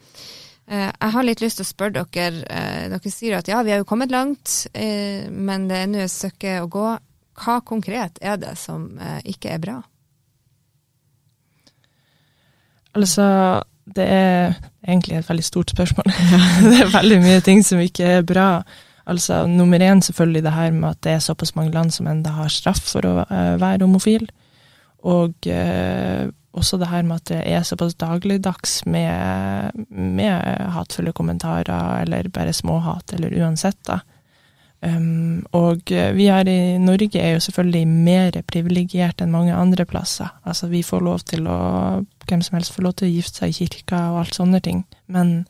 jeg 0.68 1.12
har 1.14 1.24
litt 1.24 1.40
lyst 1.40 1.60
til 1.60 1.64
å 1.64 1.68
spørre 1.68 2.04
dere. 2.12 2.42
Eh, 2.44 2.88
dere 2.92 3.12
sier 3.12 3.38
at 3.38 3.48
ja, 3.48 3.62
vi 3.64 3.72
har 3.72 3.80
jo 3.80 3.88
kommet 3.88 4.12
langt, 4.12 4.66
eh, 4.76 5.28
men 5.30 5.68
det 5.68 5.76
er 5.78 5.86
ennå 5.86 6.02
et 6.04 6.12
stykke 6.12 6.58
å 6.62 6.68
gå. 6.72 6.88
Hva 7.38 7.60
konkret 7.66 8.18
er 8.20 8.36
det 8.40 8.56
som 8.60 8.90
eh, 9.00 9.20
ikke 9.32 9.54
er 9.54 9.62
bra? 9.62 9.78
Altså, 12.98 13.24
det 13.94 14.06
er 14.10 14.58
egentlig 14.86 15.18
et 15.18 15.28
veldig 15.28 15.46
stort 15.46 15.72
spørsmål. 15.74 16.10
det 16.70 16.82
er 16.82 16.92
veldig 16.92 17.20
mye 17.22 17.40
ting 17.46 17.62
som 17.66 17.80
ikke 17.82 18.18
er 18.18 18.26
bra. 18.26 18.48
Altså, 19.08 19.46
nummer 19.48 19.80
én 19.80 20.02
selvfølgelig 20.04 20.44
det 20.44 20.52
her 20.52 20.74
med 20.74 20.90
at 20.90 21.02
det 21.04 21.12
er 21.14 21.24
såpass 21.24 21.54
mange 21.56 21.72
land 21.72 21.94
som 21.94 22.08
enda 22.10 22.34
har 22.36 22.52
straff 22.52 22.82
for 22.90 23.06
å 23.08 23.14
eh, 23.24 23.54
være 23.60 23.86
homofil. 23.86 24.26
Og 25.08 25.48
eh, 25.48 26.28
også 26.58 26.78
det 26.80 26.90
her 26.90 27.06
med 27.06 27.22
at 27.22 27.30
det 27.30 27.40
er 27.46 27.64
såpass 27.66 27.96
dagligdags 27.98 28.82
med, 28.86 29.84
med 29.88 30.68
hatefulle 30.74 31.14
kommentarer, 31.16 32.02
eller 32.02 32.30
bare 32.34 32.54
småhat, 32.56 33.14
eller 33.16 33.34
uansett, 33.40 33.80
da. 33.88 34.00
Um, 34.78 35.42
og 35.58 35.90
vi 35.90 36.28
her 36.30 36.46
i 36.46 36.78
Norge 36.78 37.18
er 37.18 37.32
jo 37.32 37.40
selvfølgelig 37.42 37.88
mer 37.90 38.36
privilegert 38.46 39.24
enn 39.24 39.32
mange 39.34 39.56
andre 39.56 39.82
plasser. 39.88 40.30
Altså, 40.46 40.68
vi 40.70 40.84
får 40.86 41.02
lov 41.02 41.24
til 41.26 41.48
å 41.50 41.58
Hvem 42.28 42.42
som 42.44 42.58
helst 42.58 42.74
får 42.74 42.84
lov 42.84 42.92
til 42.98 43.06
å 43.06 43.14
gifte 43.14 43.40
seg 43.40 43.54
i 43.54 43.56
kirka 43.56 43.98
og 44.12 44.18
alt 44.20 44.36
sånne 44.36 44.58
ting. 44.60 44.82
Men 45.08 45.46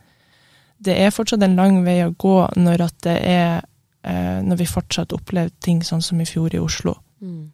det 0.78 0.94
er 0.94 1.10
fortsatt 1.10 1.42
en 1.42 1.56
lang 1.58 1.80
vei 1.82 1.96
å 2.04 2.12
gå 2.14 2.36
når 2.54 2.84
at 2.84 3.00
det 3.02 3.16
er 3.26 3.64
uh, 4.06 4.38
når 4.46 4.60
vi 4.60 4.68
fortsatt 4.70 5.16
opplevde 5.16 5.56
ting 5.64 5.82
sånn 5.82 6.04
som 6.06 6.20
i 6.22 6.26
fjor 6.28 6.54
i 6.54 6.60
Oslo. 6.62 6.94
Mm. 7.18 7.48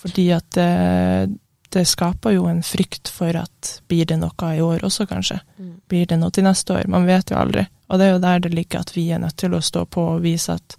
Fordi 0.00 0.26
at 0.32 0.56
eh, 0.60 1.28
det 1.74 1.84
skaper 1.86 2.34
jo 2.34 2.46
en 2.50 2.62
frykt 2.66 3.10
for 3.14 3.36
at 3.38 3.74
blir 3.88 4.08
det 4.10 4.18
noe 4.20 4.52
i 4.54 4.62
år 4.64 4.84
også, 4.86 5.06
kanskje? 5.10 5.40
Mm. 5.58 5.74
Blir 5.90 6.06
det 6.10 6.18
noe 6.20 6.34
til 6.34 6.46
neste 6.46 6.74
år? 6.76 6.88
Man 6.90 7.06
vet 7.08 7.30
jo 7.30 7.38
aldri. 7.40 7.66
Og 7.90 7.98
det 7.98 8.06
er 8.06 8.14
jo 8.14 8.22
der 8.24 8.42
det 8.44 8.54
ligger 8.54 8.82
at 8.84 8.94
vi 8.96 9.08
er 9.10 9.22
nødt 9.22 9.36
til 9.40 9.54
å 9.54 9.62
stå 9.62 9.84
på 9.86 10.06
og 10.16 10.24
vise 10.24 10.56
at 10.58 10.76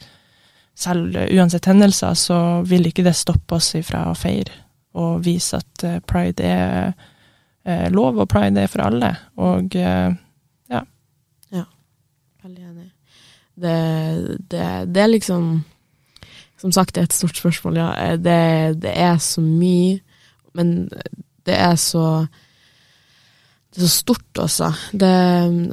selv 0.75 1.15
uansett 1.15 1.67
hendelser, 1.67 2.13
så 2.17 2.37
vil 2.67 2.87
ikke 2.89 3.05
det 3.05 3.15
stoppe 3.19 3.59
oss 3.59 3.73
ifra 3.79 4.05
å 4.09 4.17
feire. 4.17 4.53
Og 4.97 5.21
vise 5.23 5.59
at 5.59 5.83
eh, 5.87 5.99
pride 6.03 6.47
er 6.47 6.93
eh, 7.63 7.87
lov, 7.91 8.19
og 8.19 8.29
pride 8.31 8.63
er 8.63 8.71
for 8.71 8.83
alle. 8.87 9.13
Og 9.39 9.75
eh, 9.79 10.11
Veldig 12.41 12.63
enig. 12.63 12.91
Det, 13.53 14.37
det, 14.49 14.85
det 14.93 15.01
er 15.01 15.07
liksom 15.07 15.63
Som 16.57 16.71
sagt, 16.71 16.95
det 16.95 17.01
er 17.01 17.03
et 17.09 17.13
stort 17.13 17.37
spørsmål, 17.37 17.77
ja. 17.77 17.89
Eh, 17.97 18.17
Det, 18.17 18.81
det 18.81 18.93
er 18.97 19.17
så 19.17 19.41
mye, 19.41 19.99
men 20.57 20.89
det 21.45 21.57
er 21.57 21.75
så 21.79 22.27
Det 23.71 23.79
er 23.79 23.87
så 23.87 24.01
stort 24.01 24.39
også. 24.43 24.67
Det, 24.91 25.09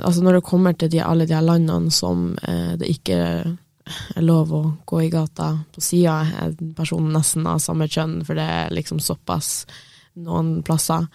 altså 0.06 0.22
når 0.22 0.36
det 0.36 0.46
kommer 0.46 0.72
til 0.78 0.90
de, 0.92 1.00
alle 1.02 1.26
de 1.26 1.34
her 1.34 1.42
landene 1.42 1.90
som 1.90 2.36
eh, 2.46 2.76
det 2.78 2.92
ikke 2.92 3.16
er 3.18 4.22
lov 4.22 4.52
å 4.54 4.60
gå 4.86 5.00
i 5.02 5.10
gata 5.10 5.48
på 5.74 5.82
sida 5.82 6.20
av 6.20 6.30
en 6.44 6.74
person 6.78 7.08
nesten 7.10 7.46
av 7.50 7.58
samme 7.58 7.88
kjønn, 7.90 8.20
for 8.22 8.38
det 8.38 8.44
er 8.44 8.74
liksom 8.76 9.00
såpass 9.02 9.66
noen 10.14 10.62
plasser 10.62 11.08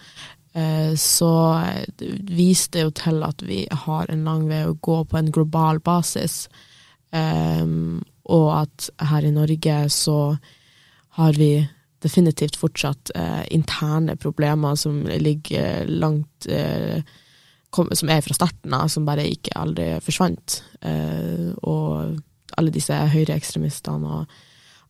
eh, 0.52 0.92
så 0.98 1.30
det 1.96 2.10
viser 2.36 2.76
det 2.76 2.84
jo 2.84 2.94
til 3.00 3.24
at 3.24 3.44
vi 3.48 3.62
har 3.70 4.10
en 4.10 4.24
lang 4.28 4.44
vei 4.50 4.64
å 4.68 4.76
gå 4.76 5.04
på 5.08 5.16
en 5.18 5.32
global 5.32 5.80
basis. 5.80 6.48
eh, 7.12 7.64
og 8.24 8.46
at 8.56 8.90
her 9.08 9.24
i 9.24 9.32
Norge 9.32 9.88
så 9.88 10.36
har 11.16 11.32
vi 11.38 11.66
definitivt 12.04 12.58
fortsatt 12.60 13.12
eh, 13.16 13.42
interne 13.54 14.16
problemer 14.20 14.76
som 14.78 15.02
ligger 15.08 15.88
langt 15.88 16.48
eh, 16.48 17.02
kom, 17.74 17.88
Som 17.92 18.12
er 18.12 18.22
fra 18.22 18.36
starten 18.36 18.74
av, 18.76 18.88
som 18.88 19.06
bare 19.06 19.26
ikke 19.26 19.56
aldri 19.58 19.88
forsvant. 20.04 20.60
Eh, 20.86 21.50
og 21.66 22.20
alle 22.54 22.74
disse 22.74 22.94
høyreekstremistene 22.94 24.18
og 24.20 24.36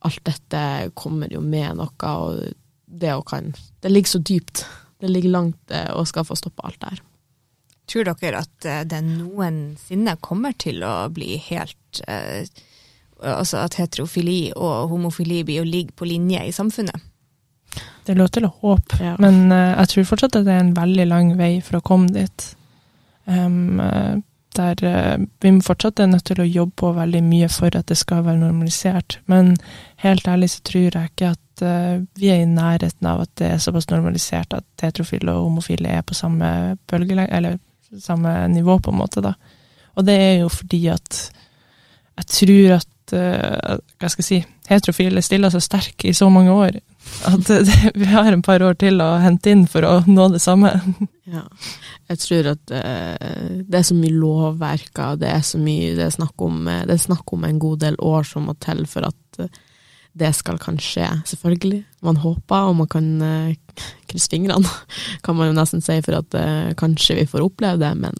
alt 0.05 0.21
dette 0.27 0.61
kommer 0.93 1.31
jo 1.33 1.41
med 1.41 1.79
noe, 1.79 2.11
og 2.13 2.43
det 2.85 3.15
kan 3.25 3.55
Det 3.81 3.89
ligger 3.89 4.09
så 4.09 4.19
dypt. 4.19 4.65
Det 4.99 5.09
ligger 5.09 5.33
langt 5.33 5.71
eh, 5.71 5.91
å 5.91 6.05
skal 6.05 6.25
få 6.25 6.37
stoppa 6.37 6.67
alt 6.69 6.81
der. 6.81 7.01
Tror 7.89 8.07
dere 8.07 8.43
at 8.45 8.65
eh, 8.65 8.85
det 8.85 9.01
noensinne 9.05 10.15
kommer 10.21 10.55
til 10.57 10.83
å 10.85 11.09
bli 11.13 11.35
helt 11.49 12.01
eh, 12.07 12.47
Altså 13.25 13.57
at 13.63 13.79
heterofili 13.79 14.51
og 14.55 14.91
homofili 14.91 15.41
blir 15.47 15.63
å 15.63 15.67
ligge 15.67 15.95
på 15.97 16.05
linje 16.05 16.43
i 16.45 16.53
samfunnet? 16.55 17.01
det 18.05 18.13
er 18.13 18.19
lov 18.19 18.29
til 18.33 18.45
å 18.45 18.53
håpe. 18.61 18.99
Ja. 19.01 19.15
Men 19.21 19.49
uh, 19.49 19.73
jeg 19.81 19.91
tror 19.91 20.07
fortsatt 20.11 20.37
at 20.37 20.45
det 20.47 20.53
er 20.53 20.63
en 20.63 20.77
veldig 20.77 21.07
lang 21.09 21.33
vei 21.39 21.57
for 21.65 21.79
å 21.79 21.85
komme 21.85 22.13
dit. 22.13 22.47
Em, 23.25 23.79
eh, 23.81 24.19
der 24.55 24.83
uh, 24.85 25.23
vi 25.41 25.53
fortsatt 25.65 26.03
er 26.03 26.11
nødt 26.11 26.27
til 26.29 26.43
å 26.43 26.45
jobbe 26.45 26.77
på 26.83 26.91
veldig 26.99 27.23
mye 27.25 27.49
for 27.49 27.73
at 27.73 27.89
det 27.89 27.97
skal 27.97 28.21
være 28.27 28.43
normalisert. 28.43 29.17
Men 29.31 29.55
helt 30.03 30.29
ærlig 30.29 30.51
så 30.53 30.61
tror 30.69 30.85
jeg 30.85 31.11
ikke 31.11 31.33
at 31.33 31.65
uh, 31.65 32.05
vi 32.21 32.29
er 32.29 32.43
i 32.43 32.51
nærheten 32.51 33.09
av 33.09 33.25
at 33.25 33.33
det 33.41 33.49
er 33.55 33.63
såpass 33.63 33.89
normalisert 33.89 34.53
at 34.53 34.85
heterofile 34.85 35.33
og 35.33 35.49
homofile 35.49 35.97
er 35.97 36.05
på 36.05 36.17
samme 36.17 36.77
bølgelengde, 36.91 37.33
eller 37.33 37.57
samme 38.01 38.37
nivå, 38.53 38.77
på 38.83 38.93
en 38.93 39.01
måte, 39.01 39.23
da. 39.25 39.33
Og 39.95 40.05
det 40.05 40.15
er 40.19 40.33
jo 40.43 40.51
fordi 40.51 40.83
at 40.91 41.23
jeg 42.15 42.27
tror 42.31 42.77
at 42.77 42.89
eh, 43.13 43.77
Hva 43.99 44.09
skal 44.09 44.23
jeg 44.23 44.27
si 44.27 44.39
Heterofile 44.65 45.21
stiller 45.21 45.53
så 45.53 45.61
sterk 45.61 46.07
i 46.09 46.13
så 46.17 46.29
mange 46.33 46.53
år 46.53 46.79
at 47.29 47.43
det, 47.67 47.91
vi 47.93 48.07
har 48.09 48.31
en 48.31 48.41
par 48.41 48.63
år 48.65 48.77
til 48.81 48.97
å 49.03 49.11
hente 49.21 49.51
inn 49.53 49.67
for 49.69 49.85
å 49.85 49.99
nå 50.09 50.25
det 50.33 50.41
samme. 50.41 50.71
Ja. 51.29 51.43
Jeg 52.09 52.21
tror 52.23 52.49
at 52.55 52.73
uh, 52.73 53.61
det 53.61 53.77
er 53.77 53.85
så 53.85 53.97
mye 53.97 54.13
lovverker, 54.13 55.19
det 55.21 55.29
er 55.29 55.45
så 55.45 55.61
mye 55.61 55.93
det 55.97 56.07
er, 56.07 56.15
snakk 56.17 56.41
om, 56.45 56.63
eh, 56.69 56.83
det 56.89 56.97
er 56.97 57.03
snakk 57.05 57.33
om 57.33 57.45
en 57.45 57.61
god 57.61 57.83
del 57.85 57.97
år 58.01 58.25
som 58.29 58.49
må 58.49 58.57
til 58.61 58.83
for 58.89 59.05
at 59.09 59.41
uh, 59.41 59.61
det 60.15 60.31
skal 60.37 60.59
kan 60.61 60.77
skje. 60.79 61.07
Selvfølgelig. 61.27 61.81
Man 62.05 62.21
håper, 62.23 62.69
og 62.69 62.77
man 62.79 62.87
kan 62.91 63.09
uh, 63.21 63.81
krysse 64.07 64.31
fingrene, 64.31 64.69
kan 65.25 65.35
man 65.35 65.51
jo 65.51 65.57
nesten 65.57 65.83
si, 65.83 65.97
for 66.05 66.21
at 66.21 66.37
eh, 66.39 66.71
kanskje 66.79 67.19
vi 67.19 67.27
får 67.29 67.43
oppleve 67.43 67.81
det, 67.81 67.91
men 67.99 68.15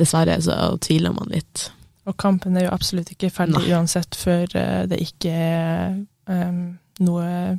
dessverre 0.00 0.38
så 0.40 0.76
tviler 0.80 1.12
man 1.12 1.32
litt. 1.32 1.68
Og 2.06 2.16
kampen 2.18 2.56
er 2.58 2.66
jo 2.66 2.72
absolutt 2.74 3.12
ikke 3.14 3.30
ferdig 3.30 3.60
Nei. 3.60 3.74
uansett 3.76 4.16
før 4.18 4.56
eh, 4.58 4.86
det 4.90 4.98
ikke 5.04 5.30
er 5.32 6.00
um, 6.26 6.62
noe 7.04 7.58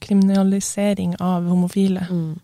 kriminalisering 0.00 1.16
av 1.20 1.48
homofile. 1.50 2.06
Mm. 2.08 2.36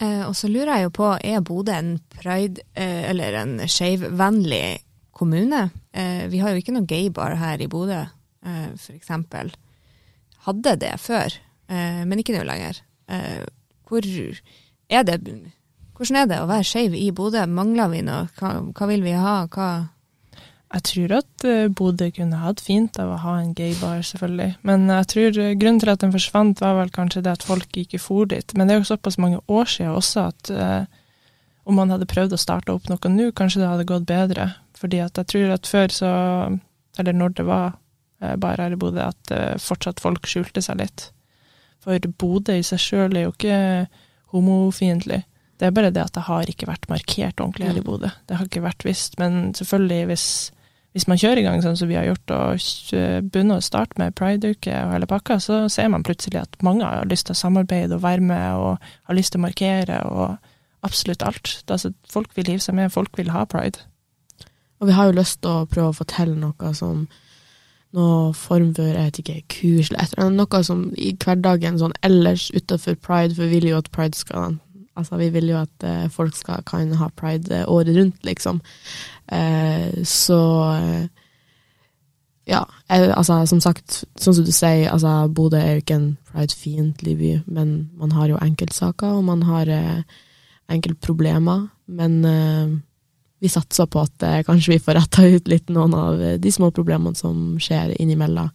Eh, 0.00 0.22
og 0.28 0.34
så 0.36 0.50
lurer 0.52 0.74
jeg 0.76 0.86
jo 0.86 0.92
på, 0.98 1.08
er 1.24 1.40
Bodø 1.44 1.72
en 1.72 1.94
pride- 2.12 2.64
eh, 2.76 3.08
eller 3.10 3.38
en 3.40 3.56
skeivvennlig 3.64 4.78
kommune? 5.16 5.70
Eh, 5.92 6.26
vi 6.28 6.42
har 6.42 6.52
jo 6.52 6.60
ikke 6.60 6.76
noe 6.76 6.86
gaybar 6.86 7.38
her 7.40 7.62
i 7.64 7.68
Bodø, 7.72 8.02
eh, 8.44 8.68
eksempel. 8.92 9.54
Hadde 10.46 10.76
det 10.76 10.92
før, 11.00 11.32
eh, 11.68 12.04
men 12.04 12.20
ikke 12.20 12.36
nå 12.36 12.44
lenger. 12.44 12.82
Eh, 13.08 13.46
hvor 13.88 14.04
er 14.90 15.02
det 15.02 15.22
Hvordan 15.96 16.16
er 16.20 16.26
det 16.28 16.38
å 16.42 16.48
være 16.50 16.68
skeiv 16.68 16.96
i 16.96 17.10
Bodø? 17.16 17.42
Mangler 17.48 17.88
vi 17.88 18.02
noe? 18.04 18.26
Hva, 18.36 18.56
hva 18.76 18.88
vil 18.90 19.04
vi 19.06 19.14
ha? 19.16 19.46
Hva 19.48 19.68
Jeg 20.74 20.82
tror 20.90 21.14
at 21.22 21.44
eh, 21.48 21.70
Bodø 21.72 22.10
kunne 22.12 22.42
hatt 22.42 22.60
fint 22.60 22.98
av 23.00 23.14
å 23.14 23.20
ha 23.22 23.36
en 23.40 23.54
gaybar, 23.56 24.02
selvfølgelig. 24.04 24.58
Men 24.66 24.90
jeg 24.92 25.08
tror 25.12 25.40
eh, 25.40 25.54
grunnen 25.56 25.80
til 25.80 25.92
at 25.94 26.02
den 26.04 26.12
forsvant, 26.12 26.60
var 26.60 26.76
vel 26.82 26.92
kanskje 26.92 27.22
det 27.24 27.32
at 27.38 27.46
folk 27.46 27.78
ikke 27.80 28.00
for 28.02 28.28
dit. 28.28 28.52
Men 28.58 28.68
det 28.68 28.74
er 28.74 28.82
jo 28.82 28.90
såpass 28.90 29.16
mange 29.22 29.40
år 29.46 29.70
siden 29.72 29.96
også 29.96 30.26
at 30.34 30.52
eh, 30.52 30.84
om 31.66 31.80
man 31.80 31.90
hadde 31.94 32.08
prøvd 32.10 32.36
å 32.36 32.40
starte 32.40 32.74
opp 32.74 32.90
noe 32.90 33.10
nå, 33.10 33.30
kanskje 33.34 33.62
det 33.62 33.70
hadde 33.70 33.88
gått 33.88 34.06
bedre. 34.10 34.50
Fordi 34.76 35.00
at 35.02 35.16
jeg 35.18 35.30
tror 35.32 35.54
at 35.54 35.70
før 35.70 35.94
så, 35.94 36.10
eller 37.00 37.16
når 37.16 37.38
det 37.40 37.46
var 37.48 37.78
eh, 38.20 38.36
bare 38.36 38.66
her 38.66 38.76
i 38.76 38.80
Bodø, 38.80 39.00
at 39.06 39.32
eh, 39.34 39.54
fortsatt 39.62 40.02
folk 40.02 40.28
skjulte 40.28 40.62
seg 40.62 40.82
litt. 40.82 41.08
For 41.82 42.10
Bodø 42.20 42.58
i 42.58 42.66
seg 42.66 42.82
sjøl 42.82 43.16
er 43.16 43.26
jo 43.26 43.32
ikke 43.32 43.58
homofiendtlig. 44.34 45.22
Det 45.56 45.68
er 45.68 45.72
bare 45.72 45.92
det 45.94 46.02
at 46.04 46.12
det 46.16 46.26
har 46.26 46.50
ikke 46.50 46.68
vært 46.68 46.88
markert 46.92 47.40
ordentlig 47.40 47.70
her 47.70 47.80
i 47.80 47.84
Bodø. 47.84 48.10
Det 48.28 48.36
har 48.36 48.48
ikke 48.48 48.64
vært 48.64 48.84
visst. 48.84 49.16
Men 49.20 49.54
selvfølgelig, 49.56 50.08
hvis, 50.10 50.26
hvis 50.92 51.06
man 51.08 51.20
kjører 51.20 51.40
i 51.40 51.46
gang 51.46 51.62
sånn 51.64 51.78
som 51.80 51.88
vi 51.88 51.96
har 51.96 52.08
gjort, 52.10 52.34
og 52.36 52.66
begynner 53.32 53.62
å 53.62 53.64
starte 53.64 53.96
med 54.00 54.16
prideuke 54.18 54.74
og 54.84 54.92
hele 54.92 55.08
pakka, 55.08 55.38
så 55.40 55.62
ser 55.72 55.88
man 55.92 56.04
plutselig 56.04 56.42
at 56.42 56.60
mange 56.66 56.84
har 56.84 57.08
lyst 57.08 57.30
til 57.30 57.36
å 57.36 57.40
samarbeide 57.40 57.96
og 57.96 58.04
være 58.04 58.28
med, 58.28 58.46
og 58.60 58.90
har 59.08 59.18
lyst 59.18 59.32
til 59.32 59.40
å 59.40 59.46
markere, 59.46 60.02
og 60.12 60.36
absolutt 60.86 61.24
alt. 61.24 61.54
Altså, 61.72 61.94
folk 62.12 62.36
vil 62.36 62.52
hive 62.52 62.64
seg 62.64 62.76
med, 62.76 62.92
folk 62.92 63.16
vil 63.16 63.32
ha 63.32 63.46
pride. 63.48 63.86
Og 64.76 64.90
vi 64.90 64.96
har 64.96 65.08
jo 65.08 65.16
lyst 65.16 65.40
til 65.40 65.62
å 65.62 65.68
prøve 65.70 65.94
å 65.94 66.00
fortelle 66.04 66.36
noe 66.36 66.74
som 66.76 67.06
noe 67.96 68.32
form 68.36 68.74
for 68.76 68.84
jeg 68.84 68.98
vet 68.98 69.18
ikke, 69.22 69.36
kurs 69.48 69.90
eller 69.94 70.32
noe 70.34 70.62
som 70.66 70.88
i 71.00 71.14
hverdagen 71.22 71.78
sånn 71.80 71.94
ellers 72.04 72.50
utenfor 72.52 72.98
pride, 73.00 73.32
for 73.36 73.46
vi 73.46 73.56
vil 73.56 73.70
jo 73.70 73.78
at 73.80 73.88
pride 73.94 74.18
skal 74.18 74.58
Altså, 74.96 75.18
vi 75.20 75.28
vil 75.34 75.50
jo 75.52 75.60
at 75.60 75.84
eh, 75.86 76.08
folk 76.12 76.36
skal 76.36 76.64
kan 76.66 76.92
ha 77.00 77.10
pride 77.16 77.62
eh, 77.62 77.68
året 77.68 77.96
rundt, 77.96 78.18
liksom. 78.26 78.62
Eh, 79.32 80.02
så 80.04 80.40
eh, 80.72 81.06
Ja, 82.46 82.62
jeg, 82.86 83.10
altså, 83.10 83.40
som 83.50 83.58
sagt, 83.58 84.04
sånn 84.22 84.36
som 84.36 84.44
du 84.46 84.52
sier, 84.54 84.86
altså, 84.92 85.26
Bodø 85.34 85.58
er 85.58 85.72
jo 85.76 85.82
ikke 85.82 85.96
en 85.98 86.10
pride-fiendtlig 86.30 87.16
by, 87.18 87.30
men 87.50 87.72
man 87.98 88.12
har 88.14 88.30
jo 88.30 88.38
enkeltsaker, 88.38 89.16
og 89.18 89.24
man 89.26 89.42
har 89.48 89.66
eh, 89.66 90.20
enkeltproblemer. 90.70 91.66
Men 91.86 92.24
eh, 92.24 92.76
vi 93.42 93.50
satser 93.50 93.90
på 93.90 94.04
at 94.06 94.22
eh, 94.22 94.44
kanskje 94.46 94.76
vi 94.76 94.82
får 94.82 94.98
retta 95.00 95.26
ut 95.26 95.50
litt 95.50 95.74
noen 95.74 95.94
av 95.98 96.22
eh, 96.22 96.38
de 96.38 96.52
små 96.54 96.70
problemene 96.74 97.18
som 97.18 97.56
skjer 97.62 97.96
innimellom 98.00 98.54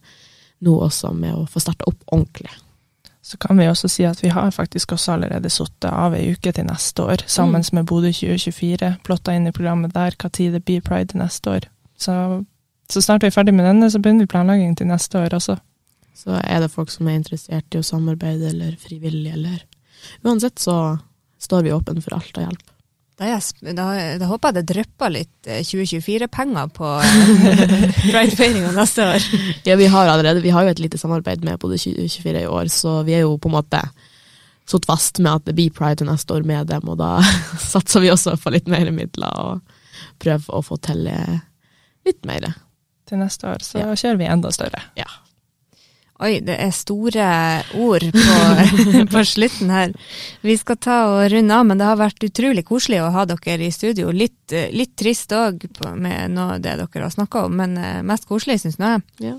nå 0.62 0.74
også, 0.86 1.10
med 1.12 1.34
å 1.34 1.46
få 1.50 1.60
starta 1.60 1.88
opp 1.90 2.04
ordentlig. 2.06 2.50
Så 3.22 3.38
kan 3.38 3.58
vi 3.58 3.68
også 3.70 3.88
si 3.88 4.04
at 4.04 4.18
vi 4.22 4.32
har 4.34 4.50
faktisk 4.50 4.92
også 4.96 5.12
allerede 5.14 5.50
satt 5.50 5.86
av 5.86 6.16
ei 6.18 6.32
uke 6.34 6.50
til 6.52 6.66
neste 6.66 7.04
år, 7.06 7.22
sammen 7.30 7.62
med 7.72 7.86
Bodø 7.86 8.10
2024. 8.10 8.96
Plotta 9.06 9.34
inn 9.36 9.46
i 9.46 9.54
programmet 9.54 9.94
der 9.94 10.16
hva 10.18 10.30
tid 10.30 10.56
det 10.56 10.64
blir 10.66 10.82
pride 10.82 11.18
neste 11.18 11.50
år. 11.50 11.68
Så, 11.94 12.14
så 12.90 13.02
snart 13.04 13.22
vi 13.22 13.30
er 13.30 13.36
ferdig 13.36 13.54
med 13.54 13.68
denne, 13.68 13.90
så 13.90 14.02
begynner 14.02 14.26
vi 14.26 14.32
planlegging 14.34 14.74
til 14.76 14.90
neste 14.90 15.22
år 15.22 15.38
også. 15.38 15.60
Så 16.18 16.40
er 16.42 16.64
det 16.64 16.72
folk 16.74 16.90
som 16.90 17.06
er 17.08 17.20
interessert 17.20 17.74
i 17.74 17.78
å 17.78 17.86
samarbeide 17.86 18.50
eller 18.50 18.74
frivillig, 18.80 19.32
eller 19.32 19.62
Uansett 20.26 20.58
så 20.58 20.98
står 21.38 21.62
vi 21.62 21.72
åpne 21.72 22.02
for 22.02 22.16
alt 22.16 22.38
av 22.38 22.48
hjelp. 22.48 22.71
Da, 23.22 23.72
da, 23.76 23.86
da 24.18 24.26
håper 24.30 24.50
jeg 24.50 24.56
det 24.58 24.64
drypper 24.74 25.12
litt 25.14 25.48
eh, 25.50 25.60
2024-penger 25.66 26.70
på 26.76 26.88
eh, 27.00 27.84
pridefeiringa 28.10 28.72
neste 28.76 29.06
år. 29.14 29.26
Ja, 29.68 29.76
vi 29.78 29.86
har 29.92 30.08
allerede, 30.10 30.42
vi 30.44 30.50
har 30.54 30.64
jo 30.66 30.72
et 30.74 30.82
lite 30.82 30.98
samarbeid 30.98 31.44
med 31.46 31.60
både 31.62 31.78
2024 31.78 32.42
i 32.42 32.48
år, 32.50 32.70
så 32.72 32.98
vi 33.06 33.14
er 33.18 33.24
jo 33.26 33.36
på 33.38 33.50
en 33.52 33.56
måte 33.60 33.82
satt 34.68 34.86
fast 34.86 35.18
med 35.22 35.32
at 35.40 35.46
det 35.48 35.54
blir 35.58 35.72
pride 35.74 36.06
neste 36.06 36.34
år 36.36 36.44
med 36.46 36.68
dem, 36.70 36.88
og 36.88 36.98
da 37.00 37.16
satser 37.72 38.02
vi 38.04 38.10
også 38.14 38.36
på 38.42 38.52
litt 38.54 38.68
mer 38.70 38.90
midler 38.94 39.32
og 39.42 39.78
prøver 40.22 40.54
å 40.58 40.62
få 40.66 40.78
til 40.82 41.06
eh, 41.10 41.40
litt 42.06 42.22
mer. 42.26 42.52
til 43.06 43.18
neste 43.22 43.46
år, 43.50 43.62
så 43.66 43.78
Ja. 43.82 43.90
kjører 43.98 44.18
vi 44.22 44.30
enda 44.30 44.50
større. 44.54 44.82
Ja. 44.96 45.08
Oi, 46.22 46.36
det 46.44 46.54
er 46.62 46.70
store 46.70 47.24
ord 47.82 48.04
på, 48.14 48.34
på 49.12 49.22
slutten 49.26 49.72
her. 49.74 49.94
Vi 50.46 50.54
skal 50.60 50.78
ta 50.78 50.98
og 51.16 51.24
runde 51.32 51.56
av, 51.56 51.66
men 51.66 51.80
det 51.80 51.88
har 51.88 51.98
vært 51.98 52.22
utrolig 52.28 52.62
koselig 52.68 53.00
å 53.02 53.08
ha 53.14 53.24
dere 53.26 53.66
i 53.66 53.72
studio. 53.74 54.12
Litt, 54.14 54.54
eh, 54.54 54.70
litt 54.70 54.94
trist 54.98 55.34
òg 55.34 55.66
med 55.98 56.36
noe 56.36 56.58
av 56.58 56.62
det 56.62 56.76
dere 56.78 57.02
har 57.08 57.14
snakka 57.14 57.46
om, 57.48 57.56
men 57.58 57.74
eh, 57.80 57.98
mest 58.06 58.28
koselig, 58.30 58.60
syns 58.62 58.78
nå 58.78 58.92
jeg. 58.92 59.04
Ja. 59.26 59.34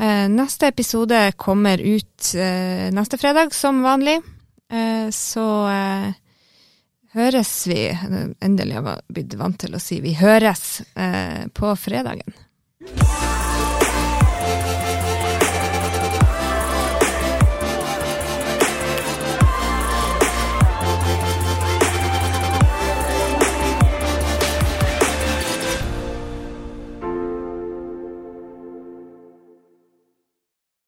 Eh, 0.00 0.24
Neste 0.32 0.70
episode 0.72 1.20
kommer 1.36 1.76
ut 1.82 2.32
neste 2.32 3.18
fredag, 3.20 3.52
som 3.52 3.82
vanlig. 3.84 4.20
Så 5.12 5.42
høres 7.12 7.50
vi 7.68 7.82
Endelig 8.40 8.78
har 8.78 8.88
jeg 8.88 9.04
blitt 9.18 9.36
vant 9.36 9.58
til 9.60 9.76
å 9.76 9.82
si 9.82 10.00
vi 10.00 10.14
høres 10.16 10.80
på 11.52 11.74
fredagen. 11.76 12.32